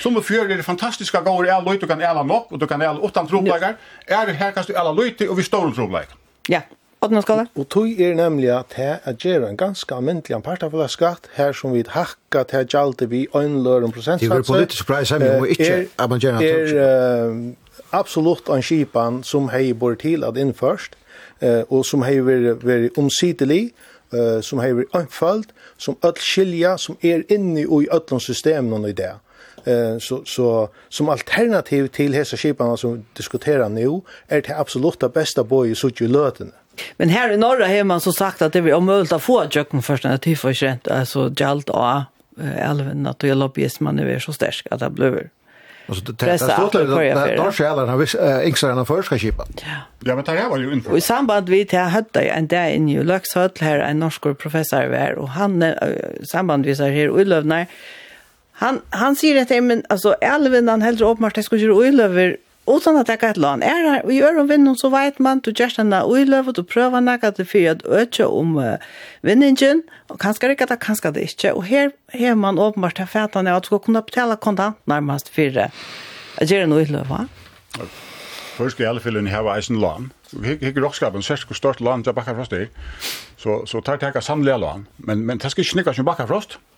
Som 0.02 0.24
fjör 0.24 0.52
er 0.52 0.58
det 0.58 0.64
fantastiska 0.64 1.22
gård 1.22 1.48
är 1.48 1.62
löjt 1.62 1.84
och 1.84 1.90
kan 1.90 2.02
äla 2.02 2.24
nok, 2.24 2.52
och 2.52 2.60
du 2.60 2.68
kan 2.68 2.82
äla 2.82 3.00
utan 3.04 3.28
troplägar. 3.28 3.76
Är 4.08 4.28
här 4.28 4.52
kan 4.52 4.64
du 4.68 4.74
äla 4.74 4.92
löjt 4.92 5.22
och 5.22 5.40
vi 5.40 5.44
står 5.44 5.72
troplägar. 5.72 6.16
Ja. 6.48 6.62
Skal 7.22 7.38
det. 7.38 7.48
Og 7.56 7.70
tog 7.70 8.00
er 8.02 8.16
nemlig 8.16 8.50
at 8.50 8.74
det 8.76 9.00
er 9.06 9.14
gjerra 9.14 9.50
en 9.50 9.58
ganske 9.58 10.02
myndelig 10.02 10.44
partafella 10.44 10.88
skatt 10.88 11.28
her 11.36 11.52
som 11.54 11.74
vi 11.74 11.84
hakka 11.88 12.44
til 12.50 12.66
gjaldi 12.66 13.06
vi 13.06 13.28
øynløren 13.36 13.92
prosentsatser. 13.92 14.36
Det 14.36 14.50
er 14.50 14.54
politisk 14.54 14.88
preis 14.88 15.12
men 15.12 15.22
vi 15.22 15.40
må 15.40 15.46
ikke 15.46 15.88
abangera 16.00 16.42
Er 16.42 17.54
absolutt 17.92 18.50
en 18.50 18.62
skipan 18.62 19.24
som 19.24 19.50
hei 19.50 19.74
bor 19.74 19.94
til 19.96 20.24
at 20.24 20.38
innførst, 20.38 20.96
og 21.70 21.86
som 21.86 22.02
hei 22.02 22.18
vært 22.26 22.98
omsidelig, 22.98 23.74
uh, 24.14 24.42
som 24.42 24.60
har 24.60 24.86
anfallt, 24.92 25.48
som 25.78 25.96
öll 26.04 26.20
skilja, 26.20 26.78
som 26.78 26.98
er 27.02 27.24
inne 27.30 27.62
i 27.62 27.88
öllom 27.92 28.20
systemen 28.20 28.86
i 28.86 28.94
det. 28.94 29.16
Eh 29.66 29.98
så 30.00 30.22
så 30.26 30.70
som 30.90 31.10
alternativ 31.10 31.88
till 31.88 32.14
hese 32.14 32.38
skiparna 32.38 32.78
som 32.78 33.06
diskuterar 33.18 33.70
nu 33.70 34.02
är 34.28 34.42
det 34.42 34.60
absolut 34.60 35.00
det 35.00 35.10
bästa 35.10 35.44
boy 35.44 35.76
så 35.76 35.88
suttje 35.88 36.08
løtene. 36.08 36.52
Men 36.98 37.10
här 37.10 37.32
i 37.32 37.38
norra 37.38 37.68
har 37.68 37.84
man 37.84 38.02
så 38.02 38.12
sagt 38.12 38.42
att 38.42 38.54
det 38.54 38.60
är 38.60 38.74
omöjligt 38.74 39.12
att 39.12 39.24
få 39.24 39.46
jöken 39.52 39.82
först 39.82 40.04
när 40.04 40.20
det 40.24 40.32
är 40.32 40.54
rent 40.54 40.88
alltså 40.88 41.30
galt 41.30 41.70
och 41.70 42.02
älven 42.58 43.08
att 43.08 43.20
det 43.20 43.34
lobbyismen 43.34 44.00
är 44.00 44.20
så 44.20 44.34
stark 44.34 44.68
att 44.72 44.80
det 44.80 44.90
blir 44.90 45.30
Alltså 45.88 46.04
det 46.12 46.26
det 46.26 46.38
stort 46.38 46.72
det 46.72 47.36
då 47.38 47.52
skälar 47.52 47.88
han 47.88 48.00
visst 48.00 48.16
extra 48.44 48.72
än 48.72 48.86
första 48.86 49.20
skipa. 49.20 49.46
Ja, 50.00 50.16
men 50.16 50.24
det 50.24 50.32
här 50.32 50.50
var 50.50 50.58
ju 50.58 50.74
inför. 50.74 50.92
Och 50.92 50.98
i 50.98 51.02
samband 51.02 51.50
vi 51.50 51.66
till 51.66 51.80
hade 51.80 52.20
en 52.20 52.48
där 52.48 52.70
i 52.70 52.80
New 52.80 53.06
Lux 53.06 53.34
Hotel 53.34 53.68
här 53.68 53.80
en 53.80 54.00
norsk 54.00 54.22
professor 54.22 54.88
var 54.88 55.14
och 55.14 55.30
han 55.30 55.64
i 55.64 55.76
samband 56.32 56.66
vi 56.66 56.76
så 56.76 56.84
här 56.84 57.10
Ulövnar 57.10 57.66
han 58.52 58.82
han 58.90 59.16
säger 59.16 59.42
att 59.42 59.64
men 59.64 59.84
alltså 59.90 60.14
älven 60.14 60.68
han 60.68 60.82
helt 60.82 61.02
uppenbart 61.02 61.36
det 61.36 61.44
skulle 61.44 61.62
ju 61.62 61.72
Ulöver 61.72 62.38
utan 62.68 62.98
att 62.98 63.08
ta 63.08 63.14
ett 63.14 63.38
lån. 63.38 63.64
Är 63.64 63.84
det 63.84 64.02
vi 64.08 64.14
gör 64.16 64.40
om 64.40 64.48
vinnum 64.48 64.76
så 64.76 64.90
vet 64.90 65.20
man 65.20 65.40
du 65.40 65.52
just 65.52 65.78
den 65.78 65.90
där 65.90 66.12
ulöv 66.12 66.50
och 66.50 66.68
pröva 66.68 67.00
några 67.00 67.28
att 67.28 67.50
för 67.50 67.70
att 67.70 67.86
öka 67.86 68.28
om 68.28 68.58
uh, 68.58 68.76
vinningen 69.22 69.84
och 70.08 70.22
kanske 70.22 70.48
det 70.48 70.56
kan 70.56 70.78
kanske 70.78 71.12
det 71.12 71.22
inte 71.22 71.52
och 71.52 71.66
här 71.66 71.92
här 72.12 72.36
man 72.36 72.60
uppenbart 72.60 72.98
har 72.98 73.06
fätan 73.06 73.48
att 73.48 73.66
ska 73.66 73.80
kunna 73.80 74.02
betala 74.02 74.36
kontant 74.36 74.78
närmast 74.84 75.30
för 75.30 75.50
det. 75.50 75.72
Är 76.38 76.46
det 76.46 76.66
nog 76.66 76.80
ulöv 76.80 77.08
va? 77.08 77.28
Först 78.58 78.80
i 78.80 78.86
alla 78.86 79.00
fall 79.00 79.22
ni 79.22 79.30
har 79.30 79.56
eisen 79.56 79.80
lån. 79.80 80.14
Vi 80.32 80.48
Hikker 80.48 80.82
rockskapen 80.82 81.24
särskilt 81.24 81.50
och 81.50 81.56
stort 81.56 81.80
lån 81.80 82.04
till 82.04 82.14
Backafrost. 82.14 82.54
Så, 83.38 83.66
så 83.66 83.82
tar 83.82 83.98
jag 84.02 84.14
här 84.14 84.22
samliga 84.22 84.58
lån. 84.58 84.88
Men, 84.98 85.26
men 85.26 85.38
det 85.38 85.50
ska 85.50 85.62
inte 85.62 85.72
snicka 85.72 85.94
som 85.94 86.06
Backafrost. 86.06 86.58
Mm 86.58 86.75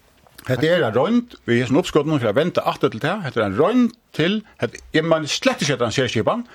Hetta 0.48 0.68
er 0.68 0.86
ein 0.88 0.96
rønt, 0.96 1.36
vi 1.46 1.60
er 1.60 1.68
snupskotten 1.68 2.16
for 2.16 2.30
å 2.30 2.36
vente 2.38 2.64
atter 2.64 2.92
til 2.94 3.04
det. 3.04 3.16
Hetta 3.26 3.42
er 3.42 3.50
ein 3.50 3.58
rønt 3.60 3.98
til, 4.16 4.40
hetta 4.62 4.80
er 4.96 5.04
man 5.04 5.28
slett 5.28 5.64
ikke 5.66 5.80
den 5.82 5.96
sérskipan. 5.96 6.46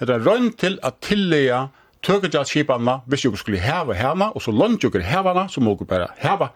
Hetta 0.00 0.14
er 0.14 0.22
ein 0.22 0.28
rønt 0.28 0.56
til 0.62 0.78
at 0.86 1.02
tillega 1.04 1.66
tøkja 2.02 2.46
skipanna, 2.48 3.00
hvis 3.06 3.26
jo 3.26 3.34
skulle 3.38 3.60
hava 3.62 3.94
hana, 3.94 4.32
og 4.32 4.42
så 4.42 4.54
lånt 4.54 4.82
jo 4.82 4.90
hava 5.04 5.46
så 5.48 5.60
må 5.60 5.76
jo 5.78 5.86
bare 5.86 6.08
hava, 6.22 6.48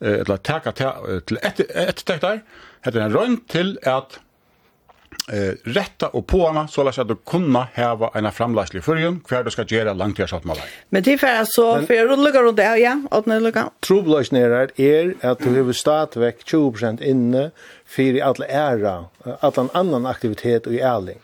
eller 0.00 0.36
teka 0.44 0.72
til 0.76 1.40
etter, 1.42 1.66
etter, 1.72 2.14
etter, 2.14 2.44
Hetta 2.84 3.00
er 3.00 3.10
etter, 3.10 3.40
etter, 3.50 3.72
etter, 3.82 4.20
eh 5.32 5.52
rätta 5.64 6.08
och 6.08 6.26
på 6.26 6.48
henne 6.48 6.68
så 6.68 6.82
läs 6.82 6.98
att 6.98 7.08
du 7.08 7.16
kunna 7.16 7.68
häva 7.72 8.10
en 8.14 8.32
framläslig 8.32 8.84
förrjun 8.84 9.20
kvar 9.20 9.44
du 9.44 9.50
ska 9.50 9.62
göra 9.62 9.92
långt 9.92 10.18
jag 10.18 10.28
satt 10.28 10.44
med 10.44 10.56
dig. 10.56 10.64
Men 10.88 11.02
det 11.02 11.18
för 11.18 11.44
så 11.44 11.82
för 11.82 12.12
att 12.12 12.18
lucka 12.18 12.42
runt 12.42 12.56
där 12.56 12.76
ja, 12.76 13.02
att 13.10 13.26
när 13.26 13.40
lucka. 13.40 13.70
Troubles 13.86 14.32
nere 14.32 14.68
är 14.76 15.14
att 15.20 15.38
du 15.38 15.62
har 15.62 15.72
start 15.72 16.16
veck 16.16 16.36
20% 16.44 17.02
inne 17.02 17.50
för 17.86 18.22
all 18.22 18.42
ära 18.48 19.04
att 19.40 19.58
en 19.58 19.70
annan 19.72 20.06
aktivitet 20.06 20.66
och 20.66 20.72
i 20.72 20.80
ärling. 20.80 21.18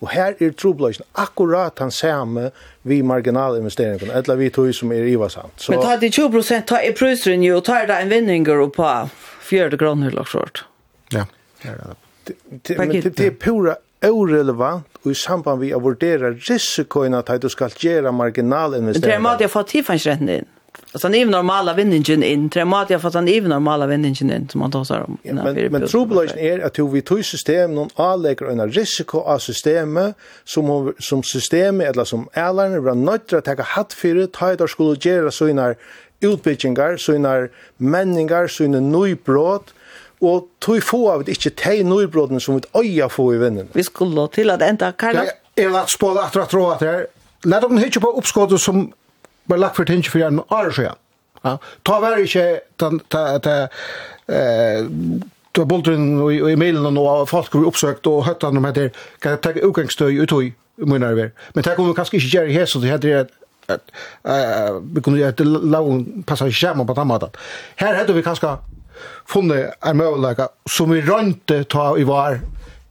Og 0.00 0.10
her 0.12 0.34
er 0.38 0.52
troblasen 0.54 1.06
akkurat 1.18 1.78
han 1.82 1.90
samme 1.90 2.50
vi 2.82 3.02
marginalinvesteringene, 3.02 4.12
eller 4.14 4.36
vi 4.36 4.50
tog 4.50 4.74
som 4.74 4.92
er 4.92 5.28
sant. 5.28 5.52
Så... 5.56 5.72
Men 5.72 5.82
ta 5.82 5.96
det 5.96 6.12
20 6.12 6.30
prosent, 6.30 6.66
ta 6.66 6.82
i 6.82 6.92
prøyseren 6.92 7.42
ju 7.42 7.60
tar 7.60 7.86
det 7.86 7.94
en 7.94 8.08
vinninger 8.08 8.66
på 8.66 9.08
4 9.50 9.76
kroner 9.78 10.06
eller 10.08 10.50
Ja, 11.10 11.24
det 11.62 11.68
er 11.68 11.76
det 11.76 12.07
det 12.62 13.20
är 13.20 13.30
pura 13.30 13.76
orelevant 14.02 14.86
och 15.02 15.10
i 15.10 15.14
samband 15.14 15.60
vi 15.60 15.72
att 15.72 15.82
vurdera 15.82 16.30
risikoen 16.30 17.14
att 17.14 17.40
du 17.40 17.48
ska 17.48 17.68
göra 17.78 18.12
marginalinvesteringar. 18.12 19.08
Det 19.08 19.14
är 19.14 19.20
mat 19.20 19.40
jag 19.40 19.50
får 19.50 19.62
tillfällsrätten 19.62 20.28
in. 20.28 20.44
Alltså 20.92 21.08
den 21.08 21.30
normala 21.30 21.74
vinningen 21.74 22.22
in, 22.22 22.48
det 22.48 22.60
är 22.60 22.64
mat 22.64 22.90
jag 22.90 23.02
får 23.02 23.10
den 23.10 23.48
normala 23.48 23.86
vinningen 23.86 24.30
in 24.30 24.48
som 24.48 24.58
man 24.60 24.70
tar 24.70 24.84
sig 24.84 25.00
om. 25.00 25.18
Ja, 25.22 25.34
men 25.34 25.72
men 25.72 25.86
trobolagen 25.86 26.38
är 26.38 26.58
att 26.60 26.78
vi 26.78 27.02
tog 27.02 27.24
system 27.24 27.74
någon 27.74 27.88
anlägger 27.94 28.46
en 28.46 28.72
risiko 28.72 29.18
av 29.18 29.38
systemet 29.38 30.16
som, 30.44 30.92
som 30.98 31.22
systemet 31.22 31.88
eller 31.88 32.04
som 32.04 32.28
ägaren 32.32 32.84
var 32.84 32.94
nöjt 32.94 33.32
att 33.32 33.44
ta 33.44 33.62
hatt 33.62 33.92
för 33.92 34.14
det, 34.14 34.32
ta 34.32 34.52
ett 34.52 34.70
skulle 34.70 34.96
göra 35.00 35.30
sådana 35.30 35.74
utbyggingar, 36.20 36.96
sådana 36.96 37.48
männingar, 37.76 38.46
sådana 38.46 38.80
nybrott 38.80 39.74
og 40.20 40.48
tog 40.60 40.82
få 40.82 41.02
av 41.12 41.24
det 41.26 41.36
ikke 41.38 41.54
teg 41.58 41.84
nøybrodene 41.86 42.40
som 42.40 42.58
vi 42.58 42.66
øya 42.76 43.08
få 43.12 43.32
i 43.34 43.38
vinden. 43.38 43.68
Vi 43.74 43.82
skulle 43.86 44.28
til 44.34 44.50
at 44.50 44.62
enda, 44.62 44.90
Karla? 44.90 45.28
Jeg 45.56 45.70
vil 45.70 45.78
spåle 45.90 46.24
at 46.26 46.36
jeg 46.36 46.48
tror 46.50 46.74
at 46.74 46.80
det 46.80 46.88
er. 46.88 47.06
Læt 47.44 47.62
dere 47.62 47.78
hitje 47.78 48.02
på 48.02 48.10
oppskåttet 48.18 48.60
som 48.60 48.88
var 49.46 49.60
lagt 49.62 49.76
for 49.76 49.84
tinge 49.84 50.10
for 50.10 50.18
en 50.26 50.40
år 50.50 50.70
siden. 50.74 50.98
Ja. 51.44 51.56
Ta 51.86 51.98
vær 52.02 52.18
ikke 52.18 52.60
den, 52.80 53.00
ta, 53.10 53.38
ta, 53.38 53.56
eh, 54.28 54.88
ta 55.54 55.64
bulteren 55.64 56.18
og 56.20 56.50
e-mailen 56.50 56.98
og 56.98 57.28
folk 57.30 57.54
vi 57.54 57.66
oppsøkt 57.68 58.06
og 58.10 58.24
høtta 58.26 58.50
dem 58.50 58.66
heter, 58.66 58.90
kan 59.22 59.36
jeg 59.36 59.42
ta 59.44 59.52
utgangsstøy 59.68 60.18
ut 60.22 60.34
i 60.42 60.50
munnar 60.78 61.14
ver. 61.14 61.30
Men 61.54 61.64
det 61.64 61.76
kommer 61.76 61.94
kanskje 61.94 62.18
ikke 62.18 62.34
gjøre 62.34 62.52
her, 62.52 62.66
så 62.66 62.82
det 62.82 62.90
heter 62.90 63.28
at 63.68 63.82
vi 64.82 65.00
kunne 65.04 65.20
gjøre 65.20 65.34
et 65.36 65.40
lavn 65.46 66.04
passasje 66.26 66.56
skjermen 66.56 66.86
på 66.88 66.96
den 66.96 67.08
måten. 67.10 67.34
Her 67.76 67.98
heter 67.98 68.16
vi 68.16 68.24
kanskje 68.26 68.56
funnet 69.28 69.74
en 69.84 70.00
møvelega 70.00 70.48
som 70.70 70.92
vi 70.92 71.02
rønte 71.04 71.62
ta 71.70 71.92
i 71.98 72.06
var 72.08 72.40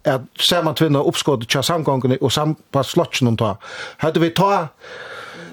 at 0.08 0.26
saman 0.40 0.76
tvinna 0.78 1.04
oppskått 1.04 1.48
tja 1.52 1.62
samgångene 1.66 2.20
og 2.22 2.32
sampaslotjen 2.32 3.32
om 3.32 3.38
ta. 3.40 3.56
Hadde 4.04 4.24
vi 4.24 4.32
ta 4.36 4.68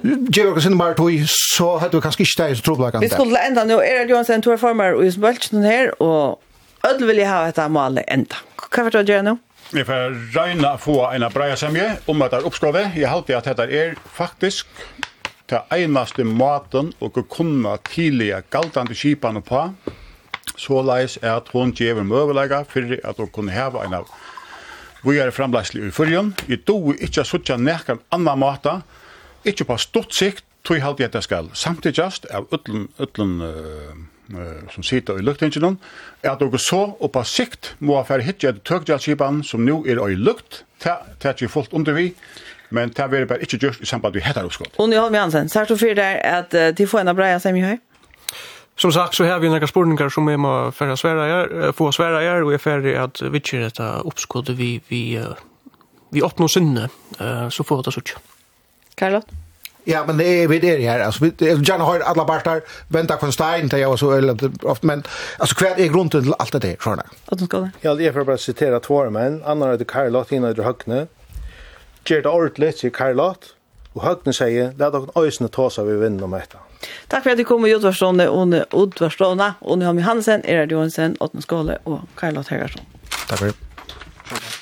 Gjør 0.05 0.51
dere 0.51 0.61
sinne 0.61 0.77
bare 0.77 0.93
tog, 0.99 1.15
så 1.33 1.79
hadde 1.81 1.97
vi 1.97 2.05
kanskje 2.05 2.27
ikke 2.27 2.43
det 2.43 2.57
som 2.59 2.65
troblagan. 2.67 3.01
Vi 3.01 3.09
skulle 3.09 3.41
enda 3.41 3.63
nå, 3.65 3.79
Erald 3.81 4.11
Johansen, 4.13 4.43
to 4.45 4.53
reformer 4.53 4.99
og 4.99 5.07
Ismølksen 5.07 5.65
her, 5.65 5.95
og 5.97 6.43
ødel 6.85 7.09
vil 7.09 7.23
jeg 7.23 7.31
ha 7.31 7.39
etter 7.49 7.73
målet 7.73 8.05
enda. 8.13 8.43
Hva 8.69 8.85
var 8.85 8.93
det 8.93 9.01
å 9.01 9.09
gjøre 9.09 9.25
nå? 9.31 9.35
Jeg 9.73 9.89
får 9.89 10.19
regna 10.35 10.75
få 10.77 10.99
en 11.09 11.25
breia 11.33 11.57
semje 11.57 11.87
om 12.13 12.21
at 12.21 12.35
det 12.35 12.43
er 12.43 12.49
oppskåret. 12.51 12.99
Jeg 13.01 13.09
halte 13.09 13.39
at 13.39 13.49
dette 13.49 13.65
er 13.65 13.97
faktisk 14.13 14.69
til 15.49 15.73
einaste 15.73 16.25
maten 16.29 16.93
og 17.01 17.17
kunne 17.33 17.79
tidligere 17.89 18.45
galtande 18.53 18.97
kipan 18.97 19.41
på 19.41 19.65
så 20.57 20.83
leis 20.85 21.19
er 21.23 21.37
at 21.39 21.51
hun 21.53 21.73
gjever 21.75 22.07
møvelega 22.07 22.63
for 22.69 22.97
at 22.97 23.21
hun 23.21 23.33
kunne 23.35 23.55
heva 23.55 23.85
en 23.85 24.01
av 24.01 24.09
vi 25.05 25.19
er 25.21 25.33
framleisli 25.35 25.83
i 25.85 25.93
fyrjun. 25.93 26.33
Jeg 26.49 26.65
do 26.69 26.95
ikkje 26.95 27.27
suttja 27.29 27.59
nekkan 27.61 28.01
anna 28.15 28.35
mata, 28.41 28.79
ikke 29.45 29.67
på 29.69 29.77
stort 29.83 30.17
sikt, 30.17 30.45
tog 30.65 30.81
halde 30.81 31.05
jeg 31.05 31.11
at 31.11 31.19
jeg 31.19 31.27
skal 31.27 31.51
samtidjast 31.53 32.25
av 32.33 32.49
utlun, 32.55 32.87
utlun 32.97 33.35
uh, 33.45 33.91
uh, 34.33 34.63
som 34.73 34.87
sita 34.87 35.19
i 35.21 35.25
luktinginen, 35.25 35.77
er 36.23 36.33
at 36.33 36.41
dere 36.41 36.61
så 36.63 36.87
og 36.95 37.13
på 37.13 37.25
sikt 37.29 37.75
må 37.85 37.99
affær 38.01 38.25
hitje 38.25 38.55
etter 38.55 38.65
tøkjalskipan 38.65 39.43
som 39.45 39.67
nu 39.67 39.83
er 39.85 40.01
i 40.09 40.17
lukt, 40.17 40.63
det 40.85 40.97
er 41.21 41.37
ikke 41.37 41.53
fullt 41.53 41.77
under 41.77 41.93
vi, 41.97 42.15
men 42.73 42.89
det 42.89 43.05
er 43.05 43.29
bare 43.29 43.43
ikke 43.45 43.61
gjørst 43.61 43.85
i 43.85 43.89
samband 43.89 44.17
med 44.17 44.25
hettar 44.25 44.49
oppskott. 44.49 44.81
Og 44.81 44.89
Njolm 44.89 45.15
Jansen, 45.15 45.53
sær 45.53 45.69
du 45.69 45.77
fyrir 45.77 46.01
der 46.01 46.23
at 46.25 46.57
uh, 46.57 46.73
de 46.73 46.89
få 46.89 47.05
en 47.05 47.13
av 47.13 47.21
breia 47.21 47.37
sem 47.43 47.61
i 47.61 47.67
høy? 47.67 47.77
Som 48.77 48.93
sagt 48.93 49.15
så 49.15 49.25
har 49.25 49.39
vi 49.39 49.49
några 49.49 49.67
spurningar 49.67 50.09
som 50.09 50.29
är 50.29 50.37
med 50.37 50.75
för 50.75 50.89
att 50.89 50.99
svära 50.99 51.29
er, 51.29 51.73
få 51.73 51.93
svära 51.93 52.23
er 52.23 52.43
och 52.43 52.55
är 52.55 52.59
färdig 52.59 52.95
att 52.95 53.23
vi 53.23 53.41
kör 53.41 53.59
detta 53.59 53.99
uppskott 53.99 54.49
vi 54.49 54.81
vi 54.89 55.25
vi 56.11 56.23
öppnar 56.23 56.49
sinne 56.49 56.89
så 57.51 57.65
får 57.65 57.83
det 57.83 57.93
så 57.93 58.01
tjockt. 58.01 58.19
Carlot? 58.95 59.25
Ja, 59.85 60.05
men 60.07 60.17
det 60.17 60.25
är 60.25 60.49
vi 60.49 60.59
det 60.59 60.79
här. 60.79 61.01
Alltså, 61.01 61.25
vi, 61.25 61.33
jag 61.65 61.79
har 61.79 62.01
alla 62.01 62.25
parter 62.25 62.63
vänta 62.89 63.17
på 63.17 63.27
en 63.27 63.33
stein 63.33 63.69
till 63.69 63.79
jag 63.79 63.89
var 63.89 63.97
så 63.97 64.13
eller 64.13 64.51
ofta, 64.63 64.87
men 64.87 65.03
alltså 65.39 65.55
kvärt 65.55 65.79
är 65.79 65.89
grunden 65.89 66.23
till 66.23 66.35
allt 66.39 66.53
det 66.53 66.59
där, 66.59 66.75
tror 66.75 66.97
jag. 66.97 67.07
Att 67.27 67.39
de 67.39 67.47
ska 67.47 67.59
det. 67.59 67.71
Ja, 67.81 67.95
det 67.95 68.07
är 68.07 68.13
för 68.13 68.21
att 68.21 68.27
bara 68.27 68.39
citera 68.39 68.81
två 68.81 69.11
män. 69.11 69.43
Anna 69.47 69.73
är 69.73 69.79
det 69.79 69.85
Carlot 69.85 70.33
innan 70.33 70.55
du 70.55 70.75
det 70.85 71.07
Gert 72.05 72.27
ordentligt, 72.27 72.79
säger 72.79 72.95
Carlot. 72.95 73.55
Och 73.93 74.03
Högne 74.03 74.33
säger, 74.33 74.75
låt 74.79 74.95
oss 74.95 75.17
ösna 75.17 75.49
ta 75.49 75.71
sig 75.71 75.85
vid 75.85 75.99
vinner 75.99 76.25
om 76.25 76.31
detta. 76.31 76.59
Takk 77.09 77.23
for 77.27 77.35
at 77.35 77.39
du 77.39 77.45
kom 77.49 77.67
i 77.67 77.75
Udvarstående, 77.75 78.29
One 78.31 78.65
Udvarstående, 78.73 79.53
One 79.61 79.85
Holm 79.85 79.99
Johansen, 79.99 80.45
Erard 80.45 80.73
Johansen, 80.73 81.17
Åtne 81.21 81.43
Skåle 81.43 81.79
og 81.85 82.05
Karl-Lott 82.21 82.51
Hegersson. 82.53 82.87
Takk 83.29 83.39
for 83.39 83.47
det. 83.47 84.54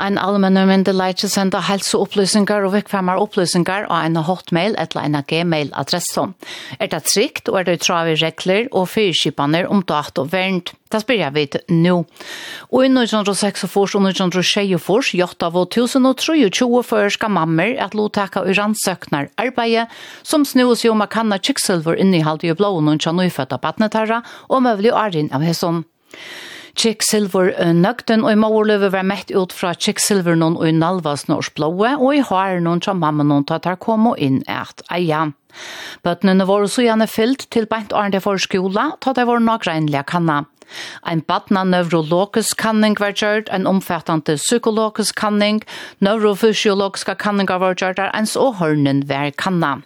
en 0.00 0.18
allmenn 0.18 0.58
myndelighet 0.68 1.28
sender 1.30 1.64
helseopplysninger 1.68 2.66
og 2.66 2.74
vekkfemmer 2.74 3.20
opplysninger 3.20 3.86
av 3.88 4.06
en 4.06 4.18
hotmail 4.26 4.76
eller 4.80 5.06
en 5.06 5.18
gmail-adresse. 5.28 6.26
Er 6.78 6.90
det 6.92 7.02
trygt, 7.08 7.48
og 7.48 7.60
er 7.60 7.68
det 7.68 7.80
travi 7.84 8.16
regler 8.20 8.68
og 8.72 8.88
fyrkipene 8.92 9.66
om 9.68 9.82
dato 9.86 10.24
og 10.24 10.32
vernt? 10.32 10.74
Det 10.90 11.02
spør 11.04 11.20
jeg 11.20 11.34
vidt 11.36 11.56
nå. 11.70 12.00
Og 12.74 12.82
i 12.82 12.90
1946 12.90 13.94
og 13.94 14.08
1946 14.10 15.12
gjøtt 15.20 15.46
av 15.46 15.58
1023 15.62 16.82
føreska 16.88 17.30
mammer 17.30 17.76
at 17.78 17.94
lovtaka 17.94 18.42
og 18.42 18.56
rannsøknar 18.58 19.30
arbeid 19.38 19.92
som 20.26 20.44
snus 20.44 20.82
jo 20.84 20.96
om 20.96 21.04
at 21.06 21.14
kanna 21.14 21.38
kikselver 21.38 21.98
innihalt 22.00 22.42
i 22.42 22.54
blåen 22.58 22.90
og 22.90 23.02
tja 23.04 23.14
nøyfødda 23.14 23.60
badnetarra 23.62 24.24
og 24.48 24.64
møvlig 24.66 24.90
arin 24.90 25.30
av 25.30 25.46
hesson. 25.46 25.84
Kiksilver 26.78 27.50
nøgten 27.74 28.24
og 28.24 28.32
i 28.32 28.38
morløve 28.38 28.90
var 28.92 29.06
mett 29.06 29.32
ut 29.34 29.52
fra 29.52 29.72
Silver 29.74 30.36
noen 30.38 30.56
og 30.56 30.68
i 30.68 30.72
nalvas 30.76 31.26
nors 31.28 31.50
blåe 31.56 31.96
og 31.96 32.14
i 32.14 32.22
har 32.24 32.60
noen 32.60 32.82
som 32.82 33.00
mamma 33.02 33.26
noen 33.26 33.46
tatt 33.48 33.66
her 33.66 33.76
kom 33.80 34.08
inn 34.16 34.42
et 34.46 34.82
eia. 34.90 35.30
Bøttene 36.04 36.46
var 36.46 36.66
så 36.70 36.84
gjerne 36.86 37.08
fyllt 37.10 37.48
til 37.50 37.66
beint 37.66 37.92
årende 37.92 38.20
for 38.22 38.38
skola, 38.38 38.92
tatt 39.00 39.18
det 39.18 39.26
var 39.26 39.42
nok 39.42 39.66
regnlige 39.66 40.06
kanna. 40.06 40.44
Ein 41.02 41.22
badna 41.26 41.64
neurologisk 41.64 42.56
kanning 42.60 42.96
var 43.00 43.12
gjørt, 43.12 43.50
ein 43.50 43.66
omfattande 43.66 44.36
psykologisk 44.36 45.16
kanning, 45.20 45.62
neurofysiologiska 46.00 47.14
kanningar 47.14 47.60
var 47.60 47.74
gjørt, 47.74 47.98
der 47.98 48.10
ens 48.16 48.36
og 48.36 48.58
hørnen 48.60 49.06
var 49.08 49.30
kanna. 49.36 49.80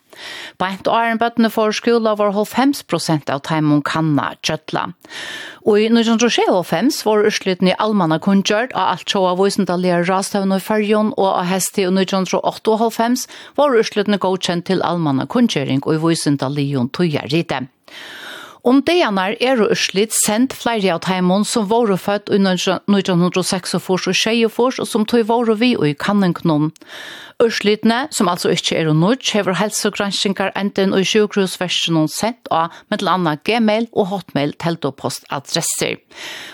Beint 0.61 0.89
åren 0.91 1.19
bøttene 1.19 1.51
for 1.51 1.75
skola 1.75 2.15
var 2.19 2.35
50% 2.35 3.31
av 3.35 3.43
teimon 3.47 3.83
kanna 3.87 4.33
kjøtla. 4.47 4.87
Og 5.65 5.81
i 5.81 5.89
1925 5.91 7.03
var 7.07 7.25
urslutten 7.29 7.71
i 7.71 7.77
almanna 7.83 8.21
kunngjørt 8.23 8.75
av 8.77 8.95
alt 8.95 9.11
sjåa 9.11 9.35
voisendallige 9.39 10.03
rastavn 10.09 10.55
og 10.55 10.63
fyrjon 10.63 11.15
og 11.17 11.31
av 11.31 11.49
hesti 11.51 11.87
i 11.87 11.91
1928 11.91 13.27
var 13.59 13.79
urslutten 13.81 14.21
godkjent 14.21 14.69
til 14.71 14.85
almanna 14.85 15.27
kunngjøring 15.27 15.83
og 15.85 16.03
voisendallige 16.05 16.85
tøyarite. 16.95 17.65
Om 18.65 18.79
dejanar 18.81 19.35
er 19.45 19.61
og 19.61 19.75
urslit 19.75 20.15
sendt 20.17 20.55
flere 20.57 20.95
av 20.95 21.03
teimen 21.05 21.43
som 21.45 21.67
var 21.69 21.91
født 22.01 22.31
i 22.33 22.39
1906 22.41 23.77
og 23.77 23.83
1924 23.83 24.81
og 24.81 24.89
som 24.89 25.05
tog 25.05 25.27
var 25.29 25.53
vi 25.61 25.75
og 25.77 25.85
i 25.91 25.93
kanningknon. 25.93 26.71
Urslitene, 27.45 28.07
som 28.15 28.31
altså 28.31 28.55
ikke 28.55 28.79
er 28.79 28.89
og 28.89 28.97
nødt, 29.03 29.29
hever 29.37 29.59
helsegranskninger 29.61 30.55
enten 30.57 30.97
og 30.97 31.05
sjukhusversjonen 31.05 32.09
sendt 32.09 32.49
av 32.49 32.73
med 32.89 33.03
til 33.03 33.13
andre 33.13 33.37
gmail 33.45 33.91
og 33.93 34.09
hotmail 34.15 34.57
teltopostadresser. 34.57 36.01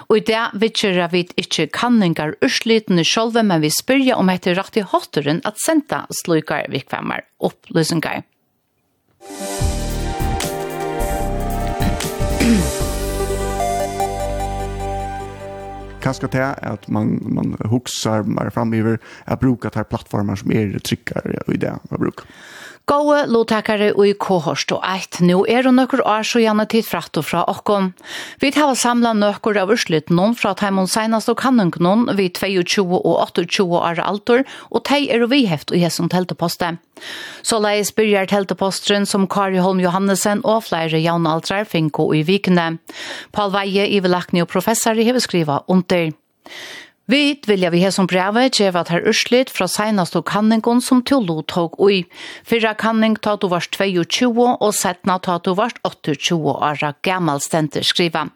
Og 0.08 0.18
i 0.18 0.26
det 0.32 0.44
vidtjera 0.58 1.06
vi 1.14 1.28
ikke 1.38 1.68
kanningar 1.70 2.34
urslitene 2.42 3.06
selv, 3.06 3.38
men 3.38 3.62
vi 3.62 3.70
spyrja 3.70 4.18
om 4.18 4.34
etter 4.34 4.58
rett 4.58 4.82
i 4.82 4.82
hotteren 4.82 5.44
at 5.46 5.62
sendte 5.62 6.08
slukar 6.24 6.66
vikvemmer 6.74 7.22
opplysninger. 7.38 8.24
Musikk 9.30 9.79
kanske 16.00 16.26
det 16.26 16.38
är 16.38 16.72
att 16.72 16.88
man 16.88 17.20
man 17.22 17.56
huxar 17.70 18.22
mer 18.22 18.50
framöver 18.50 18.98
att 19.24 19.40
bruka 19.40 19.68
de 19.68 19.78
här 19.78 19.84
plattformar 19.84 20.36
som 20.36 20.52
är 20.52 20.78
tryckare 20.78 21.42
i 21.46 21.56
det 21.56 21.78
man 21.90 22.00
brukar. 22.00 22.24
Gåe 22.90 23.20
lotakare 23.30 23.92
og 23.92 24.02
i 24.02 24.12
kohorst 24.18 24.72
og 24.74 24.80
eit, 24.82 25.20
Nå 25.22 25.44
er 25.46 25.62
det 25.62 25.70
nøkker 25.76 26.00
år 26.02 26.24
så 26.26 26.40
gjerne 26.42 26.64
tid 26.66 26.82
fratt 26.82 27.20
og 27.20 27.26
fra 27.28 27.44
okkon. 27.46 27.92
Vi 28.42 28.50
tar 28.50 28.72
samla 28.74 29.12
nøkker 29.14 29.60
av 29.62 29.70
urslut 29.70 30.10
noen 30.10 30.34
fra 30.34 30.56
teimon 30.58 30.90
senast 30.90 31.30
og 31.30 31.38
kanning 31.38 31.70
noen 31.78 32.08
vi 32.18 32.26
22 32.34 32.82
og 32.98 33.06
28 33.28 33.68
år 33.78 34.02
altor, 34.02 34.42
og 34.74 34.82
tei 34.90 35.04
er 35.06 35.22
vi 35.30 35.44
heft 35.46 35.70
og 35.70 35.78
hesson 35.78 36.10
telteposte. 36.10 36.72
Så 37.46 37.62
leis 37.62 37.94
byrjar 37.94 38.26
telteposteren 38.32 39.06
som 39.06 39.28
Kari 39.30 39.62
Holm 39.62 39.78
Johannesen 39.78 40.42
og 40.42 40.66
flere 40.66 40.98
jaunaldrar 40.98 41.70
finko 41.70 42.10
i 42.10 42.24
vikene. 42.26 42.80
Paul 43.30 43.54
Veie, 43.54 43.86
Ivelakni 43.86 44.42
og 44.42 44.50
professor 44.50 44.98
i 44.98 45.06
heveskriva 45.06 45.62
under. 45.70 46.10
Vi 47.10 47.40
vilja 47.46 47.70
vi 47.70 47.80
her 47.82 47.90
som 47.90 48.06
brevet 48.06 48.54
kjeva 48.54 48.84
at 48.84 48.90
her 48.92 49.02
urslit 49.10 49.50
fra 49.50 49.66
seinast 49.66 50.14
og 50.14 50.28
kanningon 50.30 50.78
som 50.84 51.00
Tullo 51.02 51.40
tog 51.42 51.74
ui. 51.82 52.04
Fyrra 52.46 52.70
kanning 52.78 53.16
ta 53.18 53.32
du 53.34 53.48
varst 53.50 53.74
22 53.74 54.30
og 54.36 54.70
setna 54.78 55.16
ta 55.18 55.40
du 55.42 55.50
varst 55.58 55.80
28 55.82 56.36
åra 56.38 56.92
gammal 57.02 57.42
stenter 57.42 57.82
skriva. 57.82 58.28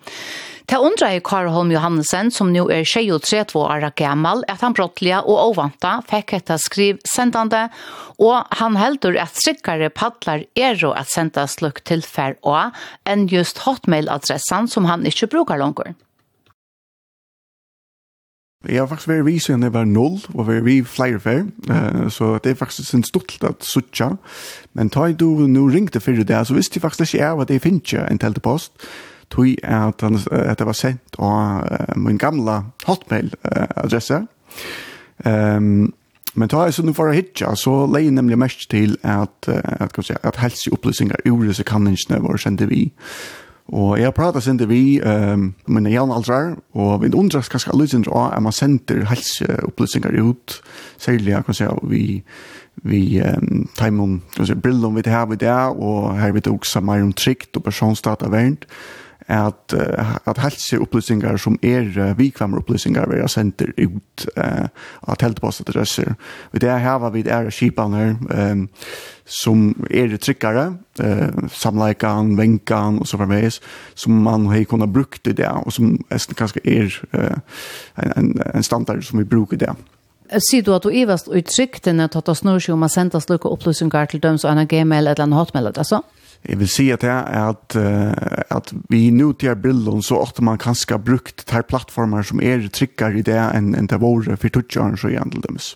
Ta 0.66 0.80
undra 0.82 1.12
i 1.14 1.20
Karholm 1.22 1.70
Johannesen, 1.70 2.32
som 2.34 2.50
nu 2.50 2.64
er 2.66 2.82
23 2.82 3.54
år 3.60 3.86
gammal, 3.94 4.42
at 4.48 4.64
han 4.66 4.74
brottliga 4.74 5.20
og 5.22 5.52
ovanta 5.52 6.00
fekk 6.10 6.34
etta 6.40 6.56
skriv 6.58 6.98
sendande, 7.06 7.68
og 8.18 8.42
han 8.58 8.80
heldur 8.80 9.20
at 9.22 9.38
strikkare 9.38 9.92
paddlar 9.94 10.48
ero 10.56 10.90
at 10.98 11.12
senda 11.12 11.46
slukk 11.46 11.84
tilfær 11.86 12.40
og 12.42 12.74
enn 13.06 13.28
just 13.30 13.62
hotmail-adressan 13.68 14.66
som 14.66 14.90
han 14.90 15.06
ikkje 15.06 15.30
brukar 15.30 15.62
langur. 15.62 15.94
Jeg 18.68 18.80
har 18.80 18.88
faktisk 18.88 19.08
vært 19.08 19.26
vi 19.26 19.38
siden 19.42 19.62
jeg 19.62 19.74
var 19.74 19.84
null, 19.88 20.18
og 20.34 20.46
vært 20.48 20.64
vi 20.64 20.78
flere 20.86 21.20
før, 21.20 21.42
uh, 21.70 22.06
så 22.12 22.38
det 22.44 22.52
er 22.52 22.60
faktisk 22.60 22.94
en 22.94 23.04
stort 23.04 23.36
at 23.44 23.64
suttja. 23.64 24.10
Men 24.74 24.88
da 24.88 25.10
du 25.12 25.46
nå 25.46 25.66
ringte 25.72 26.00
før 26.00 26.22
det, 26.24 26.46
så 26.46 26.54
visste 26.54 26.78
jeg 26.78 26.82
faktisk 26.82 27.14
ikke 27.14 27.32
av 27.32 27.44
at 27.44 27.50
jeg 27.50 27.62
finner 27.64 27.84
ikke 27.84 28.06
en 28.10 28.22
teltepost, 28.22 28.72
tog 29.30 29.48
at, 29.62 30.00
han, 30.04 30.18
at 30.30 30.58
det 30.58 30.66
var 30.66 30.78
sendt 30.78 31.18
av 31.18 31.68
uh, 31.68 31.92
min 31.96 32.18
gamla 32.18 32.62
hotmail-adresse. 32.86 34.24
Um, 35.24 35.92
men 36.34 36.50
da 36.50 36.64
jeg 36.66 36.74
så 36.74 36.82
nå 36.82 36.92
for 36.96 37.08
å 37.08 37.14
hitja, 37.14 37.52
så 37.54 37.84
leier 37.86 38.08
jeg 38.08 38.18
nemlig 38.18 38.40
mest 38.42 38.68
til 38.70 38.96
at, 39.02 39.48
uh, 39.48 39.60
at, 39.80 39.98
at, 39.98 40.12
at 40.24 40.42
helseopplysninger 40.42 41.26
ur 41.30 41.46
disse 41.46 41.64
kanningene 41.66 42.22
våre 42.24 42.40
sendte 42.42 42.68
vi. 42.70 42.88
Uh, 42.90 43.43
Og 43.72 44.00
jeg 44.00 44.14
prater 44.14 44.40
sin 44.40 44.58
til 44.58 44.68
vi, 44.68 45.00
um, 45.00 45.54
mine 45.66 45.90
jævnaldrar, 45.90 46.56
og 46.74 47.02
vi 47.02 47.08
undras 47.14 47.48
kanskje 47.48 47.72
alle 47.72 47.88
sin 47.88 48.04
av 48.12 48.34
at 48.36 48.42
man 48.42 48.52
sender 48.52 49.06
helseopplysninger 49.08 50.20
ut, 50.22 50.60
særlig, 50.98 51.44
kan 51.44 51.54
si, 51.54 51.64
vi, 51.82 52.22
vi 52.82 53.22
um, 53.22 53.68
timer, 53.78 54.18
kan 54.36 54.46
si, 54.46 54.54
brillene 54.54 54.94
vi 54.94 55.00
det 55.00 55.12
her 55.12 55.26
vi 55.26 55.40
det, 55.40 55.48
og 55.80 56.20
her 56.20 56.32
vi 56.32 56.40
det 56.40 56.52
også 56.52 56.80
mer 56.80 57.02
om 57.02 57.12
trygt 57.12 57.56
og 57.56 57.64
personsdata 57.64 58.28
verent, 58.28 58.64
og 58.64 59.03
at, 59.28 59.74
at 60.26 60.38
helseopplysningar 60.38 61.38
som 61.40 61.56
er 61.62 62.14
vikvammer 62.18 62.60
vi 62.66 62.92
vera 62.94 63.28
sender 63.28 63.72
ut 63.78 64.26
uh, 64.36 64.68
at 65.08 65.22
heltepostadresser. 65.22 66.14
Og 66.52 66.60
det 66.60 66.70
her 66.70 66.98
var 66.98 67.10
vi 67.10 67.24
er 67.26 67.50
kipaner 67.50 68.16
um, 68.30 68.68
som 69.24 69.86
er 69.90 70.16
tryggare, 70.16 70.76
uh, 71.00 71.48
samleikan, 71.48 72.36
venkan 72.36 73.00
og 73.00 73.06
så 73.06 73.16
fremmeis, 73.16 73.60
som 73.94 74.12
man 74.12 74.46
har 74.46 74.64
kunnet 74.64 74.92
brukt 74.92 75.26
i 75.26 75.32
det, 75.32 75.48
og 75.48 75.72
som 75.72 75.96
kanskje 76.36 76.60
er 76.64 76.92
uh, 77.16 77.38
en, 78.16 78.34
en 78.54 78.62
standard 78.62 79.02
som 79.02 79.18
vi 79.18 79.24
bruker 79.24 79.56
i 79.56 79.64
det. 79.64 79.74
Sier 80.40 80.64
du 80.64 80.72
at 80.74 80.82
du 80.82 80.90
ivast 80.90 81.28
uttrykt 81.28 81.86
enn 81.86 82.00
at 82.00 82.16
du 82.16 82.34
snur 82.34 82.58
seg 82.58 82.74
om 82.74 82.84
å 82.84 82.88
sende 82.88 83.20
slukka 83.20 83.50
opplysningar 83.52 84.08
til 84.10 84.22
døms 84.24 84.44
og 84.44 84.56
en 84.56 84.68
gmail 84.68 85.06
eller 85.06 85.20
en 85.20 85.36
hotmail, 85.36 85.68
altså? 85.72 86.00
Jeg 86.48 86.58
vil 86.60 86.68
si 86.68 86.90
at, 86.92 87.04
er 87.04 87.24
at, 87.48 87.76
at 88.50 88.72
vi 88.92 89.10
nu 89.10 89.32
til 89.32 89.56
bilden 89.56 90.02
så 90.02 90.18
ofte 90.20 90.44
man 90.44 90.58
kanskje 90.60 90.98
har 90.98 91.04
brukt 91.04 91.46
de 91.48 91.62
plattformer 91.62 92.22
som 92.22 92.42
er 92.44 92.68
tryggere 92.68 93.18
i 93.18 93.24
det 93.24 93.38
enn 93.38 93.72
en 93.78 93.88
det 93.88 94.00
våre 94.02 94.36
for 94.36 94.52
tutsjøren 94.52 94.98
så 95.00 95.08
gjerne 95.08 95.32
til 95.32 95.46
demes. 95.48 95.74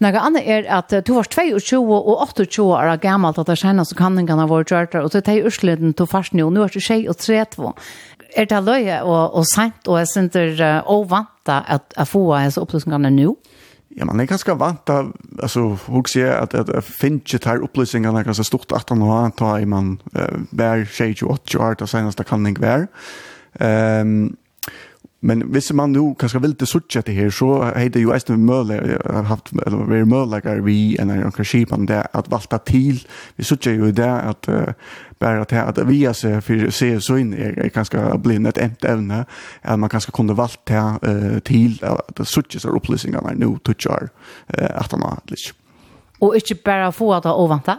Några 0.00 0.20
andra 0.20 0.40
är 0.40 0.64
att 0.64 0.88
du 1.04 1.12
var 1.12 1.24
22 1.24 1.94
och 1.94 2.28
28 2.36 2.62
år 2.62 2.96
gammalt 2.96 3.38
att 3.38 3.46
det 3.46 3.56
känns 3.56 3.88
så 3.88 3.94
kan 3.94 4.26
den 4.26 4.48
vara 4.48 4.60
gjort 4.60 4.94
och 4.94 5.10
det 5.10 5.28
är 5.28 5.46
ursleden 5.46 5.92
till 5.92 6.06
fast 6.06 6.32
nu 6.32 6.50
nu 6.50 6.62
är 6.62 6.70
det 6.72 6.80
tjej 6.80 7.08
och 7.08 7.18
32. 7.18 7.74
Är 8.36 8.46
det 8.46 8.60
löje 8.60 9.02
och, 9.02 9.34
och 9.34 9.44
sent 9.48 9.88
och 9.88 10.00
är 10.00 10.06
det 10.14 10.20
inte 10.20 10.82
ovanta 10.86 11.60
att, 11.60 11.92
att 11.96 12.08
få 12.08 12.34
hans 12.34 12.58
upplysningarna 12.58 13.10
nu? 13.10 13.22
Ja. 13.22 13.34
Ja, 13.96 14.04
man 14.06 14.20
er 14.20 14.28
ganske 14.30 14.54
vant 14.54 14.90
av, 14.92 15.08
altså, 15.42 15.64
hun 15.88 16.04
sier 16.06 16.36
at 16.36 16.54
att, 16.54 16.68
att, 16.68 16.68
ikke 16.68 16.94
finnet 17.00 17.44
här 17.44 17.62
upplysningarna 17.64 18.20
är 18.20 18.42
stort 18.42 18.72
at 18.72 18.88
han 18.88 19.02
har 19.02 19.30
ta 19.30 19.58
i 19.58 19.66
man 19.66 20.00
äh, 20.14 20.84
28 21.14 21.58
år, 21.58 21.74
det 21.74 21.88
seneste 21.88 22.24
kan 22.24 22.44
det 22.44 22.60
være. 22.60 22.86
Um, 24.00 24.36
Men 25.20 25.42
hvis 25.52 25.72
man 25.76 25.92
nu 25.92 26.14
kanskje 26.14 26.40
vil 26.40 26.54
til 26.56 26.66
suttje 26.66 27.02
til 27.02 27.14
her, 27.14 27.30
så 27.30 27.72
er 27.74 27.88
det 27.92 28.02
jo 28.02 28.12
eisen 28.14 28.40
møle, 28.46 28.78
har 29.04 29.26
haft, 29.28 29.52
eller 29.66 29.84
vi 29.84 29.98
er 29.98 30.08
mølegar 30.08 30.62
vi, 30.64 30.76
enn 30.96 31.12
er 31.12 31.26
anker 31.26 31.44
skipan 31.44 31.84
det, 31.88 32.00
at 32.16 32.30
valta 32.32 32.56
til, 32.64 33.02
vi 33.36 33.44
suttje 33.44 33.74
jo 33.76 33.90
det, 33.92 34.08
at 34.08 34.48
uh, 34.48 34.72
bare 35.20 35.44
at, 35.44 35.52
at 35.52 35.82
vi 35.88 36.04
er 36.08 36.16
seg 36.16 36.38
for 36.44 36.72
se 36.72 36.88
så 37.04 37.18
inn, 37.20 37.34
er, 37.36 37.52
er 37.60 37.68
kanskje 37.74 38.00
blind 38.24 38.48
et 38.48 38.62
emt 38.64 38.84
evne, 38.88 39.26
at 39.62 39.78
man 39.78 39.92
kanskje 39.92 40.16
kunne 40.16 40.36
valta 40.36 40.86
det 41.04 41.12
uh, 41.12 41.38
til, 41.44 41.76
at 41.84 42.24
suttje 42.24 42.62
seg 42.64 42.80
opplysningene 42.80 43.34
er 43.34 43.36
nu, 43.36 43.58
tutsjar, 43.64 44.08
uh, 44.56 44.72
at 44.72 44.96
han 44.96 45.04
har 45.04 45.20
litt. 45.28 45.52
Og 46.20 46.36
ikke 46.36 46.62
bare 46.64 46.92
få 46.92 47.12
det 47.20 47.32
ovanta? 47.32 47.76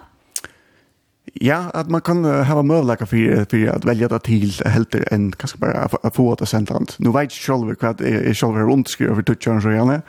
Ja, 1.34 1.58
att 1.74 1.90
man 1.90 2.02
kan 2.02 2.26
uh, 2.26 2.44
ha 2.44 2.64
möjlighet 2.64 3.10
för 3.10 3.46
för 3.46 3.68
att 3.68 3.86
välja 3.86 4.08
det 4.08 4.20
till 4.20 4.52
helt 4.66 4.96
en 4.96 5.32
kanske 5.32 5.58
bara 5.58 6.12
få 6.14 6.28
åt 6.28 6.50
centralt. 6.50 6.96
Nu 7.00 7.12
vet 7.12 7.22
jag 7.22 7.32
själv 7.32 7.76
vad 7.82 8.02
är 8.02 8.34
själv 8.34 8.56
runt 8.56 8.90
skru 8.90 9.10
över 9.10 9.24
touchen 9.24 9.62
så 9.62 9.72
gärna. 9.72 10.02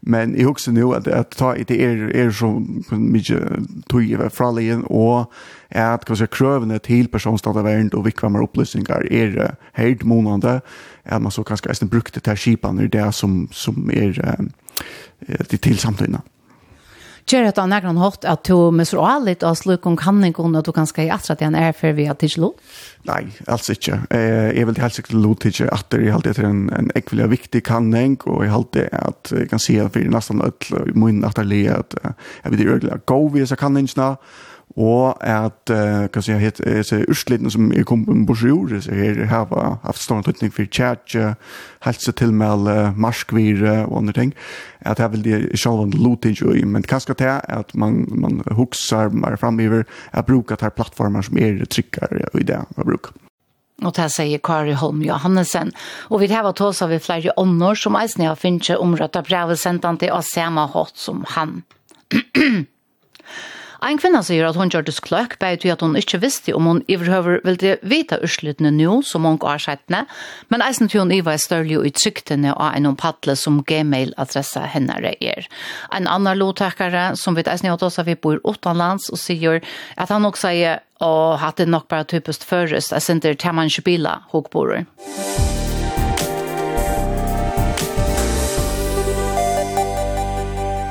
Men 0.00 0.36
i 0.36 0.46
också 0.46 0.70
nu 0.70 0.84
att 0.84 1.08
att 1.08 1.30
ta 1.30 1.56
i 1.56 1.64
det 1.64 1.84
är 1.84 1.96
är 2.16 2.30
så 2.30 2.66
mycket 2.90 3.42
tog 3.86 4.12
över 4.12 4.28
fralien 4.28 4.84
och 4.84 5.32
är 5.68 5.94
att 5.94 6.04
kanske 6.04 6.26
krövna 6.26 6.78
till 6.78 7.08
personsdatavären 7.08 7.88
och 7.88 8.06
vilka 8.06 8.28
mer 8.28 8.42
upplysningar 8.42 9.12
är 9.12 9.56
helt 9.72 10.02
månande 10.02 10.60
är 11.02 11.18
man 11.18 11.32
så 11.32 11.44
kanske 11.44 11.68
nästan 11.68 11.88
brukte 11.88 12.20
till 12.20 12.36
skipan 12.36 12.88
det 12.88 13.12
som 13.12 13.48
som 13.52 13.90
är 13.90 14.48
det 15.48 15.56
till 15.56 15.78
samtidigt. 15.78 16.20
Kjør 17.24 17.46
at 17.48 17.58
han 17.60 17.72
er 17.72 17.80
grann 17.80 17.98
hatt 18.02 18.26
at 18.28 18.44
du 18.44 18.68
med 18.74 18.84
så 18.88 19.00
allit 19.00 19.44
og 19.48 19.56
sluk 19.56 19.86
om 19.88 19.96
kan 19.96 20.20
ikke 20.26 20.44
at 20.58 20.66
du 20.66 20.72
kan 20.76 20.86
skal 20.86 21.06
i 21.06 21.12
atra 21.14 21.34
til 21.34 21.48
han 21.48 21.56
er 21.56 21.72
for 21.72 21.96
vi 21.96 22.04
har 22.04 22.18
tidslo? 22.20 22.52
Nei, 23.08 23.22
altså 23.48 23.72
ikke. 23.72 24.00
Jeg 24.12 24.66
vil 24.68 24.80
helst 24.80 25.00
ikke 25.00 25.16
lov 25.16 25.38
tidslå 25.40 25.70
at 25.72 25.88
det 25.92 26.02
er 26.04 26.14
alltid 26.14 26.42
en, 26.44 26.66
en 26.76 26.90
ekvelig 26.96 27.30
viktig 27.32 27.62
kanning 27.64 28.18
og 28.28 28.44
jeg 28.44 28.52
halte 28.52 28.88
at 28.92 29.32
jeg 29.32 29.48
kan 29.48 29.62
si 29.62 29.78
at 29.80 29.96
vi 29.96 30.04
er 30.04 30.12
nesten 30.12 30.44
ødel 30.44 30.90
i 30.92 30.98
munnen 30.98 31.24
at 31.24 31.40
det 31.40 31.62
er 31.64 31.78
at 31.80 31.96
jeg 32.02 32.52
vil 32.52 32.66
gjøre 32.66 32.84
det 32.84 33.00
god 33.08 33.30
vi 33.32 33.44
er 33.44 33.56
kanningene 33.56 34.16
og 34.76 35.26
at 35.26 35.70
uh, 35.70 36.06
kan 36.08 36.22
säga 36.22 36.38
het 36.38 36.86
så 36.86 36.96
ursliten 37.08 37.50
som 37.50 37.72
är 37.72 37.82
kom 37.82 38.26
på 38.26 38.34
sjur 38.34 38.80
så 38.80 38.90
här 38.90 39.24
har 39.24 39.78
haft 39.82 40.02
stor 40.02 40.22
tydning 40.22 40.50
för 40.50 40.66
chat 40.66 41.36
hälsa 41.80 42.12
till 42.12 42.32
med 42.32 42.58
marskvir 42.96 43.86
och 43.86 43.98
andra 43.98 44.12
ting 44.12 44.34
att 44.78 44.98
här 44.98 45.08
vill 45.08 45.22
det 45.22 45.56
själva 45.56 45.84
looting 45.84 46.34
ju 46.34 46.66
men 46.66 46.82
kanske 46.82 47.14
det 47.14 47.40
att 47.40 47.74
man 47.74 48.06
man 48.08 48.42
huxar 48.46 49.10
mer 49.10 49.36
framöver 49.36 49.84
att 50.10 50.26
bruka 50.26 50.56
här 50.60 50.70
plattformar 50.70 51.22
som 51.22 51.38
är 51.38 51.64
tryckare 51.64 52.26
och 52.32 52.40
i 52.40 52.42
det 52.42 52.64
vad 52.76 52.86
brukar 52.86 53.12
Og 53.82 53.92
det 53.96 54.12
sier 54.12 54.38
Kari 54.38 54.72
Holm 54.72 55.02
Johannesen. 55.02 55.72
Og 56.10 56.20
vi 56.20 56.26
har 56.32 56.52
tås 56.52 56.82
av 56.82 56.98
flere 56.98 57.32
ånder 57.36 57.74
som 57.74 57.96
eisen 57.98 58.24
har 58.24 58.38
finnet 58.38 58.78
omrøttet 58.78 59.26
brevet 59.26 59.58
sendt 59.58 59.84
han 59.84 59.98
til 59.98 60.12
å 60.14 60.22
se 60.22 60.46
meg 60.50 60.70
hatt 60.76 60.96
som 60.96 61.24
han. 61.34 61.64
En 63.84 63.98
kvinna 64.00 64.22
sier 64.24 64.46
at 64.48 64.56
hun 64.56 64.70
det 64.72 64.94
skløk, 64.96 65.36
bare 65.38 65.58
til 65.60 65.74
at 65.74 65.82
hun 65.84 65.96
ikke 65.96 66.20
visste 66.22 66.54
om 66.56 66.64
hun 66.64 66.82
iverhøver 66.88 67.42
ville 67.44 67.76
vite 67.82 68.16
ursluttene 68.24 68.70
nå, 68.72 69.02
som 69.04 69.26
hun 69.28 69.36
går 69.38 69.60
skjettene, 69.60 70.04
men 70.48 70.64
eisen 70.64 70.88
til 70.88 71.02
hun 71.02 71.12
iva 71.12 71.34
er 71.34 71.42
større 71.42 71.78
og 71.78 71.90
uttryktene 71.90 72.54
av 72.54 72.78
en 72.78 72.88
ompadle 72.94 73.36
som 73.36 73.60
gmail-adressa 73.68 74.64
henne 74.72 74.96
er. 75.20 75.48
En 75.92 76.08
annan 76.08 76.40
lotekere 76.40 77.10
som 77.20 77.36
vet 77.36 77.48
eisen 77.48 77.68
i 77.68 77.74
at 77.74 77.84
at 77.84 78.06
vi 78.06 78.14
bor 78.16 78.40
utenlands 78.44 79.10
og 79.12 79.20
sier 79.20 79.60
at 79.96 80.08
han 80.08 80.24
også 80.24 80.48
sier 80.48 80.80
og 81.04 81.36
hatt 81.42 81.58
det 81.58 81.68
nok 81.68 81.88
bare 81.88 82.06
typisk 82.08 82.44
først, 82.48 82.92
jeg 82.92 83.02
sender 83.02 83.34
til 83.34 83.52
man 83.52 83.68
ikke 83.68 83.82
biler, 83.90 84.24
hokborer. 84.32 84.86
Musikk 85.04 85.63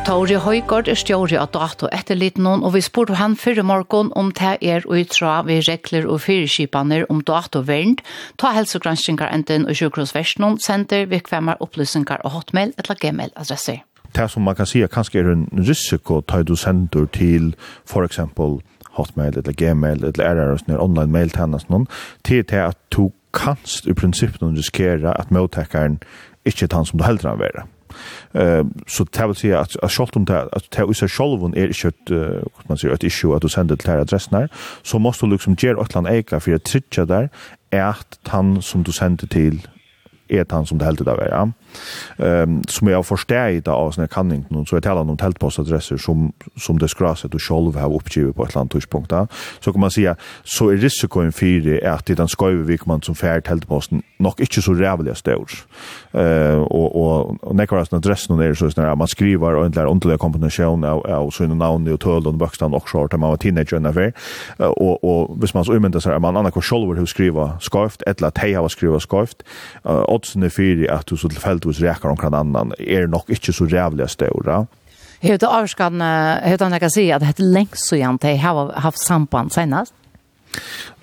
Tauri 0.03 0.35
Høygård 0.35 0.89
er 0.91 0.97
stjåri 0.99 1.37
av 1.39 1.53
dato 1.55 1.87
etterliten 1.95 2.43
noen, 2.43 2.63
og 2.67 2.73
vi 2.75 2.81
spurte 2.83 3.15
han 3.15 3.37
fyrre 3.39 3.63
morgen 3.63 4.09
om 4.19 4.33
det 4.35 4.57
er 4.59 4.83
utra 4.83 5.37
ved 5.47 5.63
regler 5.69 6.09
og 6.11 6.19
fyrirskipaner 6.25 7.05
om 7.13 7.21
datovernd, 7.23 8.01
ta 8.35 8.51
helsegranskningar 8.51 9.31
enten 9.31 9.63
og 9.63 9.77
sjukkrosversjonen, 9.79 10.57
sender 10.59 11.07
virkvemmer 11.07 11.61
opplysningar 11.63 12.19
og 12.27 12.35
hotmail 12.35 12.73
eller 12.75 12.99
gmail-adresser. 12.99 13.79
Det 14.11 14.25
som 14.29 14.43
man 14.43 14.57
kan 14.59 14.67
si 14.67 14.83
er 14.83 14.91
kanskje 14.91 15.23
er 15.23 15.31
en 15.31 15.45
risiko 15.55 16.19
ta 16.21 16.41
du 16.43 16.57
sender 16.59 17.07
til 17.15 17.53
for 17.87 18.03
eksempel 18.03 18.59
hotmail 18.99 19.37
eller 19.39 19.55
gmail 19.55 20.03
eller 20.03 20.25
er 20.25 20.57
det 20.67 20.79
online 20.79 21.15
mail-tjenestene, 21.15 21.87
til 22.27 22.43
det 22.43 22.59
at 22.59 22.77
du 22.91 23.13
kanst 23.33 23.87
i 23.87 23.95
prinsippet 23.95 24.43
risikere 24.43 25.15
at 25.15 25.31
mottakeren 25.31 26.01
ikke 26.45 26.67
er 26.67 26.75
han 26.75 26.85
som 26.85 26.99
du 26.99 27.07
heldur 27.07 27.29
han 27.29 27.39
være. 27.39 27.63
Eh 28.31 28.63
så 28.87 29.03
det 29.03 29.27
vill 29.27 29.35
säga 29.35 29.59
att 29.59 29.75
att 29.83 29.91
skolt 29.91 30.15
om 30.15 30.25
det 30.25 30.41
att 30.41 30.71
det 30.71 30.81
är 30.81 31.07
själv 31.07 31.43
är 31.43 31.67
inte 31.67 31.87
ett 31.87 32.09
vad 32.09 32.69
man 32.69 32.77
säger 32.77 32.93
ett 32.93 33.03
issue 33.03 33.35
att 33.35 33.41
du 33.41 33.49
sänder 33.49 33.75
till 33.75 33.89
adressen 33.89 34.37
här 34.39 34.49
så 34.83 34.99
måste 34.99 35.25
du 35.25 35.31
liksom 35.31 35.55
ge 35.59 35.73
åt 35.73 35.93
land 35.93 36.07
ägla 36.07 36.39
för 36.39 36.55
att 36.55 36.63
trycka 36.63 37.05
där 37.05 37.29
är 37.69 37.83
att 37.83 38.19
han 38.23 38.61
som 38.61 38.83
du 38.83 38.91
sänder 38.91 39.27
till 39.27 39.67
är 40.27 40.45
han 40.49 40.65
som 40.65 40.77
det 40.77 40.85
helt 40.85 40.99
det 40.99 41.05
där 41.05 41.27
ja. 41.31 41.51
Ehm 42.17 42.63
som 42.67 42.87
jag 42.87 43.05
förstår 43.05 43.47
i 43.49 43.59
det 43.59 43.71
av 43.71 43.91
såna 43.91 44.07
kanning 44.07 44.45
någon 44.49 44.65
så 44.65 44.75
jag 44.75 44.83
talar 44.83 45.01
om 45.01 45.17
teltpostadresser 45.17 45.97
som 45.97 46.33
som 46.55 46.79
det 46.79 46.87
skraset 46.87 47.31
du 47.31 47.39
själv 47.39 47.75
har 47.75 47.95
uppgivit 47.95 48.35
på 48.35 48.45
ett 48.45 48.55
land 48.55 48.71
tidspunkt 48.71 49.09
där. 49.09 49.27
Så 49.59 49.71
kan 49.71 49.81
man 49.81 49.91
säga 49.91 50.15
så 50.43 50.69
är 50.69 50.77
risken 50.77 51.31
för 51.31 51.87
att 51.87 52.05
det 52.05 52.15
den 52.15 52.27
skojve 52.27 52.63
vikman 52.63 53.01
som 53.01 53.15
fär 53.15 53.41
teltposten 53.41 54.01
nog 54.17 54.39
inte 54.39 54.61
så 54.61 54.73
rävliga 54.73 55.15
stor. 55.15 55.49
Eh 56.11 56.61
och 56.61 56.95
och 56.95 57.43
och 57.43 57.55
näkvaras 57.55 57.93
adressen 57.93 58.37
där 58.37 58.53
så 58.53 58.81
när 58.81 58.95
man 58.95 59.07
skriver 59.07 59.55
och 59.55 59.65
ändlar 59.65 59.85
underliga 59.85 60.17
kombination 60.17 60.83
av 60.83 61.05
av 61.07 61.31
såna 61.31 61.55
namn 61.55 61.93
och 61.93 61.99
töl 61.99 62.27
och 62.27 62.33
bokstav 62.33 62.73
och 62.73 62.89
short 62.89 63.11
man 63.11 63.29
var 63.29 63.37
teenager 63.37 63.79
när 63.79 63.91
vi 63.91 64.11
och 64.57 65.03
och 65.03 65.37
hvis 65.37 65.53
man 65.53 65.65
så 65.65 65.75
ymynda 65.75 66.01
så 66.01 66.11
är 66.11 66.19
man 66.19 66.37
annars 66.37 66.53
själv 66.53 66.97
hur 66.97 67.05
skriva 67.05 67.59
skriva 67.59 68.01
eller 68.07 68.27
att 68.27 68.37
hej 68.37 68.53
har 68.53 68.69
skriva 68.69 68.99
skojft. 68.99 69.43
Oddsen 69.83 70.43
är 70.43 70.49
för 70.49 70.91
att 70.91 71.07
du 71.07 71.17
så 71.17 71.29
tillfälligt 71.29 71.62
exempelvis 71.69 71.81
räkar 71.81 72.15
kan 72.15 72.33
annan 72.33 72.73
är 72.79 73.07
nog 73.07 73.23
inte 73.27 73.53
så 73.53 73.65
jävliga 73.65 74.07
stora. 74.07 74.67
Hur 75.19 75.37
det 75.37 75.47
avskan, 75.47 76.01
hur 76.43 76.57
det 76.57 76.79
kan 76.79 76.91
säga 76.91 77.15
att 77.15 77.21
det 77.21 77.39
är 77.39 77.43
längst 77.43 77.87
så 77.87 77.95
jag 77.95 78.09
inte 78.09 78.27
har 78.27 78.73
haft 78.73 78.99
samband 78.99 79.51
senast? 79.51 79.93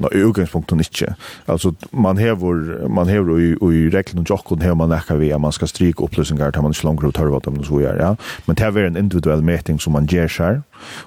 Nå, 0.00 0.08
i 0.14 0.22
utgangspunktet 0.24 0.80
ikke. 0.80 1.14
Altså, 1.50 1.72
man 1.92 2.18
hever, 2.18 2.88
man 2.88 3.08
hever 3.08 3.38
i, 3.38 3.50
i 3.52 3.88
reglene 3.92 4.24
og 4.24 4.30
jokken 4.30 4.62
hever 4.62 4.78
man 4.80 4.94
ekka 4.96 5.18
vi 5.20 5.30
at 5.34 5.40
man 5.40 5.52
skal 5.52 5.68
stryke 5.68 6.04
opplysninger 6.04 6.50
til 6.50 6.64
man 6.64 6.76
ikke 6.76 6.86
langer 6.88 7.08
utarva 7.10 7.40
dem 7.44 7.60
og 7.60 7.68
så 7.68 7.80
gjør, 7.84 8.00
ja. 8.00 8.10
Men 8.46 8.56
det 8.56 8.68
er 8.68 8.86
en 8.86 9.00
individuell 9.00 9.42
meting 9.44 9.80
som 9.82 9.96
man 9.96 10.08
gjør 10.10 10.28
seg, 10.32 10.60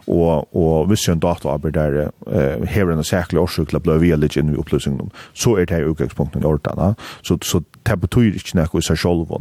og, 0.08 0.48
og 0.56 0.88
hvis 0.92 1.08
en 1.10 1.24
dataarbeid 1.24 1.78
der 1.78 2.00
eh, 2.04 2.66
hever 2.70 2.94
en 2.94 3.04
særlig 3.04 3.42
årsøk 3.42 3.72
til 3.72 3.80
å 3.80 3.84
bli 3.84 4.00
velig 4.08 4.34
inn 4.38 4.54
i 4.54 4.60
opplysningene, 4.60 5.10
så 5.34 5.58
er 5.58 5.70
det 5.70 5.82
i 5.82 5.90
utgangspunktet 5.90 6.44
i 6.44 6.50
ordan, 6.50 6.98
så, 7.22 7.40
så 7.42 7.64
det 7.88 8.00
betyr 8.02 8.38
ikke 8.38 8.60
noe 8.60 8.82
i 8.82 8.86
seg 8.86 9.00
selv, 9.00 9.32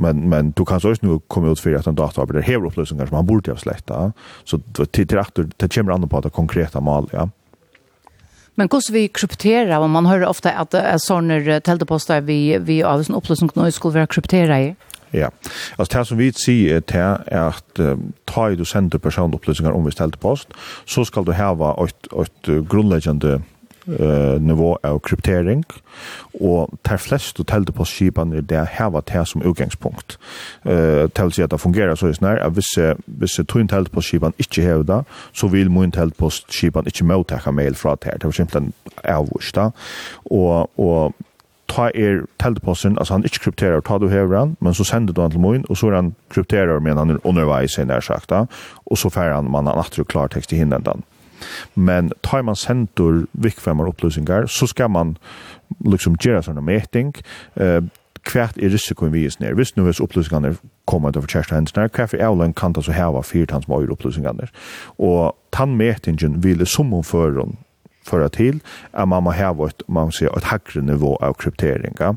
men 0.00 0.28
men 0.28 0.50
du 0.56 0.64
kan 0.64 0.80
så 0.80 0.94
nu 1.02 1.18
komma 1.28 1.50
ut 1.50 1.60
för 1.60 1.74
att 1.74 1.86
en 1.86 1.94
dataarbetare 1.94 2.42
här 2.42 2.66
upplösningar 2.66 3.06
som 3.06 3.16
man 3.16 3.26
borde 3.26 3.50
ha 3.50 3.58
släckt. 3.58 3.90
Så 4.44 4.58
till 4.90 5.06
till 5.06 5.18
att 5.18 5.38
det 5.56 5.74
kommer 5.74 5.92
an 5.92 6.08
på 6.08 6.20
det 6.20 6.30
konkreta 6.30 6.80
mål, 6.80 7.08
ja. 7.12 7.28
Men 8.54 8.68
hur 8.68 8.90
vi 8.90 9.08
kryptera 9.08 9.78
och 9.78 9.90
man 9.90 10.06
hör 10.06 10.26
ofta 10.26 10.50
att 10.50 10.74
uh, 10.74 10.80
såna 10.96 11.60
teleposter 11.60 12.20
vi 12.20 12.58
vi 12.58 12.82
av 12.82 13.00
en 13.08 13.14
upplösning 13.14 13.50
nu 13.54 13.72
skulle 13.72 13.94
vara 13.94 14.06
kryptera 14.06 14.60
i. 14.60 14.76
Ja. 15.10 15.30
Alltså 15.76 15.98
det 15.98 16.04
som 16.04 16.18
vi 16.18 16.32
säger 16.32 16.80
är 17.26 17.40
att 17.48 17.78
uh, 17.78 17.98
ta 18.24 18.50
du 18.50 18.64
sender 18.64 18.98
personupplysningar 18.98 19.72
om 19.72 19.84
vi 19.84 19.90
ställde 19.90 20.18
post 20.18 20.48
så 20.86 21.04
ska 21.04 21.22
du 21.22 21.32
ha 21.32 21.86
ett 21.86 22.06
ett 22.22 22.46
grundläggande 22.70 23.42
eh 23.86 24.40
nivå 24.40 24.76
av 24.84 25.00
kryptering 25.00 25.64
og 26.40 26.70
ter 26.84 26.96
flest 26.96 27.38
hotellde 27.38 27.72
på 27.72 27.84
skipan 27.84 28.32
er 28.32 28.40
det 28.40 28.66
hava 28.76 29.00
ter 29.00 29.24
som 29.24 29.42
utgangspunkt. 29.42 30.18
Eh 30.64 31.08
tel 31.14 31.32
seg 31.32 31.44
at 31.44 31.50
det 31.50 31.60
fungerer 31.60 31.94
så 31.94 32.12
snær 32.12 32.42
at 32.46 32.52
hvis 32.52 32.76
hvis 33.06 33.40
to 33.48 33.58
hotell 33.58 33.88
på 33.88 34.00
skipan 34.00 34.34
ikke 34.38 34.62
hevur 34.62 34.82
det, 34.82 35.04
så 35.32 35.48
vil 35.48 35.70
mun 35.70 35.90
hotell 35.90 36.10
på 36.10 36.30
skipan 36.30 36.86
ikke 36.86 37.04
mottaka 37.04 37.50
mail 37.50 37.74
frá 37.74 37.96
ter. 37.96 38.18
Det 38.18 38.24
er 38.24 38.30
simpelthen 38.30 38.72
avvursta. 39.04 39.70
Og 40.24 40.70
og 40.78 41.14
ta 41.70 41.90
er 41.94 42.24
teltposten, 42.42 42.98
altså 42.98 43.14
han 43.14 43.24
ikke 43.24 43.44
krypterer, 43.46 43.80
ta 43.80 43.98
du 43.98 44.08
hever 44.10 44.38
han, 44.38 44.56
men 44.60 44.74
så 44.74 44.84
sender 44.84 45.14
du 45.14 45.22
han 45.22 45.30
til 45.30 45.40
moin, 45.40 45.64
og 45.68 45.78
så 45.78 45.90
er 45.90 46.00
han 46.00 46.14
krypterer, 46.30 46.80
men 46.80 46.98
han 46.98 47.10
er 47.14 47.22
underveis, 47.24 47.78
er 47.78 48.00
sagt, 48.00 48.32
og 48.32 48.98
så 48.98 49.08
færer 49.08 49.34
han, 49.34 49.50
man 49.50 49.66
har 49.66 49.78
nattru 49.78 50.04
klartekst 50.04 50.52
i 50.52 50.56
hinnendan. 50.56 51.04
Men 51.74 52.12
tar 52.20 52.42
man 52.42 52.56
sentur 52.56 53.26
vikfemmar 53.32 53.88
upplysningar 53.88 54.46
så 54.46 54.66
ska 54.66 54.88
man 54.88 55.18
liksom 55.84 56.16
göra 56.20 56.42
såna 56.42 56.60
mätning 56.60 57.14
eh 57.54 57.80
kvärt 58.22 58.56
är 58.58 58.68
risken 58.68 59.12
vi 59.12 59.26
är 59.26 59.32
ner. 59.40 59.52
Visst 59.52 59.76
nu 59.76 59.88
är 59.88 60.02
upplysningarna 60.02 60.54
kommer 60.84 61.08
över 61.08 61.28
kärsta 61.28 61.54
händsna. 61.54 61.88
Kvärt 61.88 62.14
är 62.14 62.24
avlen 62.24 62.52
kan 62.52 62.74
ta 62.74 62.82
så 62.82 62.92
här 62.92 63.12
var 63.12 63.22
fyrt 63.22 63.50
hans 63.50 63.68
var 63.68 63.90
upplysningarna. 63.90 64.46
Och 64.82 65.32
tandmätningen 65.50 66.40
vill 66.40 66.66
som 66.66 66.92
hon 66.92 67.04
för 67.04 67.30
föra 68.02 68.28
till 68.28 68.60
att 68.90 69.08
man 69.08 69.26
har 69.26 69.32
haft 69.32 69.82
man 69.88 70.12
ser 70.12 70.36
ett 70.36 70.44
högre 70.44 70.82
nivå 70.82 71.16
av 71.16 71.34
kryptering. 71.34 71.94
Ja? 71.98 72.16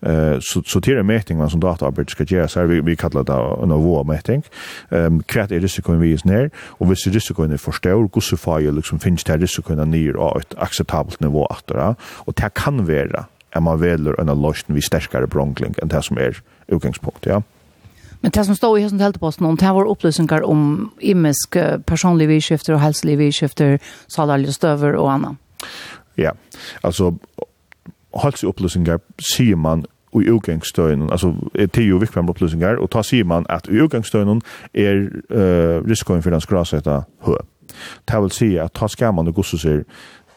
Eh 0.00 0.38
så 0.40 0.62
så 0.62 0.80
till 0.80 0.98
en 0.98 1.06
mätning 1.06 1.50
som 1.50 1.60
dataarbete 1.60 2.10
ska 2.10 2.24
göra 2.24 2.48
så 2.48 2.66
vi 2.66 2.80
vi 2.80 2.96
kallar 2.96 3.24
det 3.24 3.62
en 3.62 3.68
nivå 3.68 4.04
mätning. 4.04 4.42
Ehm 4.90 5.06
um, 5.06 5.22
kvätt 5.22 5.52
är 5.52 5.60
risken 5.60 6.00
vi 6.00 6.12
är 6.12 6.20
ner 6.24 6.50
och 6.56 6.86
hvis 6.86 7.06
risken 7.06 7.52
är 7.52 7.56
för 7.56 7.72
stor 7.72 8.08
hur 8.14 8.20
så 8.20 8.36
får 8.36 8.60
ju 8.60 8.72
liksom 8.72 8.98
finns 8.98 9.24
det 9.24 9.36
risken 9.36 9.90
ner 9.90 10.14
av 10.14 10.38
ett 10.38 10.54
acceptabelt 10.58 11.20
nivå 11.20 11.46
att 11.46 11.64
ja? 11.66 11.94
och 12.26 12.34
det 12.34 12.50
kan 12.54 12.86
vara 12.86 13.24
att 13.52 13.62
man 13.62 13.80
väljer 13.80 14.20
en 14.20 14.42
lösning 14.42 14.74
vi 14.74 14.82
stärkare 14.82 15.26
bronkling 15.26 15.74
än 15.82 15.88
det 15.88 16.02
som 16.02 16.18
är 16.18 16.42
utgångspunkt. 16.66 17.26
Ja. 17.26 17.42
Men 18.22 18.30
det 18.34 18.46
som 18.46 18.54
står 18.54 18.76
i 18.78 18.82
hessen 18.84 19.00
telteposten 19.02 19.46
om, 19.46 19.56
det 19.56 19.72
var 19.74 19.90
opplysninger 19.90 20.44
om 20.46 20.92
imisk 21.00 21.56
personlige 21.86 22.28
vidskifter 22.28 22.74
og 22.76 22.80
helselige 22.80 23.18
vidskifter, 23.18 23.78
salarlige 24.08 24.52
støver 24.52 24.96
og 24.96 25.12
annet. 25.14 25.40
Ja, 26.18 26.30
altså 26.84 27.12
helsopplysningar 28.22 29.00
sier 29.32 29.56
man 29.56 29.84
i 30.12 30.28
utgangsstøyen, 30.30 31.10
altså 31.10 31.32
er 31.54 31.82
jo 31.82 31.96
viktig 31.96 32.28
opplysninger, 32.28 32.76
og 32.76 32.90
da 32.92 33.02
sier 33.02 33.24
man 33.24 33.46
at 33.48 33.68
i 33.72 33.80
utgangsstøyen 33.80 34.42
er 34.74 35.06
uh, 35.32 35.80
risikoen 35.88 36.22
for 36.22 36.30
den 36.30 36.40
skrasetta 36.40 37.00
høy. 37.24 37.40
Det 38.08 38.20
vil 38.20 38.30
si 38.30 38.50
at 38.60 38.74
ta 38.76 38.88
skal 38.88 39.14
man 39.14 39.28
og 39.28 39.34
gosser 39.34 39.84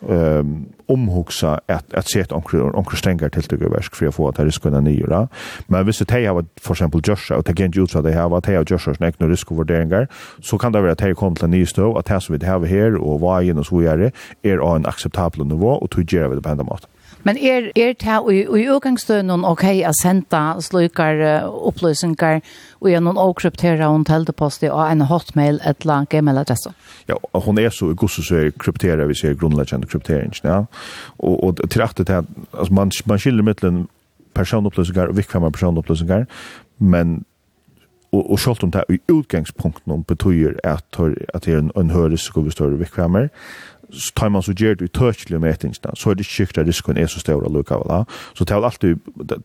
ehm 0.10 0.66
omhuxa 0.88 1.60
att 1.68 1.94
att 1.94 2.08
se 2.08 2.20
ett 2.20 2.32
onkel 2.32 2.98
stänger 2.98 3.30
till 3.30 3.60
det 3.60 3.70
verk 3.70 3.96
för 3.96 4.08
att 4.08 4.16
få 4.16 4.28
att 4.30 4.36
det 4.36 4.52
skulle 4.52 4.82
nyra. 4.82 5.28
Men 5.68 5.86
visst 5.86 6.08
det 6.08 6.26
har 6.26 6.46
för 6.62 6.74
exempel 6.74 7.02
Joshua 7.04 7.38
och 7.38 7.50
again 7.50 7.74
ut 7.76 7.92
så 7.92 8.02
det 8.02 8.14
har 8.14 8.38
att 8.38 8.46
här 8.46 8.66
Joshua 8.68 8.96
snack 8.96 9.16
nu 9.20 9.30
risk 9.30 9.52
värderingar 9.52 10.08
så 10.42 10.58
kan 10.58 10.72
det 10.72 10.82
vara 10.82 10.92
att 10.92 10.98
det 10.98 11.14
kommer 11.14 11.36
till 11.36 11.50
ny 11.50 11.66
stå 11.66 11.98
att 11.98 12.06
det 12.06 12.22
så 12.22 12.34
vi 12.34 12.46
har 12.46 12.66
här 12.66 12.96
och 12.96 13.20
vad 13.20 13.44
är 13.44 13.60
och 13.60 13.66
så 13.66 13.82
är 13.82 14.12
är 14.42 14.76
en 14.76 14.86
acceptabel 14.86 15.46
nivå 15.46 15.70
och 15.70 15.90
to 15.90 16.02
ger 16.02 16.28
vi 16.28 16.36
det 16.36 16.42
på 16.42 16.64
mått. 16.64 16.88
Men 17.26 17.38
er, 17.42 17.72
er 17.76 17.96
ta 17.98 18.20
og 18.22 18.34
i 18.36 18.68
utgangsstønnen 18.70 19.46
ok 19.48 19.64
a 19.88 19.92
sende 19.98 20.42
slukar 20.62 21.22
uh, 21.22 21.50
opplysninger 21.70 22.42
og 22.82 22.90
gjennom 22.92 23.18
å 23.18 23.30
okryptera 23.32 23.90
hun 23.90 24.06
teltepost 24.06 24.64
i 24.64 24.70
en 24.70 25.02
hotmail 25.10 25.60
eller 25.66 26.06
gmail-adresse? 26.12 26.76
Ja, 27.10 27.18
hon 27.34 27.60
er 27.62 27.74
så 27.74 27.90
i 27.92 27.98
gosse 27.98 28.24
så 28.26 28.46
er 28.46 29.06
vi 29.06 29.18
ser 29.18 29.38
grunnleggjande 29.40 29.90
kryptering. 29.90 30.34
Ja. 30.44 30.66
Og, 31.18 31.44
og 31.44 31.70
til 31.70 31.82
at 31.82 31.98
det 31.98 32.10
er, 32.10 32.26
altså, 32.54 32.74
man, 32.74 32.92
man 33.06 33.20
skiller 33.20 33.44
mittelen 33.44 33.88
personopplysningar 34.36 35.10
og 35.10 35.18
vikkammar 35.18 35.50
personopplysningar, 35.50 36.26
men 36.80 37.24
og 38.16 38.32
og 38.32 38.40
sjálvt 38.40 38.64
om 38.64 38.72
det 38.72 38.84
i 38.90 39.00
utgangspunkten 39.12 39.92
om 39.92 40.04
betyr 40.04 40.54
at 40.64 41.00
at 41.34 41.46
det 41.46 41.54
er 41.54 41.58
en, 41.58 41.72
en 41.78 41.90
høres 41.90 42.22
så 42.22 42.34
går 42.34 42.42
vi 42.42 42.52
større 42.52 42.80
vikkammar 42.80 43.28
tar 44.16 44.30
man 44.30 44.42
så 44.42 44.54
gjør 44.54 44.76
det 44.80 44.88
i 44.90 44.94
tøkelig 44.94 45.40
med 45.42 45.54
etningene, 45.54 45.94
så 45.96 46.10
er 46.10 46.18
det 46.18 46.26
ikke 46.26 46.36
sikkert 46.36 46.58
at 46.58 46.68
risikoen 46.68 46.98
er 46.98 47.10
så 47.12 47.20
stor 47.20 47.46
allikevel. 47.46 47.92
Ja? 47.92 48.04
Så 48.34 48.46
det 48.46 48.56
er 48.56 48.66
alltid, 48.70 48.96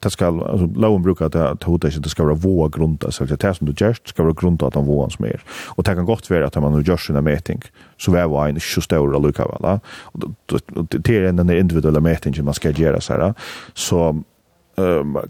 det 0.02 0.12
skal, 0.12 0.40
altså, 0.46 0.68
loven 0.74 1.04
bruker 1.04 1.28
at 1.28 1.36
det, 1.36 1.64
hodet 1.64 1.92
ikke, 1.92 2.04
det 2.06 2.14
skal 2.14 2.30
være 2.30 2.42
våa 2.44 2.68
grunda, 2.68 3.10
så 3.10 3.26
det 3.28 3.44
er 3.44 3.52
som 3.58 3.68
du 3.68 3.72
gjør, 3.72 3.98
det 4.00 4.14
skal 4.14 4.28
være 4.28 4.38
grunda 4.40 4.66
at 4.66 4.78
han 4.78 4.88
våa 4.88 5.10
som 5.10 5.28
er. 5.28 5.44
Og 5.76 5.86
det 5.86 5.96
kan 5.96 6.08
godt 6.08 6.30
være 6.30 6.46
at 6.46 6.62
man 6.62 6.82
gjør 6.82 6.96
sina 6.96 7.20
meting, 7.20 7.62
så 7.98 8.14
er 8.16 8.30
våa 8.30 8.48
en 8.48 8.60
ikke 8.60 8.74
så 8.80 8.86
stor 8.88 9.14
allikevel. 9.16 9.64
Ja? 9.64 9.78
Og 10.12 10.90
det 10.92 11.16
er 11.16 11.30
den 11.32 11.50
individuelle 11.50 12.00
metingen 12.00 12.44
man 12.44 12.54
skal 12.54 12.74
gjøre, 12.74 13.00
så, 13.00 13.20
ja? 13.20 13.32
så 13.74 14.12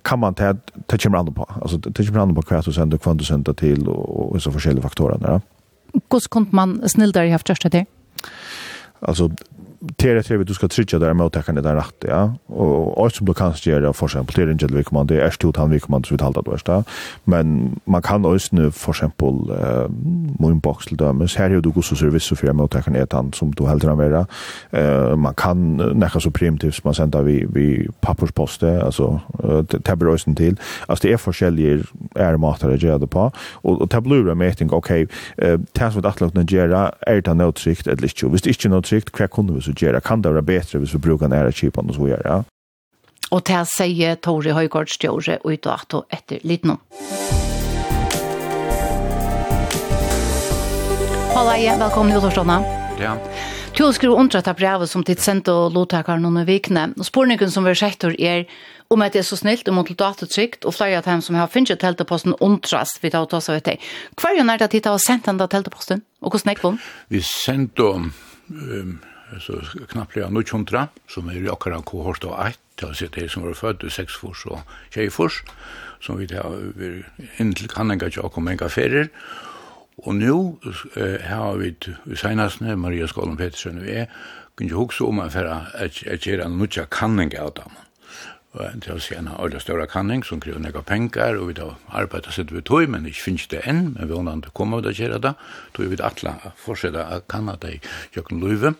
kan 0.05 0.19
man 0.19 0.35
ta 0.35 0.55
ta 0.87 0.97
kommer 0.99 1.19
an 1.19 1.35
på 1.35 1.45
alltså 1.63 1.77
det 1.77 2.07
kommer 2.07 2.21
an 2.21 2.35
på 2.35 2.43
kvar 2.43 2.63
så 2.63 2.73
sen 2.73 2.91
då 2.91 2.99
kvant 2.99 3.19
du 3.19 3.25
sända 3.25 3.55
till 3.55 3.89
och 3.89 4.43
så 4.43 4.53
forskjellige 4.53 4.83
faktorer 4.83 5.19
där. 5.19 5.41
Hur 6.11 6.29
kunde 6.29 6.49
man 6.53 6.89
snillt 6.89 7.15
där 7.15 7.25
i 7.25 7.31
haft 7.31 7.49
just 7.49 7.73
det? 7.73 7.87
Alltså 9.01 9.31
det 9.81 10.11
är 10.11 10.39
det 10.39 10.45
du 10.45 10.55
ska 10.55 10.69
trycka 10.69 10.99
där 10.99 11.15
med 11.15 11.27
att 11.27 11.33
där 11.63 11.75
rätt 11.75 12.05
ja. 12.09 12.35
Och 12.47 13.05
allt 13.05 13.15
som 13.15 13.27
du 13.27 13.35
kan 13.35 13.55
göra 13.63 13.93
för 13.93 14.07
exempel 14.07 14.35
det 14.35 14.43
är 14.43 14.53
inte 14.53 14.67
vi 14.67 14.85
kommer 14.85 15.05
det 15.05 15.21
är 15.21 15.31
stort 15.31 15.57
han 15.57 15.71
vi 15.71 15.81
kommer 15.81 16.03
så 16.03 16.15
uttalat 16.15 16.45
då 16.45 16.53
är 16.53 16.85
men 17.25 17.81
man 17.85 18.03
kan 18.03 18.25
också 18.25 18.57
nu 18.57 18.71
för 18.71 18.93
exempel 18.93 19.35
eh 19.51 19.89
min 20.39 20.59
box 20.59 20.87
till 20.87 20.97
dem 20.97 21.29
så 21.29 21.39
här 21.39 21.61
du 21.61 21.71
går 21.71 21.83
så 21.83 21.97
service 21.97 22.25
så 22.25 22.37
för 22.37 22.53
med 22.53 22.65
att 22.65 22.85
kan 22.85 22.95
ett 22.97 23.13
han 23.13 23.33
som 23.33 23.51
du 23.51 23.67
helt 23.67 23.85
ran 23.85 23.99
vara 23.99 24.27
eh 24.71 25.17
man 25.17 25.35
kan 25.35 25.77
näka 25.77 26.21
så 26.21 26.31
primitivt 26.31 26.75
som 26.75 26.83
man 26.85 26.95
sänder 26.95 27.23
vi 27.23 27.47
vi 27.55 27.89
papperspost 28.01 28.63
alltså 28.63 29.21
tabloisen 29.83 30.35
till 30.35 30.57
alltså 30.87 31.09
det 31.09 31.13
är 31.13 31.17
forskjelliga 31.17 31.85
är 32.15 32.37
matare 32.37 32.79
jag 32.81 33.01
det 33.01 33.07
på. 33.07 33.33
Och 33.63 33.91
och 34.31 34.37
meeting 34.37 34.73
okej 34.73 35.07
eh 35.37 35.59
tas 35.73 35.95
vad 35.95 36.07
att 36.07 36.21
låta 36.21 36.43
göra 36.43 36.93
är 37.01 37.21
det 37.21 37.35
något 37.35 37.59
sikt 37.59 37.87
eller 37.87 38.03
inte 38.03 38.27
visst 38.27 38.47
inte 38.47 38.69
något 38.69 38.87
sikt 38.87 39.13
kvar 39.13 39.27
kunde 39.27 39.53
vi 39.53 39.61
så 39.79 39.85
gör 39.85 40.01
kan 40.01 40.23
det 40.23 40.35
være 40.35 40.43
bedre 40.43 40.79
hvis 40.79 40.95
vi 40.95 40.99
brukar 40.99 41.29
nära 41.29 41.53
kjipen 41.53 41.89
og 41.89 41.95
så 41.95 42.09
gör 42.09 42.23
ja. 42.25 42.45
Och 43.31 43.43
det 43.47 43.67
säger 43.67 44.15
Tori 44.15 44.51
Höjgård 44.51 44.89
Stjore 44.89 45.37
och 45.37 45.51
utåt 45.51 45.95
och 45.95 46.05
efter 46.09 46.39
lite 46.43 46.67
nu. 46.69 46.77
Hallå, 51.35 51.51
ja, 51.63 51.77
välkommen 51.79 52.13
velkommen 52.13 52.23
til 52.23 52.31
stanna. 52.31 52.65
Ja. 53.01 53.17
Du 53.79 53.85
har 53.85 53.93
skrevet 53.93 54.19
undret 54.19 54.49
av 54.49 54.57
brevet 54.59 54.91
som 54.91 55.05
ditt 55.07 55.21
sendte 55.23 55.53
og 55.53 55.73
lovtakar 55.73 56.19
noen 56.19 56.43
vikene. 56.45 56.89
Og 56.99 57.07
spårningen 57.07 57.51
som 57.51 57.65
vi 57.65 57.71
har 57.71 57.79
sett 57.79 58.05
er 58.05 58.45
om 58.91 59.03
at 59.03 59.13
det 59.13 59.23
er 59.23 59.29
så 59.29 59.37
snilt 59.39 59.69
og 59.69 59.75
mot 59.75 59.89
datatrykt 59.89 60.67
og 60.67 60.75
flere 60.75 60.99
av 60.99 61.05
dem 61.07 61.23
som 61.23 61.39
har 61.39 61.49
finnet 61.49 61.79
telteposten 61.81 62.35
undrast 62.41 62.99
vi 63.03 63.11
tar 63.11 63.25
å 63.25 63.31
ta 63.31 63.41
seg 63.41 63.63
til. 63.63 63.79
Hva 64.19 64.35
er 64.35 64.59
det 64.59 64.67
at 64.67 64.73
de 64.73 64.83
har 64.85 64.99
sendt 64.99 65.31
den 65.31 65.39
telteposten? 65.39 66.03
Og 66.21 66.35
hvordan 66.35 66.51
er 66.51 66.61
det? 66.61 66.75
Vi 67.09 67.23
sendte 67.23 67.87
om... 67.87 68.13
um, 68.51 68.99
så 69.41 69.53
knappt 69.89 70.17
lika 70.17 70.29
nu 70.29 70.43
chontra 70.45 70.89
som 71.09 71.29
är 71.29 71.35
ju 71.35 71.51
akkurat 71.51 71.85
kohort 71.85 72.25
och 72.25 72.47
ett 72.47 72.59
till 72.77 72.95
sig 72.95 73.09
det 73.15 73.29
som 73.29 73.43
var 73.43 73.55
född 73.55 73.85
i 73.85 73.91
sex 73.91 74.25
år 74.25 74.35
så 74.35 74.61
tjej 74.91 75.11
förs 75.11 75.43
som 76.01 76.19
vi 76.19 76.27
där 76.27 76.45
över 76.45 77.13
in 77.37 77.55
kan 77.55 77.99
kan 77.99 77.99
jag 77.99 78.25
ju 78.25 78.29
komma 78.29 78.51
en 78.51 78.59
kafé 78.59 79.09
och 79.97 80.15
nu 80.15 80.33
här 81.23 81.37
har 81.37 81.57
vi 81.57 81.75
vi 82.05 82.17
senast 82.17 82.61
när 82.61 82.77
Maria 82.77 83.09
Skolm 83.09 83.37
Petersen 83.37 83.83
vi 83.83 83.93
är 83.93 84.11
kunde 84.55 84.75
huxa 84.75 85.05
om 85.05 85.21
affär 85.21 85.45
att 85.45 86.07
att 86.15 86.27
göra 86.27 86.45
en 86.45 86.59
mycket 86.59 86.91
kanning 86.91 87.39
av 87.39 87.53
dem 87.53 87.73
Og 88.51 88.81
til 88.83 88.97
å 88.97 88.99
se 88.99 89.15
en 89.15 89.29
ordentlig 89.31 89.63
større 89.63 89.87
kanning 89.87 90.25
som 90.27 90.41
krever 90.43 90.59
noen 90.59 90.87
penger, 90.87 91.39
og 91.39 91.53
vi 91.53 91.55
da 91.61 91.69
arbeider 91.95 92.35
sitt 92.35 92.51
vi 92.51 92.63
tog, 92.67 92.89
men 92.91 93.07
ikke 93.07 93.29
finnes 93.29 93.47
det 93.53 93.63
enn, 93.63 93.93
men 93.95 94.11
vi 94.11 94.17
ånden 94.17 94.43
til 94.43 94.51
å 94.51 94.57
komme 94.59 94.81
og 94.81 94.87
da 94.87 94.95
gjøre 94.95 95.21
det, 95.23 95.37
tog 95.77 95.93
vi 95.93 96.01
atle 96.03 96.35
fortsette 96.59 97.05
å 97.05 97.21
kanne 97.31 97.55
det 97.63 97.77
i 97.77 97.81
Jøkken 98.17 98.43
Løyve. 98.43 98.75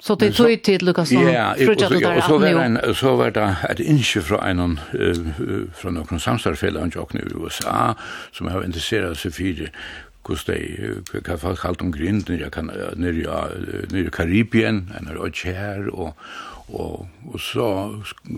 Så 0.00 0.14
det 0.14 0.30
tog 0.38 0.52
tid, 0.64 0.82
Lukas, 0.86 1.10
som 1.10 1.26
ja, 1.26 1.50
fruttet 1.58 1.90
du 1.90 1.98
der 1.98 2.20
18 2.22 2.44
år? 2.46 2.58
Ja, 2.78 2.92
så 2.96 3.16
var 3.18 3.32
det 3.36 3.46
et 3.68 3.80
innskje 3.82 4.22
fra 4.22 4.40
en 4.46 4.78
fra 5.76 5.92
noen 5.92 6.22
samstarfeller 6.22 6.86
han 6.86 6.94
Jøkken 6.94 7.20
i 7.20 7.32
USA, 7.34 7.96
som 8.32 8.48
har 8.48 8.64
interesseret 8.64 9.18
seg 9.18 9.34
for 9.34 9.66
kus 10.28 10.44
de 10.44 10.58
hva 11.24 11.38
folk 11.40 11.60
kalt 11.62 11.82
om 11.84 11.92
grinden 11.94 12.40
nere 13.00 13.36
i 13.96 14.10
Karibien 14.12 14.92
en 14.98 15.08
är 15.08 15.16
och 15.16 15.28
og, 15.92 16.06
och 16.08 16.14
Og, 16.68 17.08
og 17.32 17.40
så 17.40 17.66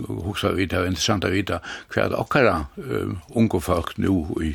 hugsa 0.08 0.52
vi 0.54 0.68
det 0.70 0.78
er 0.78 0.90
interessant 0.90 1.26
å 1.26 1.32
vite 1.32 1.60
hva 1.90 2.04
er 2.04 2.16
okkara 2.18 2.56
uh, 2.78 3.16
unge 3.34 3.60
folk 3.64 3.96
nå 3.98 4.14
i, 4.44 4.52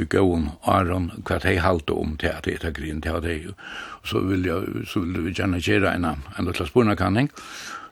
i 0.00 0.06
gåen 0.12 0.50
Aron, 0.64 1.10
hva 1.28 1.38
de 1.44 1.58
halte 1.60 1.96
om 1.96 2.16
til 2.20 2.32
at 2.32 2.48
det 2.48 2.62
er 2.64 2.76
grinn 2.76 3.02
til 3.04 3.18
at 3.18 3.26
det 3.26 3.54
Så 4.04 4.20
vil, 4.20 4.46
jeg, 4.46 4.86
så 4.86 5.00
vil 5.00 5.26
vi 5.26 5.34
gjerne 5.34 5.60
gjøre 5.60 5.94
en, 5.94 6.04
en 6.04 6.46
liten 6.46 6.66
spurnakanning. 6.66 7.30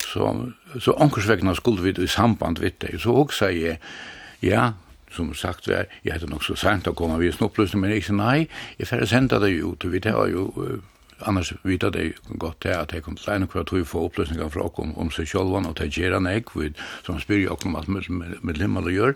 Så, 0.04 0.52
så 0.80 0.94
ankersvekkene 1.00 1.54
skulle 1.56 1.82
vi 1.82 2.04
i 2.04 2.06
samband 2.06 2.60
vidt 2.60 2.80
det. 2.82 3.00
Så 3.00 3.12
husker 3.12 3.48
jeg, 3.48 3.78
ja, 4.42 4.72
som 5.10 5.34
sagt 5.34 5.68
var, 5.68 5.86
jeg 6.04 6.12
hadde 6.12 6.30
nok 6.30 6.44
så 6.44 6.56
sent 6.58 6.88
å 6.88 6.94
komme 6.96 7.18
vi 7.20 7.30
en 7.30 7.46
oppløsning, 7.46 7.82
men 7.82 7.94
jeg 7.94 8.04
sa 8.08 8.16
nei, 8.18 8.48
jeg 8.78 8.88
får 8.90 9.06
sende 9.10 9.40
det 9.42 9.52
ut, 9.62 9.84
og 9.84 9.92
vi 9.92 10.02
har 10.04 10.28
jo 10.30 10.48
annars 11.18 11.52
vita 11.62 11.90
det 11.90 12.12
gott 12.28 12.60
det 12.60 12.80
att 12.80 12.88
det 12.88 13.00
kom 13.00 13.16
sen 13.16 13.42
en 13.42 13.48
kvart 13.48 13.68
tror 13.68 13.78
ju 13.78 13.84
få 13.84 14.06
upplysningar 14.06 14.48
från 14.48 14.70
om 14.74 14.96
om 14.98 15.10
sig 15.10 15.26
själva 15.26 15.58
och 15.68 15.74
det 15.74 15.96
ger 15.96 16.12
en 16.12 16.26
ek 16.26 16.44
som 17.06 17.20
spyr 17.20 17.38
ju 17.38 17.48
om 17.48 17.76
att 17.76 17.88
med 17.88 18.04
med 18.42 18.58
limmar 18.58 18.82
och 18.82 18.92
gör 18.92 19.14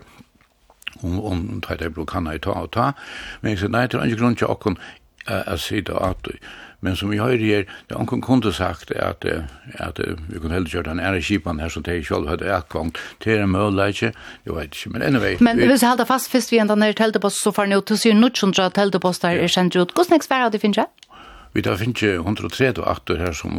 om 1.01 1.19
om 1.19 1.61
det 1.79 1.89
blå 1.89 2.05
kan 2.05 2.25
jag 2.25 2.41
ta 2.41 2.51
och 2.51 2.71
ta 2.71 2.93
men 3.41 3.57
så 3.57 3.67
nej 3.67 3.87
det 3.87 3.97
är 3.97 4.05
inte 4.05 4.15
grund 4.15 4.37
till 4.37 4.47
att 4.47 4.77
att 5.25 5.61
se 5.61 5.81
det 5.81 5.97
att 5.97 6.27
men 6.79 6.95
som 6.95 7.09
vi 7.09 7.17
har 7.17 7.29
här 7.29 7.65
det 7.87 7.95
har 7.95 8.21
kunde 8.21 8.53
sagt 8.53 8.91
att 8.91 9.25
att 9.79 9.99
vi 10.29 10.39
kunde 10.39 10.53
helt 10.53 10.69
köra 10.69 10.83
den 10.83 10.99
är 10.99 11.21
skipan 11.21 11.59
här 11.59 11.69
som 11.69 11.83
det 11.83 12.03
själv 12.03 12.27
hade 12.27 12.45
erkant 12.45 12.97
till 13.19 13.37
en 13.37 13.49
möjlighet 13.49 14.15
jag 14.43 14.55
vet 14.55 14.63
inte 14.63 14.89
men 14.89 15.01
anyway 15.01 15.37
men 15.39 15.57
vi 15.57 15.77
ska 15.77 15.87
hålla 15.87 16.05
fast 16.05 16.31
fast 16.31 16.53
vi 16.53 16.57
ända 16.57 16.75
när 16.75 16.87
det 16.87 16.93
på 17.19 17.29
så 17.29 17.51
far 17.51 17.65
nu 17.65 17.81
till 17.81 17.97
synd 17.97 18.19
nu 18.19 18.29
som 18.33 18.53
jag 18.57 18.73
tälte 18.73 18.99
på 18.99 19.13
där 19.21 19.35
är 19.37 19.47
sen 19.47 19.71
ut 19.75 19.93
kostnadsvärd 19.93 20.51
det 20.51 20.59
finns 20.59 20.77
Vi 21.53 21.63
tar 21.65 21.79
finnes 21.81 22.03
130 22.03 22.83
aktor 22.85 23.17
her 23.17 23.33
som 23.33 23.55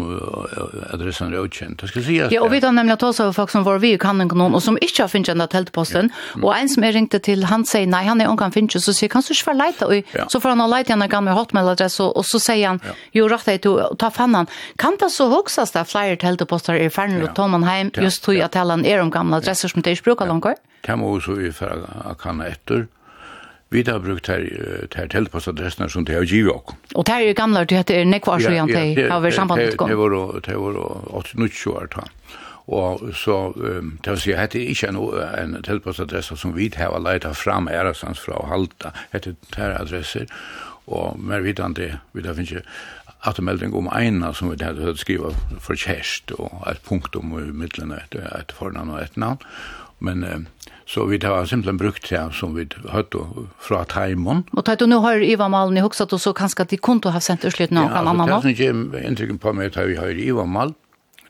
adressen 0.94 1.32
er 1.32 1.42
utkjent. 1.42 1.80
Det 1.80 1.88
skal 1.90 2.04
sies. 2.06 2.30
Ja, 2.30 2.42
og 2.44 2.52
vi 2.52 2.60
tar 2.62 2.74
nemlig 2.76 2.94
at 2.94 3.02
også 3.02 3.30
folk 3.34 3.50
som 3.50 3.64
var 3.66 3.80
vi 3.82 3.94
i 3.96 3.98
kanning 4.00 4.30
noen, 4.30 4.54
og 4.54 4.62
som 4.62 4.78
ikke 4.78 5.04
har 5.04 5.10
finnes 5.10 5.32
enda 5.32 5.48
teltposten, 5.50 6.10
ja. 6.12 6.38
mm. 6.38 6.46
og 6.46 6.54
en 6.54 6.70
som 6.70 6.86
jeg 6.86 6.94
ringte 6.94 7.18
til, 7.26 7.42
han 7.50 7.66
sier, 7.66 7.88
nei, 7.90 8.04
han 8.06 8.22
er 8.22 8.30
ungan 8.30 8.54
finnes, 8.54 8.78
så 8.84 8.94
sier, 8.94 9.10
kan 9.10 9.26
du 9.26 9.32
ikke 9.34 9.50
være 9.50 9.60
leite? 9.64 9.88
Og, 9.90 10.14
ja. 10.14 10.28
Så 10.30 10.38
får 10.42 10.54
han 10.54 10.62
å 10.62 10.70
leite 10.70 10.94
en 10.94 11.06
gammel 11.10 11.34
hotmail-adress, 11.34 11.98
og, 12.06 12.14
og 12.20 12.28
så 12.30 12.42
sier 12.42 12.68
han, 12.68 12.80
ja. 12.86 12.94
jo, 13.18 13.26
rett 13.32 13.50
deg, 13.50 13.62
til 13.66 13.80
å 13.82 13.90
ta 13.98 14.12
fann 14.14 14.38
han. 14.38 14.50
Kan 14.78 15.00
det 15.02 15.10
så 15.14 15.26
hoksas 15.32 15.74
det 15.74 15.86
flere 15.90 16.18
teltposter 16.20 16.78
i 16.78 16.86
Færnel 16.94 17.26
og 17.26 17.34
Tomanheim, 17.38 17.90
just 17.98 18.22
tog 18.26 18.38
at 18.38 18.58
han 18.58 18.86
er 18.86 19.02
om 19.02 19.10
gamle 19.10 19.42
adresser 19.42 19.72
som 19.72 19.82
det 19.82 19.98
ikke 19.98 20.12
bruker 20.12 20.30
langer? 20.30 20.54
Ja. 20.54 20.66
Det 20.86 20.96
må 20.96 21.10
vi 21.12 21.20
så 21.20 21.34
vi 21.36 21.50
kan 22.22 22.40
etter, 22.40 22.86
Vi 23.70 23.84
har 23.86 24.00
brukt 24.02 24.26
her, 24.26 24.42
her 24.96 25.10
teltpostadressene 25.12 25.86
som 25.90 26.04
de 26.04 26.16
har 26.16 26.24
givet 26.26 26.56
oss. 26.56 26.74
Og 26.98 27.06
det 27.06 27.14
er 27.14 27.26
jo 27.28 27.34
gamle, 27.38 27.62
det 27.70 27.76
heter 27.78 28.04
nekvar 28.04 28.42
så 28.42 28.50
igjen, 28.50 28.70
det 28.70 29.06
har 29.12 29.22
vært 29.22 29.38
sambandet 29.38 29.76
gått. 29.78 29.92
Det 29.92 29.98
var 30.00 30.16
8-20 31.22 31.76
år 31.76 31.90
da. 31.94 32.06
Og 32.70 33.04
så, 33.18 33.36
det 33.56 34.12
vil 34.12 34.20
si, 34.22 34.32
det 34.34 34.58
er 34.58 34.72
ikke 34.74 34.90
en, 34.90 34.98
en 35.38 35.54
teltpostadresse 35.66 36.36
som 36.38 36.54
vi 36.54 36.68
har 36.76 36.98
leidt 37.02 37.26
fram 37.38 37.70
æresans 37.70 38.22
fra 38.22 38.38
å 38.38 38.48
halte, 38.50 38.92
det 39.14 39.34
er 39.58 39.74
adresser, 39.78 40.26
og 40.90 41.18
mer 41.22 41.42
vidande, 41.46 41.92
vi 42.12 42.26
har 42.26 42.38
finnet 42.38 43.42
melding 43.42 43.74
om 43.76 43.90
ena 43.94 44.32
som 44.34 44.50
vi 44.50 44.58
hadde 44.64 44.96
skriva 44.98 45.30
for 45.62 45.78
kjærst, 45.78 46.34
og 46.38 46.62
et 46.70 46.82
punkt 46.86 47.14
om 47.18 47.34
i 47.38 47.50
midlene, 47.54 48.02
et 48.10 48.54
fornavn 48.56 48.94
og 48.94 49.02
et 49.02 49.18
navn. 49.18 49.42
Men 50.00 50.48
Så 50.90 51.04
vi 51.06 51.18
har 51.22 51.44
simpelthen 51.46 51.76
brukt 51.78 52.08
det 52.10 52.20
som 52.34 52.54
vi 52.56 52.64
hørte 52.90 53.20
fra 53.62 53.84
Taimon. 53.86 54.42
Og 54.58 54.64
tatt 54.66 54.80
du 54.82 54.88
nå 54.90 54.98
har 55.04 55.22
Iva 55.22 55.46
Malen 55.46 55.78
i 55.78 55.84
hoksa, 55.84 56.08
så 56.18 56.32
kanskje 56.34 56.64
at 56.64 56.72
de 56.72 56.80
kunne 56.82 57.12
ha 57.14 57.20
sendt 57.22 57.46
utslitt 57.46 57.70
noen 57.70 57.92
ja, 57.92 58.00
annen 58.00 58.18
nå? 58.18 58.26
Ja, 58.26 58.40
det 58.42 58.50
er 58.50 58.56
ikke 58.56 59.02
inntrykket 59.06 59.38
på 59.44 59.52
meg 59.54 59.70
at 59.70 59.78
vi 59.86 59.94
har 60.00 60.18
Iva 60.18 60.48
Mal, 60.50 60.74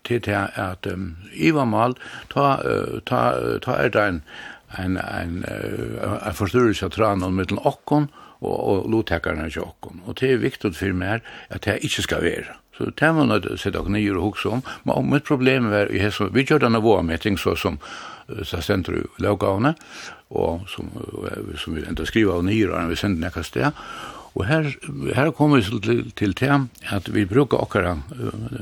til 0.09 0.23
det 0.25 0.39
at 0.57 0.89
um, 0.89 1.11
Iva 1.37 1.67
Mal, 1.69 1.93
ta, 2.33 2.47
ta, 3.05 3.21
ta 3.61 3.77
er 3.85 3.93
det 3.93 4.07
en, 4.07 4.23
en, 4.81 4.97
en, 4.97 5.37
en 5.45 6.39
forstyrrelse 6.39 6.89
av 6.89 6.97
tranen 6.97 7.37
mellom 7.37 7.61
okken 7.69 8.09
og, 8.41 8.57
og 8.57 8.89
lotekerne 8.89 9.51
til 9.53 9.67
okken. 9.67 10.01
Og 10.07 10.17
det 10.23 10.33
er 10.33 10.41
viktig 10.41 10.73
for 10.79 10.97
meg 10.97 11.21
at 11.53 11.69
det 11.69 11.83
ikke 11.85 12.07
skal 12.09 12.25
være. 12.25 12.57
Så 12.81 12.89
det 12.97 13.13
var 13.13 13.29
nødt 13.29 13.45
til 13.45 13.59
å 13.59 13.61
sette 13.61 13.85
oss 13.85 13.93
nye 13.93 14.17
og 14.17 14.31
hoksa 14.31 14.55
om. 14.57 14.65
Men 14.89 15.13
mitt 15.13 15.29
problem 15.29 15.69
er, 15.69 15.93
vi 15.93 16.47
gjør 16.49 16.65
denne 16.65 16.81
vårmetting 16.81 17.37
så 17.37 17.53
som 17.61 17.77
så 18.45 18.63
sender 18.65 19.01
du 19.01 19.23
lovgavene, 19.25 19.75
og 20.31 20.67
som, 20.71 20.91
som 21.59 21.77
vi 21.77 21.85
enda 21.89 22.07
skriver 22.07 22.39
av 22.39 22.47
nyere, 22.47 22.79
og 22.79 22.93
vi 22.93 22.99
sender 23.01 23.27
nekka 23.27 23.45
sted. 23.47 23.85
Og 24.39 24.47
her, 24.47 24.69
her 25.17 25.33
kommer 25.35 25.59
vi 25.59 25.81
til, 25.83 26.05
til 26.15 26.35
til 26.39 26.69
at 26.95 27.11
vi 27.11 27.27
bruker 27.27 27.59
akkurat 27.59 27.99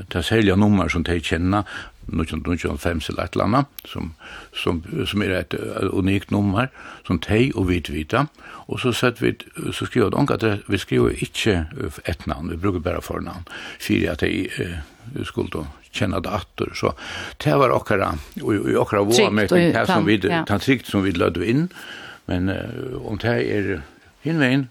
ta 0.09 0.23
selja 0.25 0.55
nummer 0.57 0.89
som 0.89 1.05
de 1.05 1.19
kjenner, 1.21 1.67
1995 2.13 3.09
eller 3.09 3.23
et 3.23 3.35
eller 3.37 3.45
annet, 3.45 3.65
som, 3.85 4.13
som, 4.53 4.83
som 5.05 5.23
er 5.23 5.35
et 5.39 5.55
unikt 5.93 6.31
nummer, 6.31 6.67
som 7.07 7.19
tei 7.19 7.51
og 7.55 7.69
vidvita, 7.69 8.25
og 8.67 8.79
så 8.79 8.93
sett 8.93 9.21
vi, 9.21 9.33
så 9.71 9.85
skriver 9.85 10.13
vi 10.13 10.33
at 10.33 10.69
vi 10.69 10.77
skriver 10.77 11.23
ikke 11.23 11.65
et 12.05 12.27
navn, 12.27 12.51
vi 12.51 12.57
bruker 12.57 12.79
bare 12.79 13.01
fornavn, 13.01 13.47
fyrir 13.79 14.11
at 14.11 14.23
jeg 14.25 14.49
uh, 14.59 15.25
skulle 15.25 15.65
känna 15.91 16.19
det 16.19 16.29
åter 16.29 16.73
så 16.73 16.93
det 17.37 17.55
var 17.55 17.69
okkara 17.69 18.13
och 18.41 18.55
i 18.55 18.75
okkara 18.75 19.01
vår 19.01 19.31
med 19.31 19.49
det 19.49 19.87
som 19.87 20.05
vi 20.05 20.17
ja. 20.23 20.59
trikt 20.59 20.85
som 20.85 21.03
vi 21.03 21.11
lödde 21.11 21.45
in 21.49 21.69
men 22.25 22.49
uh, 22.49 23.05
om 23.05 23.17
det 23.17 23.27
är 23.27 23.81
hinvägen 24.21 24.67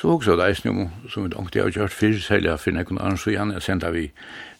så 0.00 0.10
också 0.10 0.36
det 0.36 0.44
är 0.44 0.54
som 0.54 1.24
vi 1.24 1.30
tänkte 1.30 1.58
jag 1.58 1.64
har 1.64 1.70
kört 1.70 1.92
fyra 1.92 2.20
sälja 2.20 2.58
för 2.58 2.72
när 2.72 2.84
kunde 2.84 3.02
annars 3.02 3.20
så 3.24 3.30
gärna 3.30 3.60
sända 3.60 3.90
vi 3.90 4.10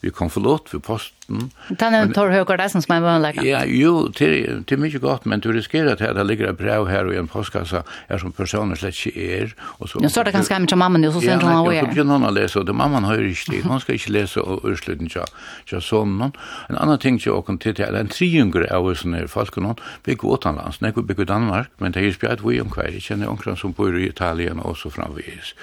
vi 0.01 0.09
kom 0.09 0.29
förlåt 0.29 0.69
för 0.69 0.79
posten. 0.79 1.51
Den 1.67 2.13
tar 2.13 2.29
höger 2.29 2.41
högar 2.51 2.57
där 2.57 2.69
som 2.69 2.81
man 2.87 3.01
var. 3.01 3.45
Ja, 3.45 3.63
jo, 3.65 4.11
till 4.11 4.63
till 4.63 4.77
mycket 4.77 5.01
gott, 5.01 5.25
men 5.25 5.39
du 5.39 5.53
riskerar 5.53 5.91
att 5.91 5.99
det 5.99 6.23
ligger 6.23 6.47
ett 6.47 6.57
brev 6.57 6.87
här 6.87 7.05
och 7.05 7.15
en 7.15 7.27
postkassa 7.27 7.83
är 8.07 8.17
som 8.17 8.31
personer 8.31 8.75
slett 8.75 8.95
inte 8.95 9.11
är 9.15 9.55
och 9.61 9.89
så. 9.89 9.99
Jag 10.01 10.11
står 10.11 10.23
det 10.23 10.31
ganska 10.31 10.59
mycket 10.59 10.77
mamma 10.77 10.97
nu 10.97 11.11
så 11.11 11.21
sen 11.21 11.41
hon 11.41 11.65
var. 11.65 11.73
Ja, 11.73 11.79
jag 11.79 11.93
kunde 11.95 12.19
någon 12.19 12.33
läsa 12.33 12.59
och 12.59 12.65
det 12.65 12.73
mamman 12.73 13.03
har 13.03 13.17
ju 13.17 13.29
inte. 13.29 13.67
Hon 13.67 13.79
ska 13.79 13.93
inte 13.93 14.11
läsa 14.11 14.41
och 14.41 14.69
ursluten 14.69 15.09
ja. 15.15 15.25
Ja 15.65 15.79
någon. 16.17 16.31
En 16.69 16.75
annan 16.75 16.99
ting 16.99 17.19
jag 17.25 17.45
kan 17.45 17.57
till 17.57 17.81
är 17.81 17.93
en 17.93 18.07
triangel 18.07 18.65
av 18.65 18.85
oss 18.85 19.05
när 19.05 19.27
folk 19.27 19.55
någon. 19.55 19.75
Vi 20.03 20.15
går 20.15 20.37
till 20.37 20.51
lands, 20.51 20.81
när 20.81 20.93
vi 21.07 21.13
går 21.13 21.25
Danmark, 21.25 21.69
men 21.77 21.91
det 21.91 21.99
är 21.99 22.03
ju 22.03 22.13
spjärd 22.13 22.39
vi 22.45 22.61
om 22.61 22.69
kvar. 22.69 22.89
Jag 22.93 23.01
känner 23.01 23.29
onkran 23.29 23.57
som 23.57 23.71
bor 23.71 23.99
i 23.99 24.07
Italien 24.07 24.59
och 24.59 24.77
så 24.77 24.89
framvis. 24.89 25.55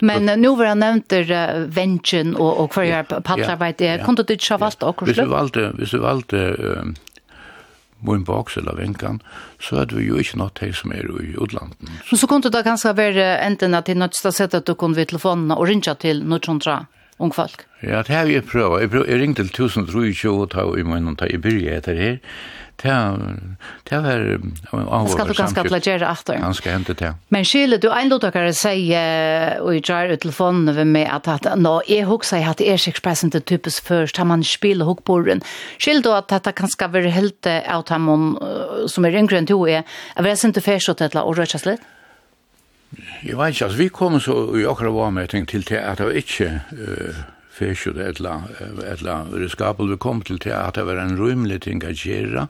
Men 0.00 0.28
uh, 0.28 0.36
nu 0.38 0.54
var 0.58 0.72
han 0.72 0.82
nevnt 0.84 1.12
uh, 1.12 1.60
vengen 1.74 2.34
og, 2.36 2.50
og 2.64 2.74
hver 2.74 2.88
jeg 2.88 3.06
paddler 3.10 3.60
veit 3.60 3.78
det. 3.82 3.94
Kunne 4.04 4.24
du 4.24 4.34
ikke 4.34 4.54
ha 4.56 4.60
valgt 4.64 4.82
akkurat 4.86 5.12
Hvis 5.12 5.22
du 5.22 5.32
valgte, 5.32 5.70
hvis 5.78 5.94
du 5.94 6.02
valgte 6.04 6.44
um, 6.58 6.94
min 8.06 8.24
boks 8.24 8.56
eller 8.56 8.76
venkan, 8.76 9.20
så 9.60 9.82
hadde 9.82 9.98
vi 9.98 10.06
jo 10.08 10.20
ikke 10.20 10.38
nått 10.40 10.62
her 10.64 10.72
som 10.76 10.94
er 10.96 11.04
i 11.04 11.34
utlanden. 11.36 11.76
Men 11.84 12.20
så 12.20 12.28
kunne 12.30 12.52
det 12.52 12.64
kanskje 12.64 12.94
være 12.96 13.26
enten 13.44 13.76
at 13.76 13.86
det 13.86 13.96
er 13.96 14.00
nødt 14.06 14.16
til 14.16 14.30
å 14.30 14.48
at 14.48 14.66
du 14.66 14.74
kunne 14.74 14.96
ved 14.96 15.12
telefonen 15.12 15.52
og 15.52 15.66
ringe 15.68 15.94
til 16.00 16.24
Nordtrondra 16.24 16.86
ung 17.20 17.34
folk? 17.36 17.66
Ja, 17.84 18.02
det 18.02 18.14
har 18.14 18.24
vi 18.28 18.40
prøvd. 18.40 18.80
Jeg, 18.80 18.90
prøv, 18.90 19.04
jeg 19.08 19.20
ringte 19.20 19.44
til 19.44 19.68
1023 19.68 20.32
og 20.32 20.50
ta 20.54 20.64
i 20.64 20.84
munnen 20.86 21.18
ta 21.20 21.28
i 21.28 21.40
byrje 21.40 21.76
etter 21.76 22.00
her 22.00 22.18
det 22.82 23.98
var 24.00 24.22
avhåret 24.72 25.12
skal 25.12 25.28
du 25.28 25.34
ganske 25.36 25.64
plagera 25.66 26.08
aftur. 26.08 26.38
Han 26.40 26.56
skal 26.56 26.78
hente 26.78 26.96
det. 26.96 27.12
Men 27.28 27.44
Kjell, 27.44 27.76
du 27.80 27.88
en 27.90 27.98
ein 27.98 28.12
dere 28.22 28.52
sier, 28.56 29.60
og 29.60 29.74
jeg 29.76 29.84
drar 29.84 30.12
ut 30.12 30.22
telefonen 30.22 30.72
ved 30.76 30.88
meg, 30.88 31.08
at, 31.12 31.28
at 31.28 31.58
nå, 31.60 31.80
jeg 31.88 32.08
husker 32.08 32.46
at 32.46 32.60
er 32.64 32.80
sikkert 32.80 33.32
til 33.34 33.42
typisk 33.42 33.84
først, 33.84 34.16
har 34.16 34.28
man 34.28 34.44
spiller 34.46 34.88
hukkborren. 34.88 35.42
Kjell 35.78 36.02
du 36.02 36.12
at 36.14 36.30
dette 36.32 36.52
kan 36.56 36.68
skal 36.68 36.92
være 36.92 37.12
helt 37.12 37.46
av 37.46 37.84
dem 37.88 38.36
som 38.88 39.04
er 39.04 39.18
yngre 39.18 39.40
enn 39.40 39.48
to 39.50 39.60
er, 39.68 39.84
er 40.16 40.22
det 40.22 40.38
ikke 40.40 40.64
først 40.64 40.92
og 40.94 41.00
tøtla 41.02 41.24
og 41.24 41.36
rødkjast 41.38 41.68
litt? 41.68 41.84
Jeg 43.22 43.36
vet 43.38 43.54
ikke, 43.54 43.64
altså 43.68 43.78
vi 43.78 43.90
kom 43.92 44.16
så 44.20 44.38
i 44.58 44.64
akkurat 44.66 44.94
var 44.94 45.12
med, 45.14 45.28
ting 45.30 45.46
til 45.46 45.62
til 45.62 45.78
at 45.78 45.98
det 46.00 46.08
var 46.08 46.16
ikke... 46.24 46.48
Uh, 46.72 47.20
fersjut 47.60 47.98
etla, 48.00 48.42
etla 48.88 49.22
riskabel 49.32 49.92
vi 49.92 50.00
kom 50.00 50.22
til 50.24 50.40
til 50.40 50.56
at 50.56 50.78
det 50.78 50.86
var 50.88 51.00
en 51.00 51.18
rymlig 51.20 51.62
ting 51.66 51.84
at 51.84 52.00
gjera, 52.00 52.48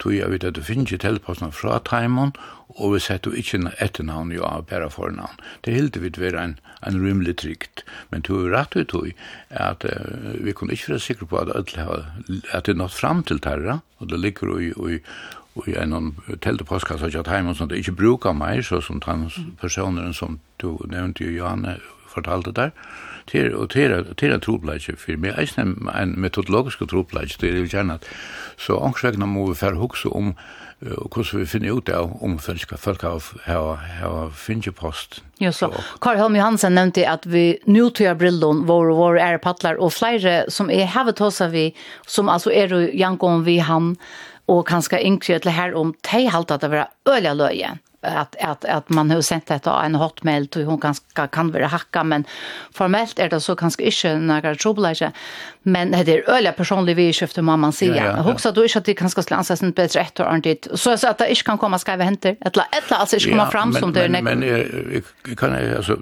tog 0.00 0.14
jeg 0.16 0.32
vet 0.32 0.46
at 0.48 0.56
du 0.56 0.62
finner 0.64 0.88
ikke 0.88 1.04
tilpassene 1.04 1.52
fra 1.52 1.78
Taimon, 1.84 2.32
og 2.78 2.94
vi 2.94 3.00
setter 3.04 3.34
ikke 3.36 3.60
etternavn 3.84 4.30
jo 4.32 4.44
av 4.46 4.64
bare 4.70 4.88
fornavn. 4.92 5.40
Det 5.66 5.74
hilde 5.74 6.00
vidt 6.04 6.20
være 6.22 6.44
en, 6.44 6.54
en 6.86 7.00
rymlig 7.02 7.36
trygt, 7.42 7.84
men 8.10 8.24
tog 8.24 8.44
vi 8.44 8.54
rett 8.54 8.76
ut 8.78 8.88
tog 8.94 9.10
at 9.50 9.84
uh, 9.84 10.32
vi 10.40 10.54
kunne 10.56 10.76
ikke 10.76 10.94
være 10.94 11.04
sikre 11.04 11.28
på 11.28 11.42
at, 11.42 11.76
at 12.54 12.66
det 12.66 12.78
nått 12.78 12.96
fram 12.96 13.24
til 13.26 13.42
terra, 13.44 13.80
og 13.98 14.08
det 14.12 14.22
ligger 14.22 14.56
i, 14.56 14.72
i, 14.94 15.00
og 15.58 15.68
i 15.68 15.76
en 15.76 16.14
telte 16.40 16.64
postkassa 16.64 17.10
at 17.10 17.28
heim 17.28 17.52
det 17.52 17.82
ikkje 17.82 17.98
brukar 17.98 18.32
meg, 18.32 18.64
så 18.64 18.80
som 18.80 19.00
trans 19.02 19.36
personen 19.60 20.14
som 20.14 20.38
du 20.62 20.78
nevnte 20.88 21.26
jo 21.26 21.42
Johanne 21.42 21.78
fortalte 22.08 22.54
der 22.54 22.70
til 23.30 23.54
og 23.54 23.70
til 23.70 24.14
til 24.18 24.34
at 24.34 24.42
truplægje 24.46 24.96
for 24.98 25.20
meg 25.20 25.38
eisne 25.38 25.66
en 25.94 26.16
metodologisk 26.20 26.82
truplægje 26.90 27.40
det 27.40 27.52
er 27.52 27.60
jo 27.60 27.70
gjerne 27.70 28.00
at 28.00 28.08
så 28.58 28.78
ångsvegna 28.78 29.26
må 29.26 29.48
vi 29.50 29.58
fer 29.58 29.78
hugsa 29.78 30.08
om 30.08 30.34
hvordan 30.80 31.40
vi 31.42 31.46
finner 31.46 31.76
ut 31.76 31.88
av 31.92 32.14
om 32.24 32.38
folk 32.38 32.72
folk 32.78 33.02
har 33.02 33.76
har 33.98 34.30
finje 34.32 34.72
post 34.72 35.22
Ja 35.40 35.52
så 35.52 35.68
Karl 36.00 36.18
Holm 36.18 36.36
Johansen 36.36 36.74
nevnte 36.74 37.04
at 37.08 37.26
vi 37.26 37.58
nu 37.66 37.90
tøyer 37.90 38.16
brillon 38.16 38.64
vår 38.66 38.94
vår 38.96 39.20
er 39.20 39.38
paddlar 39.38 39.78
og 39.78 39.92
flere 39.92 40.44
som 40.48 40.70
er 40.70 40.88
hevet 40.88 41.18
hos 41.18 41.40
vi 41.52 41.70
som 42.06 42.28
altså 42.28 42.50
er 42.50 42.72
jo 42.72 42.80
jankom 42.96 43.44
vi 43.44 43.58
han 43.58 43.96
og 44.50 44.66
kanskje 44.66 45.02
yngre 45.06 45.38
til 45.38 45.54
her 45.54 45.76
om 45.78 45.94
de 46.10 46.26
halte 46.32 46.56
at 46.56 46.64
det 46.64 46.70
var 46.72 46.90
øyelig 47.08 47.36
løye 47.38 47.70
att 48.00 48.36
att 48.36 48.64
att 48.64 48.88
man 48.88 49.10
har 49.10 49.20
sett 49.20 49.46
detta 49.46 49.82
en 49.84 49.94
hotmail 49.94 50.48
till 50.48 50.64
hon 50.64 50.80
kan 50.80 50.94
kan 51.30 51.52
vara 51.52 51.66
hacka 51.66 52.04
men 52.04 52.24
formellt 52.72 53.18
är 53.18 53.28
det 53.28 53.40
så 53.40 53.56
kanske 53.56 53.82
inte 53.82 54.18
några 54.18 54.54
trubbelage 54.54 55.02
men 55.62 55.90
det 55.90 56.08
är 56.08 56.30
öliga 56.30 56.52
personliga 56.52 56.96
vi 56.96 57.12
skiftar 57.12 57.42
mamma 57.42 57.72
säger. 57.72 57.94
Ja, 57.94 58.04
ja, 58.04 58.16
ja. 58.16 58.22
Hoppas 58.22 58.46
att 58.46 58.54
du 58.54 58.62
inte 58.62 58.78
att 58.78 58.84
det 58.84 58.94
kan 58.94 59.10
ska 59.10 59.22
slansa 59.22 59.52
inte 59.52 59.82
bättre 59.82 60.00
ett 60.00 60.20
år 60.20 60.24
antit. 60.24 60.68
Så 60.74 60.96
så 60.98 61.08
att 61.08 61.18
det 61.18 61.28
inte 61.28 61.42
kan 61.42 61.58
komma 61.58 61.78
skriva 61.78 62.04
händer. 62.04 62.36
Ettla 62.40 62.66
eller 62.72 63.00
alltså 63.00 63.16
inte 63.16 63.30
komma 63.30 63.50
fram 63.50 63.72
som 63.72 63.92
det 63.92 64.00
är 64.00 64.08
nek. 64.08 64.22
Men 64.22 64.42
jag 64.42 65.38
kan 65.38 65.76
alltså 65.76 65.98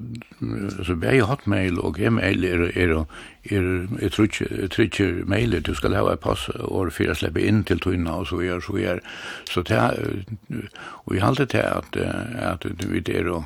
så 0.86 0.94
bär 0.94 1.12
jag 1.12 1.26
hot 1.26 1.46
mail 1.46 1.78
och 1.78 1.94
gmail 1.94 2.44
är 2.44 2.78
är 2.78 3.06
är 3.42 3.88
är 4.04 4.08
trutcher 4.08 4.68
trutcher 4.68 5.24
mail 5.24 5.62
du 5.62 5.74
ska 5.74 5.88
ha 5.88 6.12
ett 6.12 6.20
pass 6.20 6.48
och 6.48 6.92
för 6.92 7.10
att 7.10 7.18
släppa 7.18 7.40
in 7.40 7.64
till 7.64 7.80
tunna 7.80 8.14
och 8.14 8.26
så 8.26 8.42
gör 8.42 8.60
så 8.60 8.78
gör 8.78 9.00
så 9.54 9.62
det 9.62 9.92
och 10.80 11.16
jag 11.16 11.24
håller 11.24 11.46
det 11.46 11.70
att 11.70 11.96
att 12.42 12.64
vi 12.64 13.00
det 13.00 13.22
då 13.22 13.44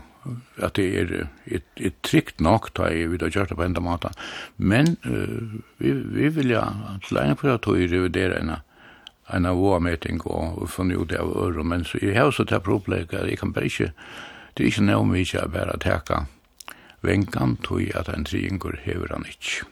at 0.63 0.77
det 0.79 0.89
er 0.99 1.15
et, 1.47 1.65
et 1.77 1.97
trygt 2.07 2.41
nok, 2.41 2.71
da 2.79 2.91
jeg 2.93 3.11
vil 3.11 3.25
ha 3.25 3.31
gjort 3.33 3.51
det 3.51 3.59
på 3.59 3.65
enda 3.67 3.83
måte. 3.83 4.13
Men 4.57 4.97
uh, 5.07 5.59
vi, 5.83 5.93
vi 5.93 6.29
vil 6.37 6.55
ja, 6.55 6.67
til 7.07 7.23
ene 7.23 7.39
på 7.39 7.51
at 7.53 7.67
vi 7.67 7.89
reviderer 7.91 8.39
en 8.39 8.55
en 9.33 9.47
av 9.47 9.57
våmeting 9.57 10.21
og 10.27 10.67
funnet 10.71 10.99
ut 10.99 11.13
av 11.17 11.31
øren, 11.31 11.69
men 11.69 11.85
så 11.87 12.01
jeg 12.03 12.17
har 12.17 12.29
også 12.29 12.45
det 12.51 12.63
problemet 12.67 13.15
at 13.15 13.29
jeg 13.29 13.39
kan 13.41 13.53
bare 13.55 13.71
ikke, 13.71 13.93
det 14.53 14.65
er 14.65 14.71
ikke 14.73 14.87
noe 14.89 15.07
mye 15.09 15.27
jeg 15.29 15.53
bare 15.55 15.79
teka 15.81 16.25
vengan 17.03 17.57
tog 17.65 17.83
at 17.99 18.09
en 18.13 18.25
triingur 18.27 18.77
hever 18.85 19.13
han 19.13 19.27
ikke. 19.29 19.67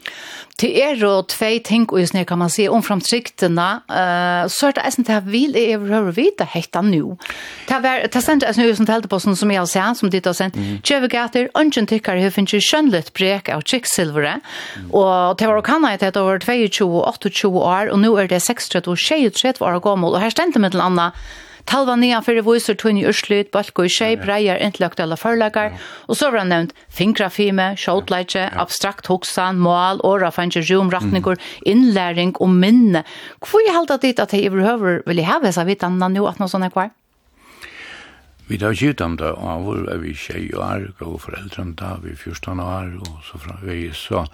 Det 0.61 0.71
er 0.83 0.99
jo 1.01 1.23
tvei 1.31 1.59
ting 1.65 1.87
og 1.89 2.03
just 2.03 2.17
kan 2.29 2.39
man 2.39 2.51
si 2.53 2.67
om 2.69 2.83
framtryktene, 2.85 3.69
uh, 3.89 4.45
så 4.51 4.69
er 4.69 4.77
det 4.77 4.85
eisen 4.85 5.07
til 5.09 5.17
at 5.17 5.29
vil 5.31 5.57
er 5.57 5.79
overhøre 5.79 6.15
vite 6.17 6.45
hetta 6.45 6.83
nu. 6.85 7.17
Det 7.69 7.79
var, 7.83 8.05
det 8.13 8.23
sendte 8.23 8.49
eisen 8.49 8.67
jo 8.67 8.75
som 8.77 8.89
telte 8.89 9.09
på 9.09 9.21
sånn 9.23 9.39
som 9.39 9.51
jeg 9.51 9.63
har 9.63 9.71
sett, 9.71 10.01
som 10.01 10.13
ditt 10.13 10.29
har 10.29 10.37
sendt, 10.37 10.59
kjøvegater, 10.85 11.49
ønsken 11.57 11.89
tykkar 11.89 12.21
hun 12.21 12.35
finnes 12.35 12.67
skjønnløtt 12.67 13.13
brek 13.17 13.49
av 13.53 13.65
kjekksilvere, 13.65 14.39
og 14.91 15.39
det 15.41 15.49
var 15.49 15.61
å 15.61 15.65
kanna 15.65 15.95
et 15.95 16.19
over 16.21 16.43
22-28 16.43 17.53
år, 17.55 17.93
og 17.95 18.03
nå 18.03 18.13
er 18.21 18.29
det 18.31 18.43
36 18.45 18.91
og 18.91 18.99
23 18.99 19.65
år 19.65 19.81
gammel, 19.85 20.13
og 20.13 20.25
her 20.25 20.35
stendte 20.35 20.61
med 20.61 20.75
til 20.75 20.85
anna, 20.85 21.11
Talva 21.71 21.95
nia 21.95 22.19
fyrir 22.19 22.43
viser 22.43 22.75
tun 22.75 22.97
i 22.99 23.05
urslut, 23.07 23.53
Balko 23.55 23.85
i 23.87 23.91
Kjei, 23.95 24.17
Breier, 24.19 24.59
Entløkt 24.59 24.99
eller 24.99 25.19
Førlager, 25.21 25.77
og 26.11 26.17
så 26.19 26.33
var 26.33 26.43
han 26.43 26.51
nevnt 26.51 26.73
fingrafime, 26.91 27.69
sjåtleitje, 27.79 28.49
abstrakt 28.59 29.07
hoksan, 29.07 29.61
mål, 29.63 30.03
åra 30.03 30.33
fannsje 30.35 30.65
rum, 30.67 30.91
rattningur, 30.91 31.39
innlæring 31.71 32.35
og 32.43 32.51
minne. 32.51 33.05
Hvor 33.47 33.63
er 33.63 33.77
halda 33.77 34.01
dit 34.03 34.19
at 34.19 34.35
jeg 34.35 34.51
overhøver 34.51 35.05
vil 35.07 35.23
jeg 35.23 35.31
ha 35.31 35.39
vissa 35.45 35.63
vitanna 35.69 36.11
nu 36.11 36.25
at 36.27 36.43
noe 36.43 36.51
sånn 36.51 36.67
er 36.67 36.75
kvar? 36.75 36.91
Vi 38.51 38.59
tar 38.59 38.75
gitt 38.75 38.99
om 39.07 39.15
det, 39.21 39.31
og 39.31 39.63
hvor 39.63 39.87
er 39.95 40.03
vi 40.03 40.17
tjej 40.19 40.49
og 40.57 40.67
arg, 40.67 41.07
og 41.07 41.21
foreldrene 41.23 41.79
da, 41.79 41.95
vi 42.03 42.17
er 42.17 42.19
14 42.19 42.67
år, 42.67 42.97
og 42.99 43.23
så 43.31 43.39
fra 43.47 43.61
vi 43.63 43.85
så, 43.95 44.25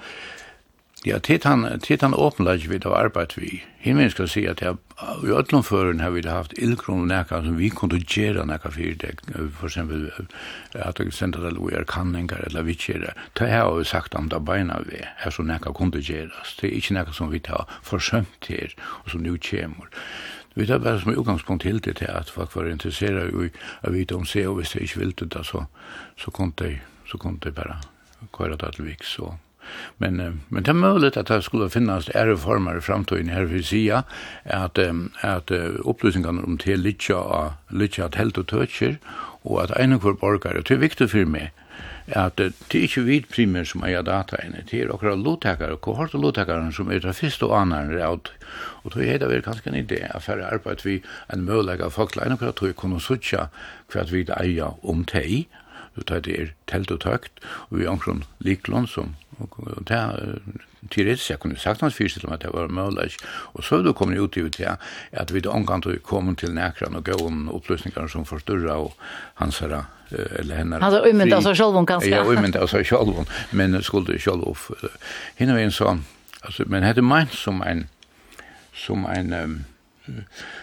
Ja, 1.06 1.18
tid 1.18 1.44
han, 1.44 1.80
tid 1.80 2.02
han 2.02 2.14
åpenlagt 2.14 2.64
vi 2.66 2.80
har 2.82 2.96
arbeid 2.98 3.36
vi. 3.36 3.62
Himmelen 3.78 4.10
skal 4.10 4.26
si 4.26 4.40
at 4.50 4.58
jeg, 4.58 4.74
i 5.22 5.30
Øtlandføren 5.30 6.00
har 6.02 6.10
vi 6.10 6.24
haft 6.26 6.56
ildkron 6.58 7.04
og 7.04 7.12
nekka 7.12 7.38
som 7.44 7.54
vi 7.60 7.68
kunne 7.70 8.00
gjøre 8.02 8.42
nekka 8.50 8.72
fyrdek, 8.74 9.22
for 9.60 9.68
eksempel 9.68 10.08
at 10.74 10.98
jeg 10.98 11.14
sendte 11.14 11.44
det 11.44 11.52
lojer 11.54 11.86
kanninger 11.86 12.42
eller 12.48 12.66
vi 12.66 12.74
kjere. 12.74 13.14
Det 13.38 13.52
har 13.52 13.70
vi 13.76 13.86
sagt 13.86 14.18
om 14.18 14.26
det 14.34 14.42
beina 14.42 14.80
vi, 14.88 15.04
her 15.22 15.30
som 15.30 15.46
nekka 15.46 15.76
kunne 15.78 16.02
gjøres. 16.02 16.56
Det 16.58 16.72
er 16.72 16.76
ikke 16.80 16.98
nekka 16.98 17.14
som 17.14 17.30
vi 17.30 17.44
tar 17.52 17.70
forsømt 17.86 18.50
her, 18.50 18.74
og 19.04 19.14
som 19.14 19.22
nu 19.22 19.38
kommer. 19.38 19.94
Vi 20.58 20.66
tar 20.66 20.82
bare 20.82 20.98
som 20.98 21.14
utgangspunkt 21.14 21.62
til 21.62 21.78
det 21.78 22.00
til 22.02 22.10
at 22.10 22.34
folk 22.34 22.56
var 22.56 22.66
interesseret 22.66 23.30
i 23.30 23.50
å 23.86 23.94
vite 23.94 24.18
om 24.18 24.26
seg, 24.26 24.50
og 24.50 24.58
hvis 24.58 24.74
de 24.74 24.82
ikke 24.82 25.04
ville 25.06 25.22
det, 25.22 25.46
så, 25.46 25.68
så 26.18 26.34
kunne 26.34 26.58
de, 26.58 26.80
så 27.06 27.14
kunne 27.14 27.38
de 27.46 27.54
bare 27.54 27.78
kjøre 28.34 28.58
det 28.58 28.74
til 28.74 28.90
viks, 28.90 29.18
og 29.22 29.36
Men, 29.98 30.20
uh, 30.20 30.32
men 30.48 30.62
det 30.62 30.68
er 30.68 30.74
möjligt 30.74 31.16
att 31.16 31.26
det 31.26 31.42
skulle 31.42 31.70
finnas 31.70 32.04
finnes 32.04 32.40
former 32.40 32.78
i 32.78 32.80
fremtiden 32.80 33.28
her 33.28 33.44
vi 33.44 33.62
um, 34.78 35.10
at, 35.20 35.50
uh, 35.50 35.80
upplysningarna 35.84 36.42
om 36.42 36.58
till 36.58 36.80
litcha 36.80 37.14
av 37.14 37.52
litja 37.70 38.04
av 38.04 38.10
telt 38.10 38.38
og 38.38 38.46
tøtjer, 38.46 38.96
og 39.44 39.62
at 39.62 39.80
en 39.80 39.98
hver 39.98 40.12
borgare, 40.12 40.62
det 40.62 40.70
er 40.70 40.78
viktig 40.78 41.10
för 41.10 41.24
mig 41.24 41.52
at 42.06 42.36
det 42.38 42.52
er 42.70 42.84
ikke 42.86 43.02
vi 43.02 43.18
primær 43.26 43.66
som 43.66 43.82
eier 43.84 44.06
inne, 44.46 44.62
det 44.70 44.78
er 44.78 44.92
akkurat 44.94 45.18
lovtakere, 45.18 45.76
kohort 45.82 46.14
og 46.14 46.22
lovtakere 46.22 46.72
som 46.72 46.90
er 46.90 47.02
det 47.02 47.16
første 47.16 47.46
og 47.46 47.60
andre 47.60 47.98
råd. 47.98 48.30
Og 48.84 48.92
tog 48.92 49.02
er 49.02 49.18
det 49.18 49.28
vel 49.28 49.42
kanskje 49.42 49.72
en 49.72 49.80
idé 49.80 50.06
at 50.06 50.22
færre 50.22 50.46
arbeid 50.46 50.84
vi 50.84 51.02
en 51.32 51.44
mulighet 51.44 51.82
av 51.82 51.90
folk, 51.90 52.16
en 52.16 52.36
akkurat 52.36 52.56
tog 52.56 52.76
kunne 52.76 53.00
sutja 53.00 53.48
hva 53.90 54.06
vi 54.10 54.22
eier 54.38 54.78
om 54.86 55.04
teg, 55.04 55.48
så 55.96 56.04
det 56.06 56.38
er 56.38 56.54
telt 56.70 56.92
og 56.92 57.00
tøkt, 57.00 57.42
og 57.70 57.78
vi 57.78 57.84
er 57.84 57.90
omkron 57.90 58.22
liklån 58.38 58.86
som 58.86 59.16
Og 59.38 59.84
det 59.88 59.96
er 59.96 60.38
teoretisk, 60.90 61.30
jeg 61.30 61.40
kunne 61.42 61.58
sagt 61.58 61.82
hans 61.84 61.94
fyrst 61.94 62.24
om 62.24 62.32
at 62.32 62.42
det 62.42 62.52
var 62.54 62.70
mulig, 62.72 63.16
og 63.54 63.64
så 63.64 63.78
er 63.78 63.84
det 63.84 63.94
kommet 63.98 64.18
ut 64.18 64.36
i 64.36 64.46
det 64.48 64.76
at 65.12 65.34
vi 65.34 65.42
omgang 65.50 65.82
til 65.82 65.96
å 65.96 66.02
komme 66.06 66.36
til 66.38 66.54
nekran 66.56 66.96
og 66.96 67.04
gå 67.04 67.18
om 67.26 67.46
opplysningar 67.52 68.08
som 68.12 68.24
forstyrra 68.28 68.78
og 68.84 68.94
hans 69.42 69.58
herra, 69.64 69.84
eller 70.10 70.62
henne. 70.62 70.80
Altså 70.80 71.02
uimynda 71.04 71.40
seg 71.44 71.58
sjolvun 71.58 71.88
kanskje? 71.88 72.14
Ja, 72.14 72.24
uimynda 72.24 72.66
seg 72.70 72.86
sjolvun, 72.86 73.28
men 73.52 73.76
skulle 73.82 74.18
skulde 74.20 74.56
Henne 75.36 75.56
var 75.56 75.64
en 75.64 75.74
sånn, 75.74 76.04
altså, 76.42 76.68
men 76.70 76.86
hette 76.86 77.04
meint 77.04 77.34
som 77.34 77.62
en, 77.66 77.86
som 78.76 79.06
en, 79.10 79.34
um, 79.34 80.22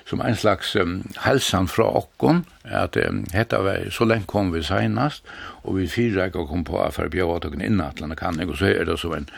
som 0.10 0.22
en 0.22 0.36
slags 0.36 0.76
um, 0.76 1.04
hälsan 1.18 1.68
fra 1.68 1.86
okkon, 2.02 2.44
at 2.64 2.98
um, 2.98 3.26
hetta 3.34 3.62
var 3.64 3.90
så 3.92 4.06
lenge 4.06 4.28
kom 4.28 4.52
vi 4.54 4.64
senast, 4.64 5.24
og 5.64 5.78
vi 5.80 5.88
fyrreik 5.88 6.36
og 6.36 6.50
kom 6.50 6.66
på 6.68 6.82
for 6.92 7.08
å 7.08 7.14
bjøre 7.14 7.40
atlan 7.40 7.64
innatlande 7.64 8.18
kan, 8.20 8.40
og 8.44 8.58
så 8.60 8.74
er 8.74 8.88
det 8.90 9.00
som 9.00 9.16
en 9.16 9.30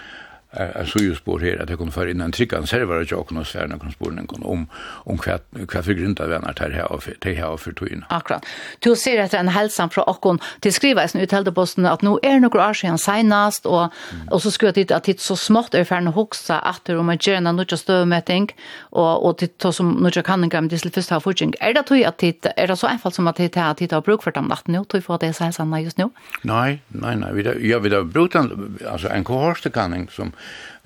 är 0.56 0.86
så 0.86 1.00
ju 1.00 1.16
spår 1.16 1.40
här 1.40 1.64
att 1.64 1.70
jag 1.70 1.78
kunde 1.78 1.94
föra 1.94 2.10
in 2.10 2.22
en 2.22 2.32
tryckan 2.32 2.68
server 2.68 3.02
och 3.02 3.12
jag 3.12 3.28
kunde 3.28 3.46
svära 3.46 3.68
någon 3.68 3.92
spår 3.92 4.26
om 4.42 4.68
om 4.78 5.18
kvätt 5.18 5.48
kvätt 5.68 5.86
för 5.86 5.94
grunda 5.94 6.28
vänner 6.28 6.54
här 6.60 6.70
här 6.70 6.92
och 6.92 7.04
för 7.04 7.16
det 7.20 7.34
här 7.34 7.50
och 7.50 7.60
för 7.60 7.72
tyn. 7.72 8.06
Akkurat. 8.10 8.46
Du 8.80 8.96
ser 8.96 9.24
att 9.24 9.34
en 9.34 9.48
hälsan 9.48 9.90
från 9.90 10.04
Akon 10.08 10.40
till 10.60 10.74
skrivas 10.74 11.14
nu 11.14 11.26
till 11.26 11.52
posten 11.52 11.86
att 11.86 12.02
nu 12.02 12.18
är 12.24 12.40
några 12.40 12.70
år 12.70 12.74
sedan 12.74 12.98
senast 12.98 13.66
och 13.66 13.94
och 14.32 14.42
så 14.42 14.52
skulle 14.52 14.72
det 14.72 14.92
att 14.92 15.04
det 15.04 15.20
så 15.20 15.36
smått 15.36 15.74
ungefär 15.74 15.98
en 15.98 16.08
huxa 16.08 16.60
att 16.60 16.90
om 16.90 17.10
att 17.10 17.28
göra 17.28 17.40
något 17.40 17.80
stövmätning 17.80 18.56
och 18.80 19.26
och 19.28 19.38
det 19.40 19.74
som 19.74 19.92
något 19.92 20.26
kan 20.26 20.50
kan 20.50 20.68
det 20.68 20.94
första 20.94 21.16
ha 21.16 21.20
fortsättning. 21.20 21.54
Är 21.60 21.74
det 21.74 21.84
tror 21.84 22.06
att 22.06 22.18
det 22.18 22.46
är 22.56 22.68
det 22.68 22.76
så 22.76 22.88
enkelt 22.88 23.16
som 23.16 23.28
att 23.28 23.36
det 23.36 23.56
här 23.56 23.74
titta 23.74 24.02
bruk 24.02 24.24
för 24.24 24.32
dem 24.32 24.46
natten 24.46 24.74
nu 24.74 24.86
tror 24.86 25.04
jag 25.08 25.20
det 25.20 25.28
är 25.28 25.34
så 25.34 25.44
här 25.44 25.80
just 25.80 25.98
nu. 25.98 26.10
Nej, 26.42 26.82
nej 26.88 27.16
nej, 27.16 27.34
vi 27.34 27.70
jag 27.70 27.80
vill 27.80 28.04
brukt 28.04 28.36
alltså 28.92 29.10
en 29.10 29.24
kohorstekanning 29.24 30.08
som 30.12 30.32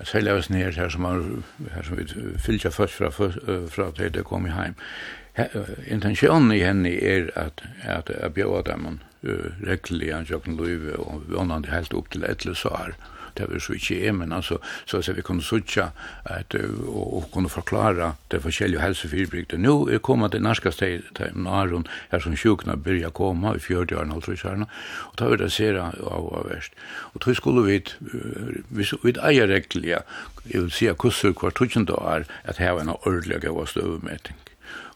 sälja 0.04 0.34
oss 0.34 0.50
ner 0.50 0.72
her 0.72 0.88
som 0.88 1.02
man 1.02 1.44
her 1.74 1.82
som 1.82 1.96
vi 1.96 2.06
fylltja 2.38 2.70
først 2.70 2.94
fra 2.94 3.10
fra 3.10 3.90
til 3.96 4.14
det 4.14 4.24
kom 4.24 4.46
i 4.46 4.54
heim. 4.56 4.74
Intensjonen 5.86 6.52
i 6.52 6.62
henne 6.64 6.90
er 6.90 7.30
at, 7.36 7.62
at 7.82 8.10
jeg 8.10 8.34
bjør 8.34 8.62
dem 8.62 8.86
uh, 8.86 8.90
en 8.90 9.00
reglig 9.66 10.12
anjocken 10.12 10.56
löve 10.56 10.96
och 10.96 11.22
vannande 11.28 11.70
helt 11.70 11.94
opp 11.94 12.10
til 12.10 12.24
ett 12.24 12.44
lösar. 12.44 12.94
Mm 12.98 13.19
det 13.38 13.48
var 13.50 13.58
så 13.58 13.76
ikke 13.76 14.00
er, 14.06 14.12
men 14.12 14.32
altså, 14.32 14.58
så 14.86 14.98
at 14.98 15.16
vi 15.16 15.22
kunne 15.22 15.42
sutja 15.42 15.90
at, 16.24 16.54
og, 16.54 17.14
og 17.16 17.30
kunne 17.32 17.48
forklara 17.48 18.12
det 18.30 18.42
forskjellige 18.42 18.82
helsefyrbrygde. 18.82 19.58
Nå 19.58 19.88
er 19.88 19.98
kommet 19.98 20.32
det 20.32 20.42
norske 20.42 20.72
steg 20.72 21.06
til 21.16 21.34
Naron, 21.34 21.86
her 22.10 22.22
som 22.22 22.36
sjukna 22.36 22.76
byrja 22.76 23.10
koma 23.10 23.54
i 23.56 23.62
fjörde 23.62 23.98
årene, 23.98 24.14
altså 24.14 24.32
i 24.32 24.40
kjærna, 24.40 24.68
og 25.12 25.18
da 25.18 25.30
var 25.30 25.42
det 25.42 25.52
sera 25.52 25.90
av 26.00 26.28
og 26.30 26.50
verst. 26.50 26.76
Og 27.14 27.20
tog 27.20 27.36
skulle 27.36 27.64
vi, 27.66 27.80
vi, 28.68 28.86
vi 29.02 29.16
eier 29.22 29.50
reglige, 29.50 30.02
jeg 30.50 30.62
vil 30.62 30.70
si 30.74 30.86
at 30.90 30.98
kusser 30.98 31.34
hver 31.36 31.54
tusen 31.54 31.88
dagar, 31.88 32.28
at 32.44 32.62
her 32.62 32.76
var 32.78 32.86
en 32.86 32.96
ordelig 33.00 33.44
av 33.44 33.66
støvmeting. 33.66 34.49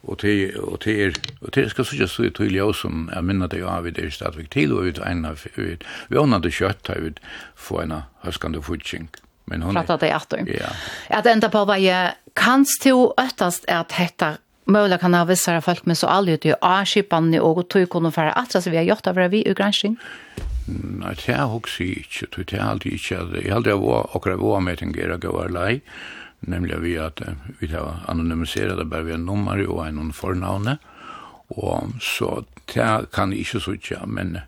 Og 0.04 0.18
te 0.20 0.52
og 0.60 0.80
te 0.84 0.94
er, 1.06 1.14
og 1.40 1.52
te 1.56 1.64
skal 1.70 1.86
sikkert 1.88 2.12
stå 2.12 2.26
i 2.28 2.32
tydelig 2.36 2.62
også 2.62 2.86
som 2.86 3.08
jeg 3.14 3.24
minner 3.24 3.48
deg 3.48 3.64
av 3.68 3.86
i 3.88 3.92
det 3.94 4.10
stadig 4.12 4.50
til, 4.52 4.74
og 4.76 4.90
ut 4.90 5.00
ein 5.00 5.24
vi 5.24 5.62
egna, 5.64 6.38
vi 6.38 6.42
det 6.44 6.52
kjøtt 6.52 6.88
har 6.88 7.00
ut 7.00 7.20
får 7.56 7.82
en 7.82 7.94
huskande 8.24 8.62
futching 8.62 9.08
Men 9.46 9.62
hon 9.62 9.74
Pratt 9.74 10.00
det 10.00 10.10
er. 10.10 10.48
Ja. 10.48 10.72
At 11.18 11.26
enda 11.26 11.50
på 11.52 11.64
hva 11.68 11.76
jeg 11.80 12.14
kanst 12.36 12.82
til 12.82 13.10
øttast 13.20 13.68
er 13.68 13.84
at 13.84 13.92
hetta 13.92 14.36
Möjligen 14.64 14.98
kan 14.98 15.14
ha 15.14 15.26
vissare 15.28 15.60
folk 15.60 15.84
med 15.86 15.98
så 16.00 16.08
allihut 16.08 16.46
i 16.48 16.54
A-kipan 16.62 17.34
og 17.36 17.66
tog 17.68 17.84
kunne 17.92 18.08
fære 18.12 18.32
atra 18.32 18.62
så 18.64 18.70
vi 18.72 18.78
har 18.80 18.86
gjort 18.88 19.06
av 19.06 19.18
vi 19.28 19.42
i 19.44 19.52
gransking? 19.52 19.98
Nei, 20.66 21.12
det 21.20 21.34
er 21.34 21.44
også 21.44 21.84
ikke. 21.84 22.30
Det 22.32 22.56
er 22.56 22.64
alltid 22.64 22.92
ikke. 22.96 23.18
Jeg 23.34 23.50
har 23.50 23.58
aldri 23.58 23.74
akkurat 23.76 24.40
akkurat 24.40 24.62
med 24.64 24.80
er 24.96 25.12
å 25.12 25.18
gå 25.20 25.48
lei 25.52 25.82
nemlig 26.46 26.80
vi 26.82 26.96
at 27.00 27.22
vi 27.60 27.68
har 27.72 28.04
anonymiseret 28.08 28.78
det 28.78 28.88
bare 28.90 29.04
vi 29.04 29.14
en 29.16 29.26
nummer 29.28 29.60
og 29.68 29.86
en 29.88 30.12
fornavne, 30.12 30.78
og 31.48 31.92
så 32.00 32.42
det 32.74 33.08
kan 33.12 33.32
jeg 33.32 33.44
ikke 33.44 33.60
sutja, 33.60 34.06
men, 34.06 34.38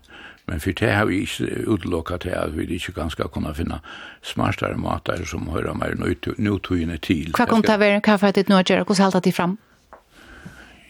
men 0.47 0.59
for 0.59 0.71
det 0.71 0.89
har 0.91 1.05
vi 1.05 1.21
ikke 1.21 1.67
utelukket 1.67 2.21
til 2.21 2.29
at 2.29 2.57
vi 2.57 2.65
ikke 2.65 2.95
ganske 2.95 3.23
kunne 3.33 3.53
finne 3.55 3.79
smartere 4.21 4.77
mater 4.77 5.25
som 5.25 5.49
hører 5.53 5.77
mer 5.77 5.93
nøytøyene 6.37 6.97
til. 6.97 7.31
Hva 7.37 7.45
kom 7.45 7.63
til 7.63 7.77
å 7.77 7.81
være 7.81 7.99
en 8.01 8.05
kaffe 8.05 8.31
til 8.33 8.49
nå, 8.49 8.63
Gjør? 8.65 8.83
Hvordan 8.83 9.03
halte 9.05 9.23
de 9.29 9.33
fram? 9.33 9.57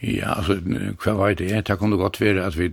Ja, 0.01 0.37
altså, 0.37 0.59
hva 1.03 1.13
var 1.17 1.33
det? 1.33 1.51
Det 1.67 1.77
kunne 1.79 1.97
godt 1.97 2.21
være 2.21 2.45
at 2.45 2.57
vi, 2.57 2.69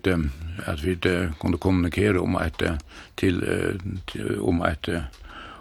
at 0.66 0.84
vi 0.84 0.96
kunne 1.40 1.58
kommunikere 1.58 2.20
om 2.20 2.36
et, 2.36 2.62
til, 3.16 3.40
om 4.40 4.60
et, 4.62 4.90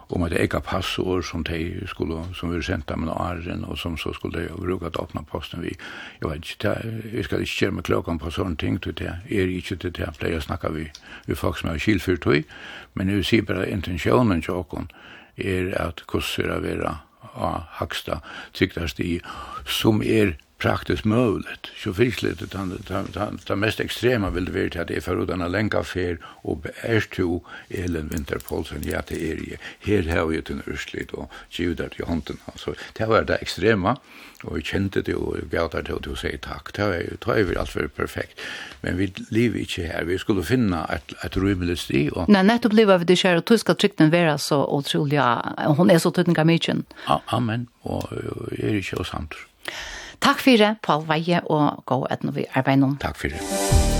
om 0.08 0.22
att 0.22 0.32
eka 0.32 0.60
passord 0.60 1.24
som 1.30 1.42
de 1.42 1.86
skulle 1.86 2.34
som 2.34 2.50
vi 2.50 2.62
sända 2.62 2.96
med 2.96 3.08
åren 3.08 3.64
och 3.64 3.78
som 3.78 3.96
så 3.96 4.12
skulle 4.12 4.38
de 4.38 4.60
bruke 4.60 4.86
at 4.86 4.96
öppna 4.96 5.22
posten 5.22 5.62
vi 5.62 5.76
jag 6.20 6.28
vet 6.30 6.50
ikke, 6.50 6.68
jeg 7.12 7.24
skal 7.24 7.46
ska 7.46 7.66
inte 7.66 7.74
med 7.74 7.84
klokken 7.84 8.18
på 8.18 8.30
sånne 8.30 8.56
ting 8.56 8.78
till 8.78 8.94
det 8.94 9.18
är 9.30 9.46
inte 9.46 9.76
til 9.76 9.92
det 9.92 10.16
for 10.16 10.26
jeg 10.26 10.42
snakker 10.42 10.70
vi 10.70 10.90
vi 11.26 11.34
folk 11.34 11.58
som 11.58 11.70
är 11.70 11.78
skilfyrtøy, 11.78 12.44
men 12.94 13.06
nu 13.06 13.22
ser 13.22 13.42
åkken 13.42 13.72
intentionen 13.72 14.38
at 14.38 14.46
hvordan 14.46 14.88
är 15.36 15.82
att 15.82 16.02
å 16.38 16.60
være 16.60 16.98
av 17.34 17.60
haksta 17.70 18.20
trycktaste 18.52 19.02
i 19.02 19.20
som 19.66 20.02
är 20.02 20.36
praktiskt 20.64 21.04
möjligt. 21.04 21.66
Så 21.76 21.94
fiskligt 21.94 22.40
det 22.40 23.30
det 23.46 23.56
mest 23.56 23.80
extrema 23.80 24.30
vill 24.30 24.44
det 24.44 24.52
vara 24.52 24.82
att 24.82 24.88
det 24.88 24.96
är 24.96 25.00
för 25.00 25.22
utan 25.22 25.40
en 25.40 25.52
länka 25.52 25.78
affär 25.78 26.18
och 26.24 26.66
är 26.82 27.00
to 27.00 27.40
Ellen 27.68 28.08
Winterpolsen 28.08 28.82
ja 28.84 29.02
det 29.08 29.30
är 29.30 29.36
ju 29.36 29.56
här 30.02 30.18
har 30.18 30.32
ju 30.32 30.40
den 30.40 30.62
östligt 30.66 31.10
och 31.10 31.32
judar 31.50 31.88
till 31.88 32.04
handen 32.04 32.36
alltså 32.44 32.74
det 32.92 33.06
var 33.06 33.22
det 33.22 33.34
extrema 33.34 33.96
och 34.42 34.56
vi 34.56 34.62
kände 34.62 35.02
det 35.02 35.14
och 35.14 35.36
jag 35.38 35.48
gav 35.50 35.70
det 35.70 35.82
till 35.84 36.12
att 36.12 36.18
säga 36.18 36.38
tack 36.38 36.72
det 36.76 36.82
var 36.82 36.94
ju 36.94 37.16
tror 37.16 37.38
jag 37.38 37.56
allt 37.56 37.70
för 37.70 37.88
perfekt 37.88 38.40
men 38.80 38.96
vi 38.96 39.12
lever 39.30 39.58
inte 39.58 39.82
här 39.82 40.04
vi 40.04 40.18
skulle 40.18 40.42
finna 40.42 40.84
ett 40.84 41.24
ett 41.24 41.36
rymligt 41.36 41.80
sti 41.80 42.10
och 42.12 42.28
Nej 42.28 42.44
nettopp 42.44 42.72
blev 42.72 42.90
av 42.90 43.04
det 43.04 43.16
kär 43.16 43.36
och 43.36 43.44
tyska 43.44 43.74
tryckten 43.74 44.10
vara 44.10 44.38
så 44.38 44.66
otroliga 44.66 45.54
hon 45.76 45.90
är 45.90 45.98
så 45.98 46.10
tydliga 46.10 46.44
mycket. 46.44 46.76
Ja 47.06 47.22
amen 47.26 47.66
och 47.80 48.12
är 48.58 48.70
ju 48.70 48.82
så 48.82 49.04
sant. 49.04 49.34
Takk 50.24 50.40
for 50.40 50.56
det, 50.56 50.76
Paul 50.82 51.04
Veie, 51.08 51.42
og 51.52 51.84
gå 51.84 52.00
etter 52.10 52.32
vi 52.32 52.46
arbeider 52.54 52.80
noen. 52.86 52.96
Takk 53.02 53.20
for 53.20 53.28
det. 53.28 53.93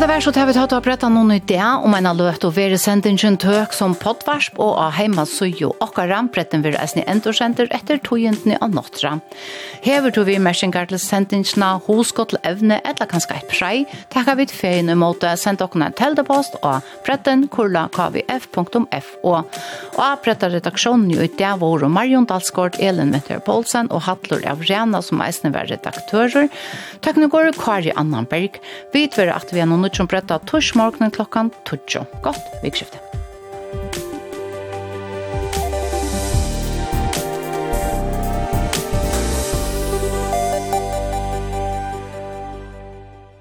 Hetta 0.00 0.14
vær 0.14 0.22
så 0.24 0.32
tævit 0.32 0.56
hatt 0.56 0.72
oppretta 0.72 1.08
noen 1.12 1.34
idea 1.34 1.74
om 1.84 1.92
en 1.92 2.06
løt 2.16 2.44
og 2.48 2.54
vere 2.56 2.78
sendingen 2.80 3.34
tøk 3.36 3.74
som 3.76 3.92
poddvarsp 4.00 4.56
og 4.56 4.78
av 4.80 4.94
heima 4.96 5.26
sujo 5.28 5.74
okkara 5.84 6.22
bretten 6.32 6.62
vir 6.64 6.78
eisne 6.80 7.02
endorsenter 7.04 7.68
etter 7.76 8.00
togentene 8.00 8.56
av 8.64 8.72
nottra. 8.72 9.18
Hever 9.84 10.14
to 10.16 10.24
vi 10.24 10.38
mersingar 10.40 10.88
til 10.88 10.96
sendingena 11.02 11.74
hoskott 11.84 12.32
til 12.32 12.40
evne 12.48 12.78
eller 12.88 13.10
kanskje 13.10 13.36
et 13.36 13.52
prei, 13.52 13.82
takka 14.08 14.38
vi 14.38 14.46
til 14.48 14.56
ferien 14.62 14.94
måte 14.96 15.34
send 15.36 15.60
okkara 15.60 15.90
en 15.90 15.98
teldepost 16.00 16.56
og 16.62 16.88
bretten 17.04 17.44
kurla 17.52 17.84
kvf.fo 17.92 19.34
og 19.34 19.60
av 20.00 20.24
bretta 20.24 20.48
redaksjonen 20.48 21.12
i 21.12 21.20
idea 21.26 21.52
vår 21.60 21.84
Marion 21.92 22.24
Dalsgård, 22.24 22.80
Elin 22.80 23.12
Winter 23.12 23.44
Poulsen 23.44 23.92
og 23.92 24.06
Hattler 24.08 24.48
av 24.48 24.64
Rena 24.64 25.04
som 25.04 25.20
eisne 25.20 25.52
var 25.52 25.68
redaktører. 25.68 26.48
Takk 27.04 27.20
nu 27.20 27.28
går 27.28 27.52
Kari 27.60 27.92
Annanberg. 28.00 28.56
Vi 28.96 29.04
tver 29.12 29.36
at 29.36 29.52
vi 29.52 29.60
er 29.60 29.68
noen 29.68 29.89
nødgjum 29.90 30.06
bretta 30.06 30.38
torsmorgnen 30.46 31.10
klokkan 31.10 31.50
12. 31.66 32.06
Godt 32.22 32.62
vikskiftet. 32.62 33.09